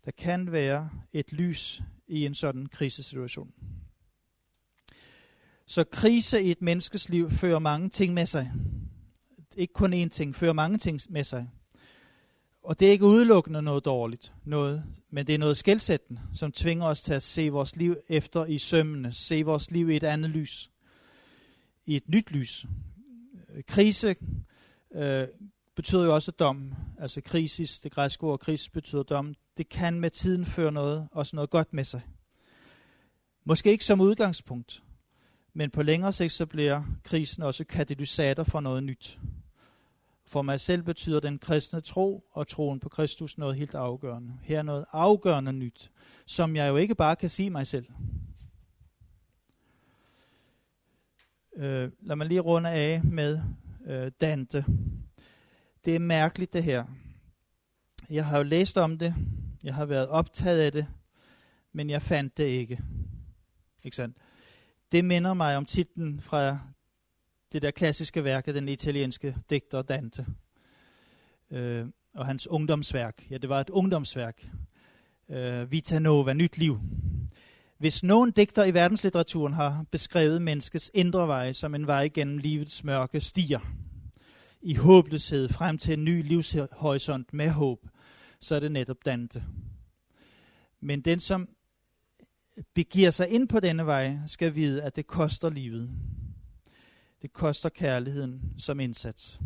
der 0.04 0.10
kan 0.10 0.52
være 0.52 0.90
et 1.12 1.32
lys 1.32 1.82
i 2.06 2.26
en 2.26 2.34
sådan 2.34 2.66
krisesituation. 2.66 3.52
Så 5.66 5.84
krise 5.84 6.42
i 6.42 6.50
et 6.50 6.62
menneskes 6.62 7.08
liv 7.08 7.30
fører 7.30 7.58
mange 7.58 7.88
ting 7.88 8.14
med 8.14 8.26
sig. 8.26 8.52
Ikke 9.56 9.72
kun 9.72 9.94
én 10.04 10.08
ting, 10.08 10.34
fører 10.34 10.52
mange 10.52 10.78
ting 10.78 11.00
med 11.08 11.24
sig. 11.24 11.48
Og 12.66 12.80
det 12.80 12.88
er 12.88 12.92
ikke 12.92 13.04
udelukkende 13.04 13.62
noget 13.62 13.84
dårligt, 13.84 14.32
noget, 14.44 14.84
men 15.10 15.26
det 15.26 15.34
er 15.34 15.38
noget 15.38 15.56
skældsættende, 15.56 16.20
som 16.34 16.52
tvinger 16.52 16.86
os 16.86 17.02
til 17.02 17.14
at 17.14 17.22
se 17.22 17.48
vores 17.48 17.76
liv 17.76 17.96
efter 18.08 18.44
i 18.44 18.58
sømmene, 18.58 19.12
se 19.12 19.42
vores 19.42 19.70
liv 19.70 19.90
i 19.90 19.96
et 19.96 20.04
andet 20.04 20.30
lys 20.30 20.70
i 21.86 21.96
et 21.96 22.08
nyt 22.08 22.30
lys. 22.30 22.66
Krise 23.66 24.16
øh, 24.94 25.28
betyder 25.76 26.04
jo 26.04 26.14
også 26.14 26.30
dom. 26.30 26.74
Altså 26.98 27.20
krisis, 27.20 27.78
det 27.78 27.92
græske 27.92 28.24
ord 28.24 28.38
kris 28.38 28.68
betyder 28.68 29.02
dom. 29.02 29.34
Det 29.56 29.68
kan 29.68 30.00
med 30.00 30.10
tiden 30.10 30.46
føre 30.46 30.72
noget, 30.72 31.08
også 31.12 31.36
noget 31.36 31.50
godt 31.50 31.74
med 31.74 31.84
sig. 31.84 32.00
Måske 33.44 33.70
ikke 33.70 33.84
som 33.84 34.00
udgangspunkt, 34.00 34.82
men 35.54 35.70
på 35.70 35.82
længere 35.82 36.12
sigt 36.12 36.32
så 36.32 36.46
bliver 36.46 36.82
krisen 37.04 37.42
også 37.42 37.64
katalysator 37.64 38.44
for 38.44 38.60
noget 38.60 38.82
nyt. 38.82 39.18
For 40.26 40.42
mig 40.42 40.60
selv 40.60 40.82
betyder 40.82 41.20
den 41.20 41.38
kristne 41.38 41.80
tro 41.80 42.24
og 42.32 42.48
troen 42.48 42.80
på 42.80 42.88
Kristus 42.88 43.38
noget 43.38 43.56
helt 43.56 43.74
afgørende. 43.74 44.32
Her 44.42 44.58
er 44.58 44.62
noget 44.62 44.84
afgørende 44.92 45.52
nyt, 45.52 45.90
som 46.26 46.56
jeg 46.56 46.68
jo 46.68 46.76
ikke 46.76 46.94
bare 46.94 47.16
kan 47.16 47.28
sige 47.28 47.50
mig 47.50 47.66
selv. 47.66 47.86
Øh, 51.56 51.90
lad 52.00 52.16
mig 52.16 52.26
lige 52.26 52.40
runde 52.40 52.70
af 52.70 53.04
med 53.04 53.40
øh, 53.86 54.10
Dante. 54.20 54.64
Det 55.84 55.94
er 55.94 55.98
mærkeligt 55.98 56.52
det 56.52 56.62
her. 56.62 56.84
Jeg 58.10 58.26
har 58.26 58.38
jo 58.38 58.44
læst 58.44 58.78
om 58.78 58.98
det. 58.98 59.14
Jeg 59.64 59.74
har 59.74 59.84
været 59.84 60.08
optaget 60.08 60.60
af 60.60 60.72
det. 60.72 60.86
Men 61.72 61.90
jeg 61.90 62.02
fandt 62.02 62.36
det 62.36 62.44
ikke. 62.44 62.80
Ikke 63.84 63.96
sandt? 63.96 64.16
Det 64.92 65.04
minder 65.04 65.34
mig 65.34 65.56
om 65.56 65.64
titlen 65.64 66.20
fra 66.20 66.58
det 67.52 67.62
der 67.62 67.70
klassiske 67.70 68.24
værk 68.24 68.48
af 68.48 68.54
den 68.54 68.68
italienske 68.68 69.36
digter 69.50 69.82
Dante. 69.82 70.26
Øh, 71.50 71.86
og 72.14 72.26
hans 72.26 72.46
ungdomsværk. 72.46 73.30
Ja, 73.30 73.38
det 73.38 73.48
var 73.48 73.60
et 73.60 73.70
ungdomsværk. 73.70 74.46
Øh, 75.30 75.72
Vita 75.72 75.98
Nova, 75.98 76.32
nyt 76.32 76.58
liv. 76.58 76.80
Hvis 77.78 78.02
nogen 78.02 78.30
digter 78.30 78.64
i 78.64 78.74
verdenslitteraturen 78.74 79.52
har 79.52 79.84
beskrevet 79.90 80.42
menneskets 80.42 80.90
indre 80.94 81.28
vej 81.28 81.52
som 81.52 81.74
en 81.74 81.86
vej 81.86 82.08
gennem 82.14 82.38
livets 82.38 82.84
mørke 82.84 83.20
stier, 83.20 83.60
i 84.62 84.74
håbløshed 84.74 85.48
frem 85.48 85.78
til 85.78 85.92
en 85.92 86.04
ny 86.04 86.28
livshorisont 86.28 87.32
med 87.32 87.50
håb, 87.50 87.78
så 88.40 88.54
er 88.54 88.60
det 88.60 88.72
netop 88.72 88.96
Dante. 89.04 89.44
Men 90.80 91.00
den, 91.00 91.20
som 91.20 91.48
begiver 92.74 93.10
sig 93.10 93.28
ind 93.28 93.48
på 93.48 93.60
denne 93.60 93.86
vej, 93.86 94.16
skal 94.26 94.54
vide, 94.54 94.82
at 94.82 94.96
det 94.96 95.06
koster 95.06 95.50
livet. 95.50 95.90
Det 97.26 97.32
koster 97.32 97.68
kærligheden 97.68 98.40
som 98.58 98.80
indsats. 98.80 99.40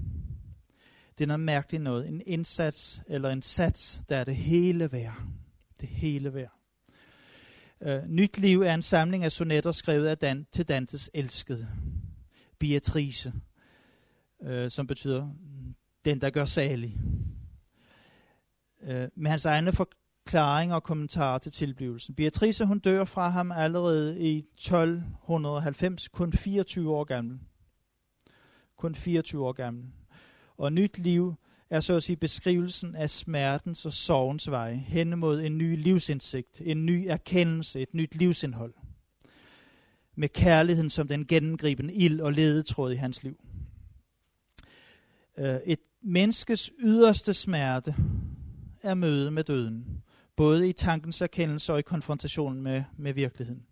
Det 1.18 1.24
er 1.24 1.26
noget 1.26 1.40
mærkeligt 1.40 1.82
noget. 1.82 2.08
En 2.08 2.22
indsats 2.26 3.02
eller 3.06 3.30
en 3.30 3.42
sats, 3.42 4.00
der 4.08 4.16
er 4.16 4.24
det 4.24 4.36
hele 4.36 4.92
værd. 4.92 5.22
Det 5.80 5.88
hele 5.88 6.34
værd. 6.34 6.52
Uh, 7.80 8.08
Nyt 8.10 8.38
liv 8.38 8.62
er 8.62 8.74
en 8.74 8.82
samling 8.82 9.24
af 9.24 9.32
sonetter 9.32 9.72
skrevet 9.72 10.06
af 10.06 10.18
Dan, 10.18 10.46
til 10.52 10.68
Dantes 10.68 11.10
elskede, 11.14 11.68
Beatrice, 12.58 13.32
uh, 14.38 14.68
som 14.68 14.86
betyder 14.86 15.30
den, 16.04 16.20
der 16.20 16.30
gør 16.30 16.44
salig. 16.44 17.00
Uh, 18.82 18.88
med 19.16 19.30
hans 19.30 19.44
egne 19.44 19.72
forklaringer 19.72 20.74
og 20.74 20.82
kommentarer 20.82 21.38
til 21.38 21.52
tilblivelsen. 21.52 22.14
Beatrice 22.14 22.64
hun 22.64 22.78
dør 22.78 23.04
fra 23.04 23.28
ham 23.28 23.52
allerede 23.52 24.20
i 24.20 24.38
1290, 24.38 26.08
kun 26.08 26.32
24 26.32 26.94
år 26.94 27.04
gammel. 27.04 27.40
Kun 28.80 28.94
24 28.94 29.46
år 29.46 29.52
gammel. 29.52 29.84
Og 30.56 30.72
nyt 30.72 30.98
liv 30.98 31.34
er 31.70 31.80
så 31.80 31.96
at 31.96 32.02
sige 32.02 32.16
beskrivelsen 32.16 32.94
af 32.94 33.10
smertens 33.10 33.86
og 33.86 33.92
sorgens 33.92 34.50
vej 34.50 34.74
hen 34.74 35.18
mod 35.18 35.42
en 35.42 35.58
ny 35.58 35.82
livsindsigt, 35.82 36.62
en 36.64 36.86
ny 36.86 37.06
erkendelse, 37.08 37.80
et 37.80 37.94
nyt 37.94 38.14
livsindhold. 38.14 38.74
Med 40.16 40.28
kærligheden 40.28 40.90
som 40.90 41.08
den 41.08 41.26
gennemgribende 41.26 41.94
ild 41.94 42.20
og 42.20 42.32
ledetråd 42.32 42.92
i 42.92 42.96
hans 42.96 43.22
liv. 43.22 43.36
Øh, 45.38 45.56
et 45.66 45.80
menneskes 46.02 46.70
yderste 46.78 47.34
smerte 47.34 47.94
er 48.82 48.94
møde 48.94 49.30
med 49.30 49.44
døden, 49.44 50.02
både 50.36 50.68
i 50.68 50.72
tankens 50.72 51.20
erkendelse 51.20 51.72
og 51.72 51.78
i 51.78 51.82
konfrontationen 51.82 52.62
med, 52.62 52.82
med 52.98 53.14
virkeligheden. 53.14 53.66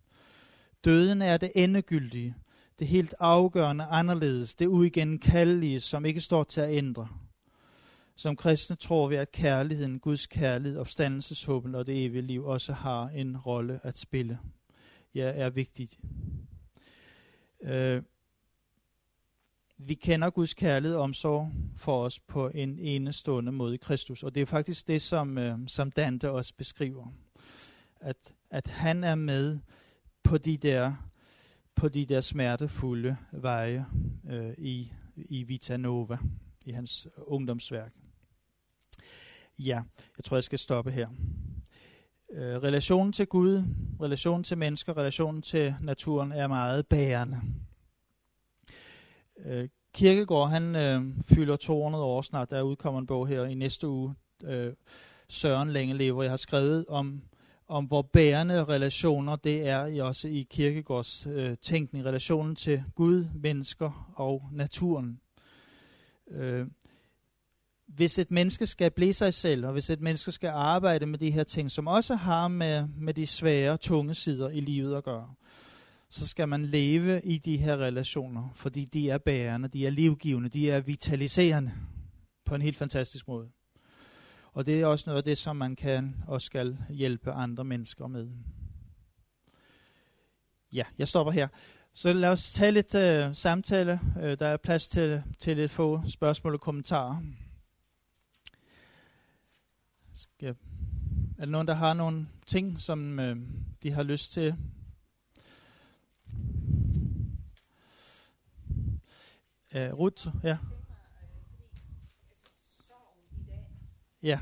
Døden 0.85 1.21
er 1.21 1.37
det 1.37 1.51
endegyldige, 1.55 2.35
det 2.79 2.87
helt 2.87 3.15
afgørende 3.19 3.83
anderledes, 3.83 4.55
det 4.55 4.67
uigenkaldelige, 4.67 5.79
som 5.79 6.05
ikke 6.05 6.21
står 6.21 6.43
til 6.43 6.61
at 6.61 6.73
ændre. 6.73 7.07
Som 8.15 8.35
kristne 8.35 8.75
tror 8.75 9.07
vi, 9.07 9.15
at 9.15 9.31
kærligheden, 9.31 9.99
Guds 9.99 10.27
kærlighed, 10.27 10.79
opstandelseshåben 10.79 11.75
og 11.75 11.85
det 11.85 12.05
evige 12.05 12.21
liv 12.21 12.45
også 12.45 12.73
har 12.73 13.09
en 13.09 13.37
rolle 13.37 13.79
at 13.83 13.97
spille. 13.97 14.39
Ja, 15.15 15.31
er 15.35 15.49
vigtigt. 15.49 15.99
Øh, 17.63 18.03
vi 19.77 19.93
kender 19.93 20.29
Guds 20.29 20.53
kærlighed 20.53 20.97
og 20.97 21.03
omsorg 21.03 21.51
for 21.77 22.03
os 22.03 22.19
på 22.19 22.49
en 22.49 22.79
enestående 22.79 23.51
måde 23.51 23.75
i 23.75 23.77
Kristus. 23.77 24.23
Og 24.23 24.35
det 24.35 24.41
er 24.41 24.45
faktisk 24.45 24.87
det, 24.87 25.01
som, 25.01 25.37
øh, 25.37 25.57
som 25.67 25.91
Dante 25.91 26.31
også 26.31 26.53
beskriver. 26.57 27.07
At, 27.99 28.33
at 28.49 28.67
han 28.67 29.03
er 29.03 29.15
med 29.15 29.59
på 30.23 30.37
de 30.37 30.57
der, 30.57 31.08
på 31.79 31.89
de 31.89 32.05
der 32.05 32.21
smertefulde 32.21 33.17
veje 33.31 33.85
øh, 34.29 34.53
i, 34.57 34.91
i 35.15 35.43
Vita 35.43 35.77
Nova, 35.77 36.17
i 36.65 36.71
hans 36.71 37.07
ungdomsværk. 37.17 37.93
Ja, 39.59 39.83
jeg 40.17 40.23
tror, 40.23 40.37
jeg 40.37 40.43
skal 40.43 40.59
stoppe 40.59 40.91
her. 40.91 41.07
Øh, 42.31 42.55
relationen 42.55 43.13
til 43.13 43.27
Gud, 43.27 43.63
relationen 44.01 44.43
til 44.43 44.57
mennesker, 44.57 44.97
relationen 44.97 45.41
til 45.41 45.75
naturen 45.81 46.31
er 46.31 46.47
meget 46.47 46.87
bærende. 46.87 47.41
Øh, 49.45 49.69
Kirkegård, 49.93 50.49
han 50.49 50.75
øh, 50.75 51.01
fylder 51.23 51.55
200 51.55 52.03
år 52.03 52.21
snart. 52.21 52.49
Der 52.49 52.61
udkommer 52.61 52.99
en 52.99 53.07
bog 53.07 53.27
her 53.27 53.45
i 53.45 53.53
næste 53.53 53.87
uge. 53.87 54.15
Øh, 54.43 54.73
Søren 55.29 55.69
længe 55.69 55.93
lever. 55.93 56.23
Jeg 56.23 56.31
har 56.31 56.37
skrevet 56.37 56.85
om 56.87 57.21
om 57.69 57.85
hvor 57.85 58.01
bærende 58.01 58.63
relationer 58.63 59.35
det 59.35 59.67
er 59.67 59.85
i 59.85 59.99
også 59.99 60.27
i 60.27 60.47
kirkegårds 60.49 61.27
øh, 61.27 61.57
tænkning, 61.61 62.05
relationen 62.05 62.55
til 62.55 62.83
Gud, 62.95 63.25
mennesker 63.33 64.13
og 64.15 64.43
naturen. 64.51 65.19
Øh, 66.31 66.67
hvis 67.87 68.19
et 68.19 68.31
menneske 68.31 68.67
skal 68.67 68.91
blive 68.91 69.13
sig 69.13 69.33
selv, 69.33 69.65
og 69.65 69.73
hvis 69.73 69.89
et 69.89 70.01
menneske 70.01 70.31
skal 70.31 70.49
arbejde 70.49 71.05
med 71.05 71.19
de 71.19 71.31
her 71.31 71.43
ting, 71.43 71.71
som 71.71 71.87
også 71.87 72.15
har 72.15 72.47
med, 72.47 72.87
med 72.97 73.13
de 73.13 73.27
svære, 73.27 73.77
tunge 73.77 74.13
sider 74.13 74.49
i 74.49 74.59
livet 74.59 74.95
at 74.95 75.03
gøre, 75.03 75.33
så 76.09 76.27
skal 76.27 76.47
man 76.47 76.65
leve 76.65 77.21
i 77.23 77.37
de 77.37 77.57
her 77.57 77.77
relationer, 77.77 78.49
fordi 78.55 78.85
de 78.85 79.09
er 79.09 79.17
bærende, 79.17 79.67
de 79.67 79.87
er 79.87 79.91
livgivende, 79.91 80.49
de 80.49 80.71
er 80.71 80.79
vitaliserende 80.79 81.71
på 82.45 82.55
en 82.55 82.61
helt 82.61 82.77
fantastisk 82.77 83.27
måde. 83.27 83.49
Og 84.53 84.65
det 84.65 84.81
er 84.81 84.85
også 84.85 85.03
noget 85.07 85.17
af 85.17 85.23
det, 85.23 85.37
som 85.37 85.55
man 85.55 85.75
kan 85.75 86.23
og 86.27 86.41
skal 86.41 86.77
hjælpe 86.89 87.31
andre 87.31 87.63
mennesker 87.63 88.07
med. 88.07 88.29
Ja, 90.73 90.83
jeg 90.97 91.07
stopper 91.07 91.31
her. 91.31 91.47
Så 91.93 92.13
lad 92.13 92.29
os 92.29 92.51
tage 92.51 92.71
lidt 92.71 92.95
øh, 92.95 93.35
samtale. 93.35 93.99
Øh, 94.21 94.39
der 94.39 94.47
er 94.47 94.57
plads 94.57 94.87
til, 94.87 95.23
til 95.39 95.57
lidt 95.57 95.71
få 95.71 96.01
spørgsmål 96.07 96.53
og 96.53 96.61
kommentarer. 96.61 97.21
Skal, 100.13 100.49
er 101.37 101.45
der 101.45 101.45
nogen, 101.45 101.67
der 101.67 101.73
har 101.73 101.93
nogle 101.93 102.27
ting, 102.47 102.81
som 102.81 103.19
øh, 103.19 103.37
de 103.83 103.91
har 103.91 104.03
lyst 104.03 104.31
til? 104.31 104.55
Øh, 109.75 109.93
Ruth, 109.93 110.27
ja. 110.43 110.57
Ja. 114.21 114.39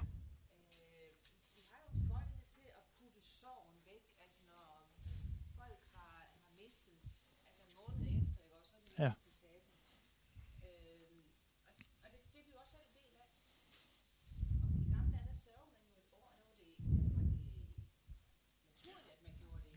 Ja. 8.97 9.13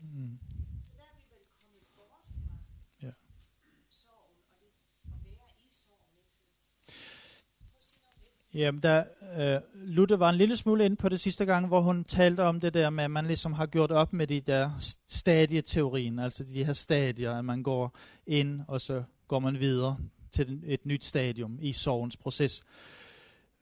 Mm. 0.01 0.39
Så 0.79 0.93
der 0.97 1.03
er 1.03 1.15
vi 1.17 1.23
vel 1.29 1.45
kommet 1.61 1.83
bort 1.95 2.25
fra 2.37 3.07
ja. 3.07 3.11
sorgen 3.89 4.43
og 4.53 4.59
det 5.23 5.31
at 5.31 5.37
være 5.37 5.65
i 5.65 5.69
sorgen. 5.69 6.01
Jamen, 8.53 8.81
der, 8.81 9.03
øh, 9.39 9.61
Lutte 9.73 10.19
var 10.19 10.29
en 10.29 10.35
lille 10.35 10.57
smule 10.57 10.85
inde 10.85 10.95
på 10.95 11.09
det 11.09 11.19
sidste 11.19 11.45
gang, 11.45 11.67
hvor 11.67 11.81
hun 11.81 12.03
talte 12.03 12.43
om 12.43 12.59
det 12.59 12.73
der 12.73 12.89
med, 12.89 13.03
at 13.03 13.11
man 13.11 13.25
ligesom 13.25 13.53
har 13.53 13.65
gjort 13.65 13.91
op 13.91 14.13
med 14.13 14.27
de 14.27 14.41
der 14.41 14.71
stadieteorien, 15.07 16.19
altså 16.19 16.43
de 16.43 16.65
her 16.65 16.73
stadier, 16.73 17.31
at 17.31 17.45
man 17.45 17.63
går 17.63 17.97
ind, 18.27 18.61
og 18.67 18.81
så 18.81 19.03
går 19.27 19.39
man 19.39 19.59
videre 19.59 19.97
til 20.31 20.61
et 20.65 20.85
nyt 20.85 21.05
stadium 21.05 21.57
i 21.61 21.73
sorgens 21.73 22.17
proces. 22.17 22.63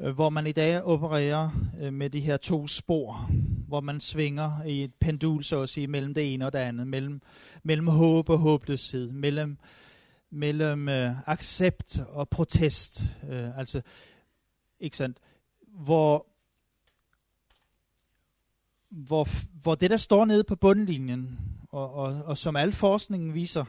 Øh, 0.02 0.14
hvor 0.14 0.30
man 0.30 0.48
i 0.48 0.52
dag 0.52 0.84
opererer 0.84 1.50
øh, 1.82 1.94
med 1.94 2.10
de 2.10 2.20
her 2.20 2.38
to 2.38 2.68
spor, 2.68 3.30
hvor 3.68 3.82
man 3.82 4.00
svinger 4.00 4.64
i 4.64 4.84
et 4.84 4.94
pendul, 5.00 5.44
så 5.44 5.62
at 5.62 5.70
sige, 5.70 5.88
mellem 5.88 6.14
det 6.14 6.34
ene 6.34 6.46
og 6.46 6.54
det 6.54 6.60
andet, 6.60 6.88
mellem, 6.88 7.22
mellem 7.64 7.88
håb 7.88 8.30
og 8.30 8.38
håbløshed, 8.38 9.12
mellem, 9.12 9.58
mellem 10.32 10.90
øh, 10.90 11.30
accept 11.30 12.00
og 12.10 12.30
protest. 12.30 13.04
Øh, 13.30 13.58
altså, 13.60 13.82
ikke 14.80 14.98
sandt? 14.98 15.18
Hvor, 15.68 16.26
hvor, 18.90 19.28
hvor 19.62 19.76
det, 19.76 19.90
der 19.90 19.98
står 19.98 20.26
nede 20.26 20.44
på 20.44 20.56
bundlinjen, 20.56 21.40
og, 21.70 21.94
og, 21.94 22.24
og 22.26 22.38
som 22.38 22.56
al 22.56 22.72
forskningen 22.72 23.34
viser, 23.34 23.66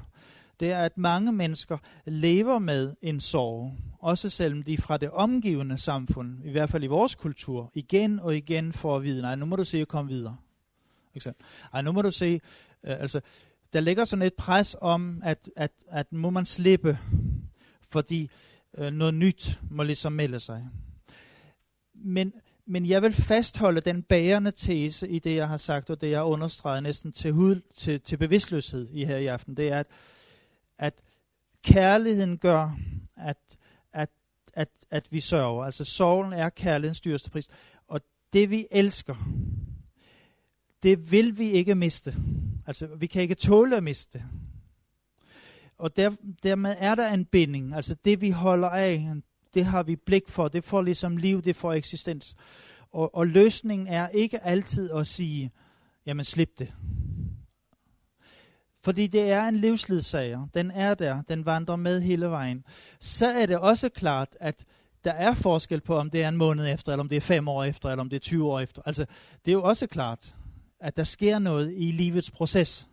det 0.61 0.71
er, 0.71 0.79
at 0.79 0.99
mange 0.99 1.33
mennesker 1.33 1.79
lever 2.05 2.59
med 2.59 2.95
en 3.03 3.21
sorg, 3.21 3.77
også 3.99 4.31
selvom 4.31 4.63
de 4.63 4.79
fra 4.79 4.97
det 4.97 5.11
omgivende 5.11 5.79
samfund, 5.79 6.45
i 6.45 6.51
hvert 6.51 6.71
fald 6.71 6.85
i 6.85 6.87
vores 6.87 7.15
kultur, 7.15 7.71
igen 7.75 8.21
og 8.21 8.37
igen 8.37 8.73
får 8.73 8.97
at 8.97 9.03
vide, 9.03 9.23
nej, 9.23 9.37
nu 9.37 9.47
må 9.47 9.57
du 9.57 9.65
se 9.65 9.81
at 9.81 9.89
komme 9.89 10.11
videre. 10.11 10.37
Ej, 11.73 11.83
nu 11.83 11.93
må 11.93 12.03
du 12.03 12.11
se, 12.11 12.41
øh, 12.85 13.01
altså, 13.01 13.21
der 13.73 13.81
ligger 13.81 14.05
sådan 14.05 14.23
et 14.23 14.35
pres 14.35 14.77
om, 14.81 15.23
at, 15.25 15.51
at, 15.57 15.73
at 15.89 16.13
må 16.13 16.31
man 16.31 16.47
slippe, 16.47 16.99
fordi 17.89 18.31
øh, 18.79 18.93
noget 18.93 19.15
nyt 19.15 19.61
må 19.71 19.83
ligesom 19.83 20.13
melde 20.13 20.41
sig. 20.41 20.69
Men, 22.03 22.33
men 22.67 22.87
jeg 22.87 23.03
vil 23.03 23.13
fastholde 23.13 23.81
den 23.81 24.03
bærende 24.03 24.51
tese 24.51 25.09
i 25.09 25.19
det, 25.19 25.37
jeg 25.37 25.49
har 25.49 25.57
sagt, 25.57 25.91
og 25.91 26.01
det 26.01 26.11
jeg 26.11 26.23
understreger 26.23 26.81
næsten 26.81 27.13
til, 27.13 27.33
hud, 27.33 27.61
til, 27.77 28.01
til 28.01 28.17
bevidstløshed 28.17 28.89
i 28.93 29.05
her 29.05 29.17
i 29.17 29.27
aften, 29.27 29.57
det 29.57 29.69
er, 29.69 29.79
at, 29.79 29.87
at 30.79 31.03
kærligheden 31.65 32.39
gør, 32.39 32.79
at, 33.17 33.57
at, 33.93 34.11
at, 34.55 34.69
at 34.91 35.07
vi 35.11 35.21
sørger. 35.21 35.65
Altså 35.65 35.85
sorgen 35.85 36.33
er 36.33 36.49
kærlighedens 36.49 37.01
dyreste 37.01 37.31
pris. 37.31 37.49
Og 37.89 38.01
det 38.33 38.51
vi 38.51 38.67
elsker, 38.71 39.15
det 40.83 41.13
vil 41.13 41.39
vi 41.39 41.51
ikke 41.51 41.75
miste. 41.75 42.15
Altså 42.67 42.87
vi 42.87 43.07
kan 43.07 43.23
ikke 43.23 43.35
tåle 43.35 43.77
at 43.77 43.85
miste. 43.85 44.25
Og 45.79 45.97
der, 45.97 46.11
dermed 46.43 46.75
er 46.79 46.95
der 46.95 47.15
en 47.15 47.25
binding. 47.25 47.75
Altså 47.75 47.95
det 48.05 48.21
vi 48.21 48.31
holder 48.31 48.69
af, 48.69 49.15
det 49.55 49.65
har 49.65 49.83
vi 49.83 49.97
blik 49.97 50.29
for. 50.29 50.49
Det 50.49 50.65
får 50.65 50.83
ligesom 50.83 51.17
liv, 51.17 51.43
det 51.43 51.57
får 51.57 51.73
eksistens. 51.73 52.35
Og, 52.93 53.15
og 53.15 53.27
løsningen 53.27 53.89
er 53.89 54.09
ikke 54.09 54.45
altid 54.45 54.91
at 54.91 55.07
sige, 55.07 55.51
jamen 56.07 56.25
slip 56.25 56.59
det. 56.59 56.73
Fordi 58.85 59.07
det 59.07 59.31
er 59.31 59.49
en 59.49 59.57
livsledsager. 59.57 60.47
Den 60.55 60.71
er 60.71 60.95
der. 60.95 61.23
Den 61.23 61.47
vandrer 61.47 61.77
med 61.77 62.01
hele 62.01 62.27
vejen. 62.27 62.65
Så 63.01 63.27
er 63.27 63.47
det 63.47 63.59
også 63.59 63.89
klart, 63.89 64.37
at 64.41 64.65
der 65.05 65.13
er 65.13 65.35
forskel 65.35 65.81
på, 65.81 65.97
om 65.97 66.11
det 66.11 66.23
er 66.23 66.29
en 66.29 66.37
måned 66.37 66.73
efter, 66.73 66.93
eller 66.93 67.03
om 67.03 67.09
det 67.09 67.17
er 67.17 67.21
fem 67.21 67.49
år 67.49 67.65
efter, 67.65 67.89
eller 67.89 68.01
om 68.01 68.09
det 68.09 68.17
er 68.17 68.21
20 68.21 68.47
år 68.47 68.61
efter. 68.61 68.83
Altså, 68.87 69.07
det 69.45 69.51
er 69.51 69.53
jo 69.53 69.63
også 69.63 69.87
klart, 69.87 70.35
at 70.81 70.97
der 70.97 71.05
sker 71.05 71.39
noget 71.39 71.75
i 71.77 71.91
livets 71.91 72.31
proces. 72.31 72.89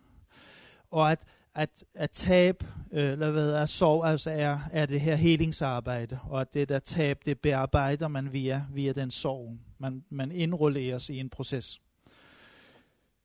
Og 0.90 1.12
at, 1.12 1.24
at, 1.58 1.84
at 1.94 2.10
tab, 2.10 2.64
øh, 2.92 3.12
eller 3.12 3.30
hvad 3.30 3.50
er 3.52 3.66
sorg, 3.66 4.04
altså 4.04 4.30
er, 4.30 4.58
er 4.72 4.86
det 4.86 5.00
her 5.00 5.14
helingsarbejde, 5.14 6.18
og 6.22 6.40
at 6.40 6.54
det 6.54 6.68
der 6.68 6.78
tab, 6.78 7.18
det 7.24 7.40
bearbejder 7.40 8.08
man 8.08 8.32
via, 8.32 8.64
via 8.72 8.92
den 8.92 9.10
sorg. 9.10 9.56
Man, 9.78 10.04
man 10.10 10.32
indrulleres 10.32 11.10
i 11.10 11.18
en 11.18 11.30
proces. 11.30 11.80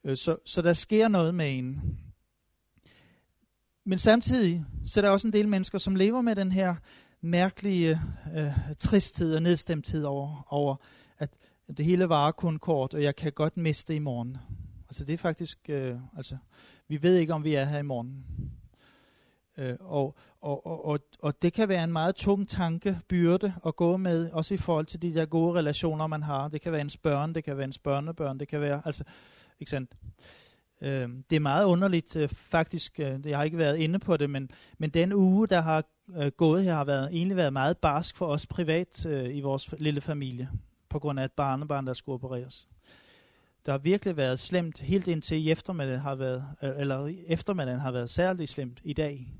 Øh, 0.03 0.17
så, 0.17 0.37
så 0.45 0.61
der 0.61 0.73
sker 0.73 1.07
noget 1.07 1.35
med 1.35 1.57
en. 1.57 1.99
Men 3.85 3.99
samtidig 3.99 4.65
så 4.85 4.99
er 4.99 5.01
der 5.01 5.11
også 5.11 5.27
en 5.27 5.33
del 5.33 5.47
mennesker, 5.47 5.77
som 5.77 5.95
lever 5.95 6.21
med 6.21 6.35
den 6.35 6.51
her 6.51 6.75
mærkelige 7.21 7.99
øh, 8.35 8.75
tristhed 8.79 9.35
og 9.35 9.41
nedstemthed 9.41 10.03
over, 10.03 10.47
over, 10.49 10.75
at 11.19 11.29
det 11.77 11.85
hele 11.85 12.09
varer 12.09 12.31
kun 12.31 12.59
kort, 12.59 12.93
og 12.93 13.03
jeg 13.03 13.15
kan 13.15 13.31
godt 13.31 13.57
miste 13.57 13.95
i 13.95 13.99
morgen. 13.99 14.37
Altså 14.89 15.05
det 15.05 15.13
er 15.13 15.17
faktisk, 15.17 15.59
øh, 15.69 15.95
altså 16.17 16.37
vi 16.87 17.03
ved 17.03 17.15
ikke, 17.15 17.33
om 17.33 17.43
vi 17.43 17.55
er 17.55 17.65
her 17.65 17.79
i 17.79 17.83
morgen. 17.83 18.25
Øh, 19.57 19.75
og, 19.79 20.15
og, 20.41 20.65
og, 20.65 20.85
og, 20.85 20.99
og 21.19 21.41
det 21.41 21.53
kan 21.53 21.69
være 21.69 21.83
en 21.83 21.91
meget 21.91 22.15
tung 22.15 22.49
tanke, 22.49 22.99
byrde 23.07 23.53
at 23.65 23.75
gå 23.75 23.97
med, 23.97 24.31
også 24.31 24.53
i 24.53 24.57
forhold 24.57 24.85
til 24.85 25.01
de 25.01 25.15
der 25.15 25.25
gode 25.25 25.53
relationer, 25.59 26.07
man 26.07 26.23
har. 26.23 26.47
Det 26.47 26.61
kan 26.61 26.71
være 26.71 26.81
ens 26.81 26.97
børn, 26.97 27.35
det 27.35 27.43
kan 27.43 27.57
være 27.57 27.65
ens 27.65 27.77
børnebørn, 27.77 28.39
det 28.39 28.47
kan 28.47 28.61
være, 28.61 28.81
altså, 28.85 29.03
ikke 29.59 29.69
sandt? 29.69 29.91
Øh, 30.81 31.09
det 31.29 31.35
er 31.35 31.39
meget 31.39 31.65
underligt 31.65 32.15
øh, 32.15 32.29
faktisk, 32.29 32.99
øh, 32.99 33.19
jeg 33.25 33.37
har 33.37 33.43
ikke 33.43 33.57
været 33.57 33.77
inde 33.77 33.99
på 33.99 34.17
det, 34.17 34.29
men, 34.29 34.49
men 34.77 34.89
den 34.89 35.13
uge, 35.13 35.47
der 35.47 35.61
har 35.61 35.83
øh, 36.17 36.31
gået 36.37 36.63
her, 36.63 36.73
har 36.73 36.85
været, 36.85 37.09
egentlig 37.11 37.37
været 37.37 37.53
meget 37.53 37.77
barsk 37.77 38.17
for 38.17 38.25
os 38.25 38.47
privat 38.47 39.05
øh, 39.05 39.35
i 39.35 39.41
vores 39.41 39.73
lille 39.79 40.01
familie, 40.01 40.49
på 40.89 40.99
grund 40.99 41.19
af 41.19 41.25
et 41.25 41.31
barnebarn, 41.31 41.87
der 41.87 41.93
skulle 41.93 42.13
opereres. 42.13 42.67
Der 43.65 43.71
har 43.71 43.79
virkelig 43.79 44.17
været 44.17 44.39
slemt, 44.39 44.79
helt 44.79 45.07
indtil 45.07 45.37
i 45.37 45.51
eftermiddagen 45.51 45.99
har 45.99 46.15
været, 46.15 46.45
øh, 46.63 46.71
eller 46.77 47.13
eftermiddagen 47.27 47.79
har 47.79 47.91
været 47.91 48.09
særligt 48.09 48.49
slemt 48.49 48.79
i 48.83 48.93
dag. 48.93 49.33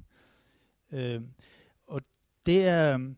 Øh, 0.92 1.22
og 1.88 2.02
det 2.46 2.68
er, 2.68 2.94
øhm, 2.94 3.18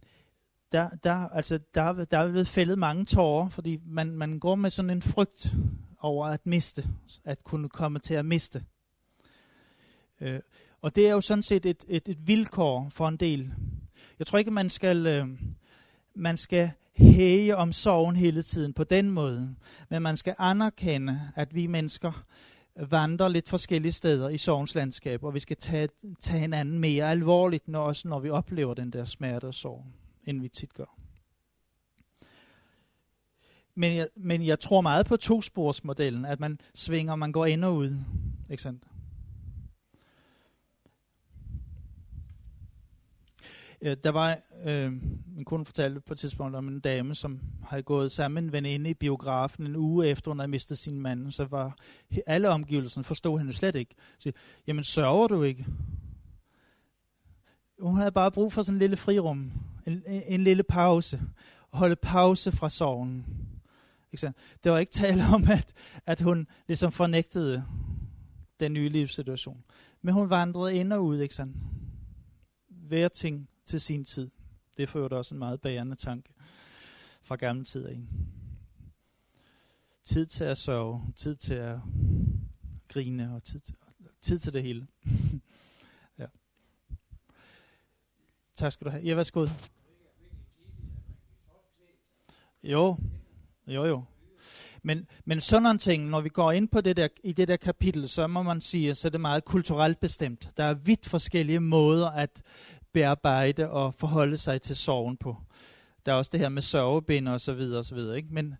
der, 0.71 0.89
der, 1.03 1.29
altså, 1.29 1.59
der, 1.73 2.05
der 2.05 2.17
er 2.17 2.31
blevet 2.31 2.47
fældet 2.47 2.79
mange 2.79 3.05
tårer, 3.05 3.49
fordi 3.49 3.79
man, 3.85 4.17
man 4.17 4.39
går 4.39 4.55
med 4.55 4.69
sådan 4.69 4.89
en 4.89 5.01
frygt 5.01 5.53
over 5.99 6.27
at 6.27 6.45
miste, 6.45 6.87
at 7.23 7.43
kunne 7.43 7.69
komme 7.69 7.99
til 7.99 8.13
at 8.13 8.25
miste. 8.25 8.63
Øh, 10.21 10.39
og 10.81 10.95
det 10.95 11.07
er 11.07 11.11
jo 11.11 11.21
sådan 11.21 11.43
set 11.43 11.65
et, 11.65 11.85
et, 11.87 12.09
et 12.09 12.27
vilkår 12.27 12.89
for 12.91 13.07
en 13.07 13.17
del. 13.17 13.53
Jeg 14.19 14.27
tror 14.27 14.37
ikke, 14.37 14.51
man 14.51 14.69
skal, 14.69 15.07
øh, 15.07 15.27
man 16.15 16.37
skal 16.37 16.71
hæge 16.97 17.55
om 17.55 17.73
sorgen 17.73 18.15
hele 18.15 18.41
tiden 18.41 18.73
på 18.73 18.83
den 18.83 19.09
måde, 19.09 19.55
men 19.89 20.01
man 20.01 20.17
skal 20.17 20.35
anerkende, 20.37 21.21
at 21.35 21.55
vi 21.55 21.67
mennesker 21.67 22.25
vandrer 22.89 23.27
lidt 23.27 23.49
forskellige 23.49 23.91
steder 23.91 24.29
i 24.29 24.37
sorgens 24.37 24.75
landskab, 24.75 25.23
og 25.23 25.33
vi 25.33 25.39
skal 25.39 25.57
tage, 25.57 25.89
tage 26.19 26.39
hinanden 26.39 26.79
mere 26.79 27.11
alvorligt, 27.11 27.67
når, 27.67 27.81
også 27.81 28.07
når 28.07 28.19
vi 28.19 28.29
oplever 28.29 28.73
den 28.73 28.93
der 28.93 29.05
smerte 29.05 29.45
og 29.45 29.53
sorg, 29.53 29.85
end 30.23 30.41
vi 30.41 30.47
tit 30.47 30.73
gør. 30.73 30.99
men, 33.75 33.95
jeg, 33.95 34.07
men 34.15 34.45
jeg 34.45 34.59
tror 34.59 34.81
meget 34.81 35.05
på 35.05 35.17
tosporsmodellen, 35.17 36.25
at 36.25 36.39
man 36.39 36.59
svinger, 36.73 37.15
man 37.15 37.31
går 37.31 37.45
ind 37.45 37.65
og 37.65 37.75
ud. 37.75 37.97
Ikke 38.49 38.63
sandt? 38.63 38.83
Øh, 43.85 43.97
der 44.03 44.09
var, 44.09 44.37
øh, 44.65 44.91
min 45.35 45.45
kone 45.45 45.65
fortalte 45.65 46.01
på 46.01 46.13
et 46.13 46.19
tidspunkt 46.19 46.55
om 46.55 46.67
en 46.67 46.79
dame, 46.79 47.15
som 47.15 47.39
havde 47.63 47.83
gået 47.83 48.11
sammen 48.11 48.35
med 48.35 48.43
en 48.43 48.51
veninde 48.51 48.89
i 48.89 48.93
biografen 48.93 49.65
en 49.65 49.75
uge 49.75 50.07
efter, 50.07 50.31
hun 50.31 50.39
havde 50.39 50.51
mistet 50.51 50.77
sin 50.77 51.01
mand, 51.01 51.31
så 51.31 51.45
var 51.45 51.77
alle 52.25 52.49
omgivelserne, 52.49 53.03
forstod 53.03 53.37
hende 53.37 53.53
slet 53.53 53.75
ikke. 53.75 53.95
Så, 54.19 54.31
jamen 54.67 54.83
sørger 54.83 55.27
du 55.27 55.43
ikke? 55.43 55.65
Hun 57.79 57.97
havde 57.97 58.11
bare 58.11 58.31
brug 58.31 58.53
for 58.53 58.61
sådan 58.61 58.75
en 58.75 58.79
lille 58.79 58.97
frirum, 58.97 59.51
en, 59.87 60.03
en, 60.07 60.21
en 60.27 60.43
lille 60.43 60.63
pause, 60.63 61.21
holde 61.69 61.95
pause 61.95 62.51
fra 62.51 62.69
sorgen. 62.69 63.25
Ikke 64.11 64.33
Det 64.63 64.71
var 64.71 64.77
ikke 64.77 64.91
tale 64.91 65.23
om, 65.33 65.43
at, 65.51 65.73
at 66.05 66.21
hun 66.21 66.47
ligesom 66.67 66.91
fornægtede 66.91 67.65
den 68.59 68.73
nye 68.73 68.89
livssituation. 68.89 69.63
Men 70.01 70.13
hun 70.13 70.29
vandrede 70.29 70.75
ind 70.75 70.93
og 70.93 71.05
ud, 71.05 71.19
ikke 71.19 71.35
sandt? 71.35 71.57
Hver 72.69 73.07
ting 73.07 73.49
til 73.65 73.81
sin 73.81 74.05
tid. 74.05 74.29
Det 74.77 74.89
fører 74.89 75.07
da 75.07 75.15
også 75.15 75.35
en 75.35 75.39
meget 75.39 75.61
bærende 75.61 75.95
tanke 75.95 76.33
fra 77.21 77.35
gamle 77.35 77.65
tider. 77.65 77.89
Ikke? 77.89 78.07
Tid 80.03 80.25
til 80.25 80.43
at 80.43 80.57
sove, 80.57 81.13
tid 81.15 81.35
til 81.35 81.53
at 81.53 81.79
grine 82.87 83.35
og 83.35 83.43
tid 83.43 83.59
til, 83.59 83.75
tid 84.21 84.39
til 84.39 84.53
det 84.53 84.63
hele. 84.63 84.87
ja. 86.19 86.25
Tak 88.55 88.71
skal 88.71 88.85
du 88.85 88.91
have. 88.91 89.03
Ja, 89.03 89.15
værsgo. 89.15 89.47
Jo, 92.63 92.97
jo, 93.67 93.85
jo. 93.85 94.03
Men, 94.83 95.07
men 95.25 95.41
sådan 95.41 95.63
nogle 95.63 95.79
ting, 95.79 96.09
når 96.09 96.21
vi 96.21 96.29
går 96.29 96.51
ind 96.51 96.67
på 96.67 96.81
det 96.81 96.97
der, 96.97 97.07
i 97.23 97.33
det 97.33 97.47
der 97.47 97.55
kapitel, 97.55 98.09
så 98.09 98.27
må 98.27 98.43
man 98.43 98.61
sige, 98.61 98.95
så 98.95 99.07
er 99.07 99.09
det 99.09 99.21
meget 99.21 99.45
kulturelt 99.45 99.99
bestemt. 99.99 100.49
Der 100.57 100.63
er 100.63 100.73
vidt 100.73 101.05
forskellige 101.05 101.59
måder 101.59 102.09
at 102.09 102.41
bearbejde 102.95 103.69
og 103.69 103.93
forholde 103.93 104.37
sig 104.37 104.61
til 104.61 104.75
sorgen 104.75 105.17
på. 105.17 105.37
Der 106.05 106.11
er 106.11 106.15
også 106.15 106.29
det 106.31 106.39
her 106.39 106.49
med 106.49 106.61
sørgebind 106.61 107.27
og 107.27 107.41
så 107.41 107.53
videre 107.53 107.79
og 107.79 107.85
så 107.85 107.95
videre. 107.95 108.17
Ikke? 108.17 108.29
Men 108.31 108.55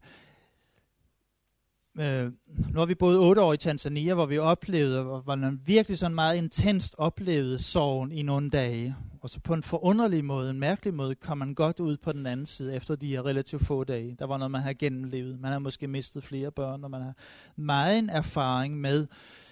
øh, 2.00 2.32
nu 2.74 2.80
har 2.80 2.86
vi 2.86 2.96
boet 2.96 3.20
otte 3.20 3.42
år 3.42 3.54
i 3.54 3.58
Tanzania, 3.58 4.14
hvor 4.14 4.26
vi 4.26 4.38
oplevede, 4.38 5.04
hvor 5.04 5.36
man 5.36 5.62
virkelig 5.66 5.98
sådan 5.98 6.16
meget 6.16 6.38
intenst 6.38 6.96
oplevede 6.98 7.60
sorgen 7.60 8.12
i 8.12 8.22
nogle 8.22 8.50
dage. 8.50 8.96
Og 9.22 9.30
så 9.30 9.40
på 9.40 9.54
en 9.54 9.64
forunderlig 9.64 10.26
måde, 10.26 10.50
en 10.50 10.60
mærkelig 10.60 10.94
måde, 10.94 11.16
kom 11.16 11.38
man 11.38 11.54
godt 11.54 11.80
ud 11.80 11.98
på 11.98 12.12
den 12.12 12.26
anden 12.26 12.46
side 12.46 12.76
efter 12.76 12.96
de 12.96 13.08
her 13.08 13.26
relativt 13.26 13.66
få 13.66 13.84
dage. 13.84 14.16
Der 14.20 14.26
var 14.26 14.38
noget, 14.38 14.52
man 14.52 14.62
havde 14.62 14.76
gennemlevet. 14.76 15.40
Man 15.40 15.52
har 15.52 15.60
måske 15.60 15.88
mistet 15.88 16.24
flere 16.24 16.52
børn, 16.52 16.84
og 16.84 16.92
man 16.92 17.02
har 17.02 17.14
meget 17.56 18.10
erfaring 18.12 18.82
med, 18.82 19.08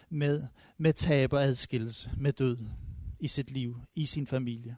med, 0.10 0.44
med 0.78 0.94
tab 0.94 1.34
og 1.34 1.44
adskillelse, 1.44 2.10
med 2.18 2.34
død 2.34 2.58
i 3.24 3.28
sit 3.28 3.52
liv, 3.52 3.80
i 3.96 4.06
sin 4.06 4.28
familie. 4.28 4.76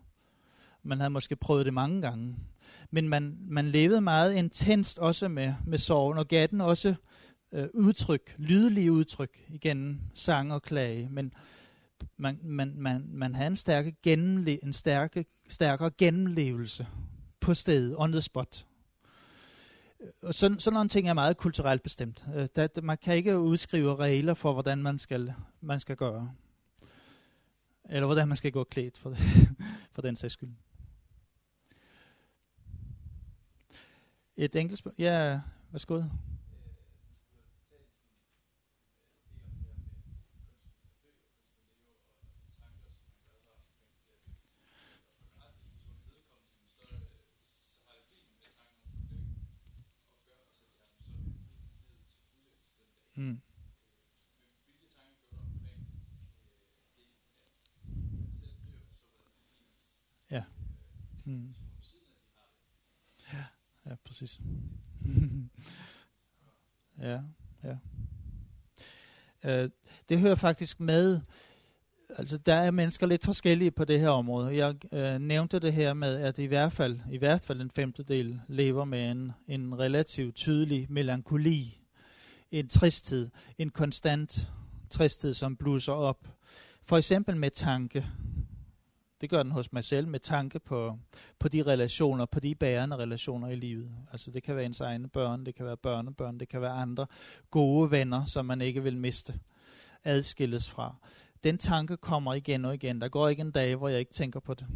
Man 0.83 0.97
havde 0.97 1.09
måske 1.09 1.35
prøvet 1.35 1.65
det 1.65 1.73
mange 1.73 2.01
gange. 2.01 2.35
Men 2.91 3.09
man, 3.09 3.37
man 3.41 3.67
levede 3.67 4.01
meget 4.01 4.33
intenst 4.33 4.99
også 4.99 5.27
med, 5.27 5.53
med 5.65 5.77
sorgen, 5.77 6.17
og 6.17 6.27
gav 6.27 6.47
den 6.47 6.61
også 6.61 6.95
øh, 7.51 7.67
udtryk, 7.73 8.35
lydelige 8.37 8.91
udtryk, 8.91 9.45
igen 9.49 10.01
sang 10.13 10.53
og 10.53 10.61
klage. 10.61 11.09
Men 11.11 11.33
man, 12.17 12.39
man, 12.43 12.73
man, 12.77 13.05
man 13.07 13.35
havde 13.35 13.47
en, 13.47 13.55
stærke 13.55 13.95
gennemle, 14.03 14.63
en 14.63 14.73
stærke, 14.73 15.25
stærkere 15.49 15.91
gennemlevelse 15.97 16.87
på 17.39 17.53
stedet, 17.53 17.95
on 17.97 18.11
the 18.11 18.21
spot. 18.21 18.65
Og 20.21 20.33
sådan, 20.33 20.59
sådan 20.59 20.73
nogle 20.73 20.89
ting 20.89 21.09
er 21.09 21.13
meget 21.13 21.37
kulturelt 21.37 21.83
bestemt. 21.83 22.25
Øh, 22.35 22.47
der, 22.55 22.81
man 22.81 22.97
kan 22.97 23.15
ikke 23.15 23.39
udskrive 23.39 23.95
regler 23.95 24.33
for, 24.33 24.53
hvordan 24.53 24.83
man 24.83 24.97
skal, 24.97 25.33
man 25.61 25.79
skal 25.79 25.95
gøre. 25.95 26.31
Eller 27.89 28.05
hvordan 28.05 28.27
man 28.27 28.38
skal 28.38 28.51
gå 28.51 28.63
klædt 28.63 28.97
for, 28.97 29.15
for 29.93 30.01
den 30.01 30.15
sags 30.15 30.33
skyld. 30.33 30.49
Et 34.38 34.55
enkelt 34.55 34.79
spørgsmål. 34.79 35.05
Ja, 35.05 35.41
værsgo. 35.71 36.03
Mm. 53.15 53.41
Mm. 61.26 61.55
Ja, 63.34 63.43
ja, 63.86 63.95
præcis. 64.05 64.41
ja, 67.01 67.19
ja. 67.63 67.78
Øh, 69.43 69.69
det 70.09 70.19
hører 70.19 70.36
faktisk 70.36 70.80
med, 70.80 71.19
altså 72.09 72.38
der 72.38 72.53
er 72.53 72.71
mennesker 72.71 73.07
lidt 73.07 73.26
forskellige 73.26 73.71
på 73.71 73.86
det 73.86 73.99
her 73.99 74.09
område. 74.09 74.57
Jeg 74.57 74.93
øh, 74.93 75.19
nævnte 75.21 75.59
det 75.59 75.73
her 75.73 75.93
med, 75.93 76.15
at 76.15 76.38
i 76.38 76.45
hvert 76.45 76.73
fald, 76.73 76.99
i 77.11 77.17
hvert 77.17 77.41
fald 77.41 77.61
en 77.61 77.71
femtedel 77.71 78.41
lever 78.47 78.86
med 78.86 79.11
en, 79.11 79.32
en 79.47 79.80
relativt 79.80 80.36
tydelig 80.36 80.88
melankoli, 80.89 81.80
en 82.51 82.67
tristhed, 82.67 83.30
en 83.57 83.69
konstant 83.69 84.51
tristhed, 84.89 85.34
som 85.34 85.55
blusser 85.55 85.93
op. 85.93 86.28
For 86.84 86.97
eksempel 86.97 87.38
med 87.38 87.51
tanke, 87.51 88.05
det 89.22 89.30
gør 89.30 89.43
den 89.43 89.51
hos 89.51 89.74
mig 89.74 89.84
selv 89.84 90.07
med 90.07 90.20
tanke 90.20 90.59
på, 90.59 90.99
på 91.39 91.47
de 91.47 91.63
relationer, 91.63 92.26
på 92.26 92.39
de 92.39 92.55
bærende 92.55 92.97
relationer 92.97 93.47
i 93.47 93.55
livet. 93.55 93.91
Altså 94.11 94.32
det 94.32 94.43
kan 94.43 94.55
være 94.55 94.66
ens 94.66 94.82
egne 94.82 95.09
børn, 95.09 95.45
det 95.45 95.55
kan 95.55 95.66
være 95.66 95.78
børnebørn, 95.78 96.39
det 96.39 96.49
kan 96.49 96.61
være 96.61 96.72
andre 96.72 97.07
gode 97.51 97.91
venner, 97.91 98.26
som 98.26 98.45
man 98.45 98.61
ikke 98.61 98.84
vil 98.84 98.97
miste, 98.97 99.39
adskilles 100.03 100.70
fra. 100.70 100.95
Den 101.43 101.57
tanke 101.57 101.97
kommer 101.97 102.34
igen 102.34 102.66
og 102.66 102.74
igen. 102.74 103.01
Der 103.01 103.09
går 103.09 103.28
ikke 103.30 103.41
en 103.41 103.51
dag, 103.51 103.76
hvor 103.76 103.89
jeg 103.89 103.99
ikke 103.99 104.13
tænker 104.13 104.39
på 104.39 104.53
det. 104.53 104.68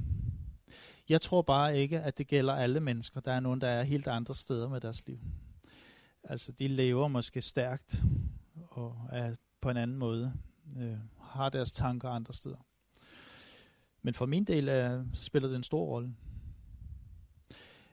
Jeg 1.09 1.21
tror 1.21 1.41
bare 1.41 1.77
ikke, 1.77 1.99
at 1.99 2.17
det 2.17 2.27
gælder 2.27 2.53
alle 2.53 2.79
mennesker. 2.79 3.19
Der 3.19 3.31
er 3.31 3.39
nogen, 3.39 3.61
der 3.61 3.67
er 3.67 3.83
helt 3.83 4.07
andre 4.07 4.35
steder 4.35 4.69
med 4.69 4.81
deres 4.81 5.07
liv. 5.07 5.19
Altså 6.23 6.51
de 6.51 6.67
lever 6.67 7.07
måske 7.07 7.41
stærkt 7.41 8.03
og 8.67 8.95
er 9.11 9.35
på 9.61 9.69
en 9.69 9.77
anden 9.77 9.97
måde, 9.97 10.33
øh, 10.77 10.97
har 11.21 11.49
deres 11.49 11.71
tanker 11.71 12.09
andre 12.09 12.33
steder. 12.33 12.65
Men 14.01 14.13
for 14.13 14.25
min 14.25 14.43
del 14.43 14.69
øh, 14.69 14.75
er, 14.75 15.05
spiller 15.13 15.49
det 15.49 15.55
en 15.55 15.63
stor 15.63 15.85
rolle. 15.85 16.15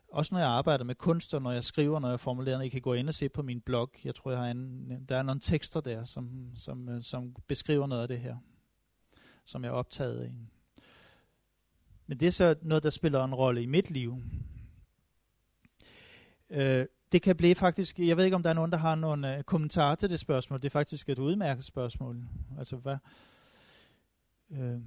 Også 0.09 0.35
når 0.35 0.41
jeg 0.41 0.49
arbejder 0.49 0.85
med 0.85 0.95
kunst, 0.95 1.35
og 1.35 1.43
når 1.43 1.53
jeg 1.53 1.65
skriver, 1.65 2.01
når 2.01 2.11
jeg 2.11 2.21
formulerer, 2.21 2.61
I 2.61 2.69
kan 2.69 2.81
gå 2.81 2.93
ind 2.93 3.09
og 3.09 3.15
se 3.15 3.29
på 3.29 3.43
min 3.43 3.61
blog. 3.61 3.91
Jeg 4.05 4.15
tror, 4.15 4.31
jeg 4.31 4.41
har 4.41 4.51
en, 4.51 4.91
der 5.09 5.17
er 5.17 5.23
nogle 5.23 5.41
tekster 5.41 5.81
der, 5.81 6.05
som, 6.05 6.53
som, 6.57 6.89
øh, 6.89 7.03
som 7.03 7.35
beskriver 7.49 7.87
noget 7.87 8.03
af 8.03 8.09
det 8.09 8.21
her, 8.21 8.37
som 9.45 9.65
jeg 9.65 9.69
er 9.69 9.75
optaget 9.75 10.21
af. 10.21 10.35
Men 12.07 12.21
det 12.21 12.29
er 12.29 12.33
så 12.33 12.55
noget, 12.63 12.83
der 12.83 12.91
spiller 12.91 13.25
en 13.25 13.35
rolle 13.35 13.63
i 13.63 13.67
mit 13.67 13.91
liv. 13.91 14.23
Øh, 16.51 16.87
det 17.13 17.23
kan 17.23 17.37
blive 17.37 17.55
faktisk, 17.55 17.99
jeg 17.99 18.17
ved 18.17 18.25
ikke, 18.25 18.37
om 18.37 18.43
der 18.43 18.51
er 18.51 18.55
nogen, 18.55 18.73
der 18.73 18.79
har 18.79 18.95
nogle 18.95 19.37
øh, 19.37 19.43
kommentarer 19.43 19.95
til 19.95 20.11
det 20.11 20.21
spørgsmål. 20.21 20.59
Det 20.59 20.67
er 20.67 20.71
faktisk 20.71 21.09
et 21.09 21.19
udmærket 21.19 21.65
spørgsmål. 21.65 22.25
Altså, 22.59 22.77
hvad, 22.77 22.97
øh, 24.51 24.81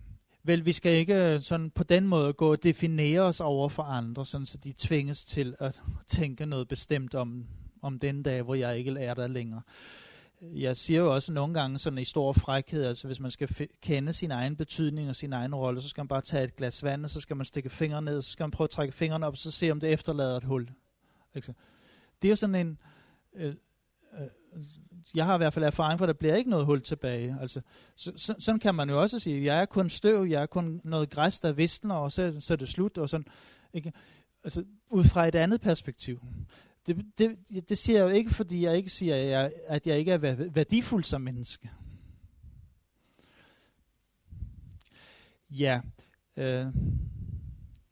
Vel, 0.44 0.66
vi 0.66 0.74
skal 0.74 0.92
ikke 0.92 1.34
øh, 1.34 1.42
sådan 1.42 1.70
på 1.70 1.84
den 1.84 2.08
måde 2.08 2.34
gå 2.34 2.52
og 2.52 2.64
definere 2.64 3.22
os 3.22 3.42
over 3.42 3.70
for 3.70 3.84
andre, 3.84 4.26
sådan 4.26 4.46
så 4.46 4.58
de 4.58 4.74
tvinges 4.78 5.26
til 5.26 5.56
at 5.60 5.82
tænke 6.08 6.46
noget 6.46 6.68
bestemt 6.68 7.16
om, 7.16 7.46
om 7.82 8.00
den 8.00 8.24
dag, 8.24 8.42
hvor 8.42 8.56
jeg 8.56 8.78
ikke 8.78 8.92
er 9.00 9.14
der 9.14 9.28
længere. 9.28 9.62
Jeg 10.42 10.78
siger 10.78 11.00
jo 11.00 11.16
også 11.16 11.32
nogle 11.32 11.54
gange 11.54 11.80
sådan 11.80 12.00
i 12.00 12.06
stor 12.06 12.34
frækhed, 12.34 12.86
altså 12.86 13.08
hvis 13.08 13.20
man 13.20 13.32
skal 13.32 13.68
kende 13.82 14.14
sin 14.14 14.32
egen 14.32 14.56
betydning 14.56 15.10
og 15.10 15.16
sin 15.16 15.34
egen 15.34 15.56
rolle, 15.56 15.82
så 15.82 15.90
skal 15.90 16.02
man 16.02 16.08
bare 16.08 16.22
tage 16.22 16.44
et 16.44 16.56
glas 16.56 16.84
vand, 16.84 17.04
og 17.04 17.10
så 17.10 17.22
skal 17.22 17.36
man 17.36 17.46
stikke 17.46 17.70
fingrene 17.70 18.06
ned, 18.06 18.18
og 18.18 18.24
så 18.24 18.32
skal 18.32 18.44
man 18.44 18.52
prøve 18.52 18.66
at 18.66 18.70
trække 18.70 18.94
fingrene 18.94 19.26
op, 19.26 19.34
og 19.34 19.38
så 19.38 19.52
se, 19.52 19.72
om 19.72 19.80
det 19.80 19.94
efterlader 19.94 20.38
et 20.38 20.44
hul. 20.44 20.70
Altså, 21.34 21.54
det 22.22 22.28
er 22.28 22.30
jo 22.30 22.36
sådan 22.36 22.56
en... 22.56 22.78
Øh, 23.36 23.56
øh, 24.20 24.28
jeg 25.16 25.26
har 25.26 25.36
i 25.36 25.38
hvert 25.38 25.54
fald 25.54 25.66
erfaring 25.66 25.98
for, 25.98 26.06
at 26.06 26.08
der 26.08 26.14
bliver 26.14 26.36
ikke 26.36 26.50
noget 26.50 26.66
hul 26.66 26.82
tilbage. 26.82 27.38
Altså, 27.42 27.62
så, 27.96 28.12
så, 28.16 28.36
sådan 28.40 28.60
kan 28.60 28.76
man 28.76 28.90
jo 28.90 29.02
også 29.02 29.20
sige, 29.20 29.46
jeg 29.46 29.62
er 29.62 29.66
kun 29.66 29.90
støv, 29.90 30.26
jeg 30.26 30.42
er 30.42 30.46
kun 30.46 30.82
noget 30.84 31.10
græs, 31.10 31.40
der 31.40 31.52
visner, 31.52 31.96
og 31.96 32.12
så, 32.12 32.36
så 32.40 32.54
er 32.54 32.58
det 32.58 32.70
slut. 32.70 32.98
Og 32.98 33.10
sådan, 33.10 33.26
ikke? 33.74 33.94
Altså, 34.44 34.64
ud 34.90 35.04
fra 35.04 35.28
et 35.28 35.36
andet 35.36 35.62
perspektiv. 35.62 36.20
Det, 36.88 37.06
det, 37.18 37.38
det 37.70 37.78
siger 37.78 38.00
jeg 38.00 38.10
jo 38.10 38.16
ikke, 38.16 38.30
fordi 38.30 38.64
jeg 38.64 38.78
ikke 38.78 38.90
siger, 38.90 39.16
at 39.16 39.28
jeg, 39.28 39.52
at 39.68 39.88
jeg 39.88 39.98
ikke 39.98 40.12
er 40.12 40.36
værdifuld 40.50 41.04
som 41.04 41.22
menneske. 41.22 41.70
Ja, 45.50 45.82
øh, 46.38 46.66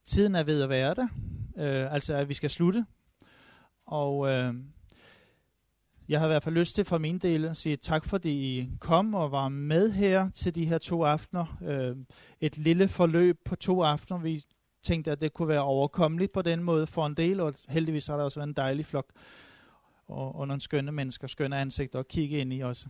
tiden 0.04 0.34
er 0.34 0.44
ved 0.44 0.62
at 0.62 0.68
være 0.68 0.94
der. 0.94 1.08
Øh, 1.56 1.94
altså, 1.94 2.14
at 2.14 2.28
vi 2.28 2.34
skal 2.34 2.50
slutte. 2.50 2.86
Og... 3.86 4.28
Øh, 4.28 4.54
jeg 6.08 6.20
har 6.20 6.26
i 6.26 6.28
hvert 6.28 6.42
fald 6.42 6.54
lyst 6.54 6.74
til 6.74 6.84
for 6.84 6.98
min 6.98 7.18
del 7.18 7.44
at 7.44 7.56
sige 7.56 7.76
tak, 7.76 8.04
fordi 8.04 8.30
I 8.30 8.70
kom 8.80 9.14
og 9.14 9.32
var 9.32 9.48
med 9.48 9.92
her 9.92 10.30
til 10.30 10.54
de 10.54 10.66
her 10.66 10.78
to 10.78 11.04
aftener. 11.04 11.58
Øh, 11.62 11.96
et 12.40 12.58
lille 12.58 12.88
forløb 12.88 13.38
på 13.44 13.56
to 13.56 13.82
aftener. 13.82 14.20
Vi 14.20 14.44
tænkte, 14.82 15.10
at 15.10 15.20
det 15.20 15.34
kunne 15.34 15.48
være 15.48 15.62
overkommeligt 15.62 16.32
på 16.32 16.42
den 16.42 16.62
måde 16.62 16.86
for 16.86 17.06
en 17.06 17.14
del, 17.14 17.40
og 17.40 17.54
heldigvis 17.68 18.06
har 18.06 18.16
der 18.16 18.24
også 18.24 18.40
været 18.40 18.48
en 18.48 18.54
dejlig 18.54 18.86
flok 18.86 19.12
og, 20.06 20.36
og 20.36 20.46
nogle 20.46 20.60
skønne 20.60 20.92
mennesker, 20.92 21.26
skønne 21.26 21.56
ansigter 21.56 21.98
at 21.98 22.08
kigge 22.08 22.38
ind 22.38 22.52
i 22.52 22.60
også. 22.60 22.88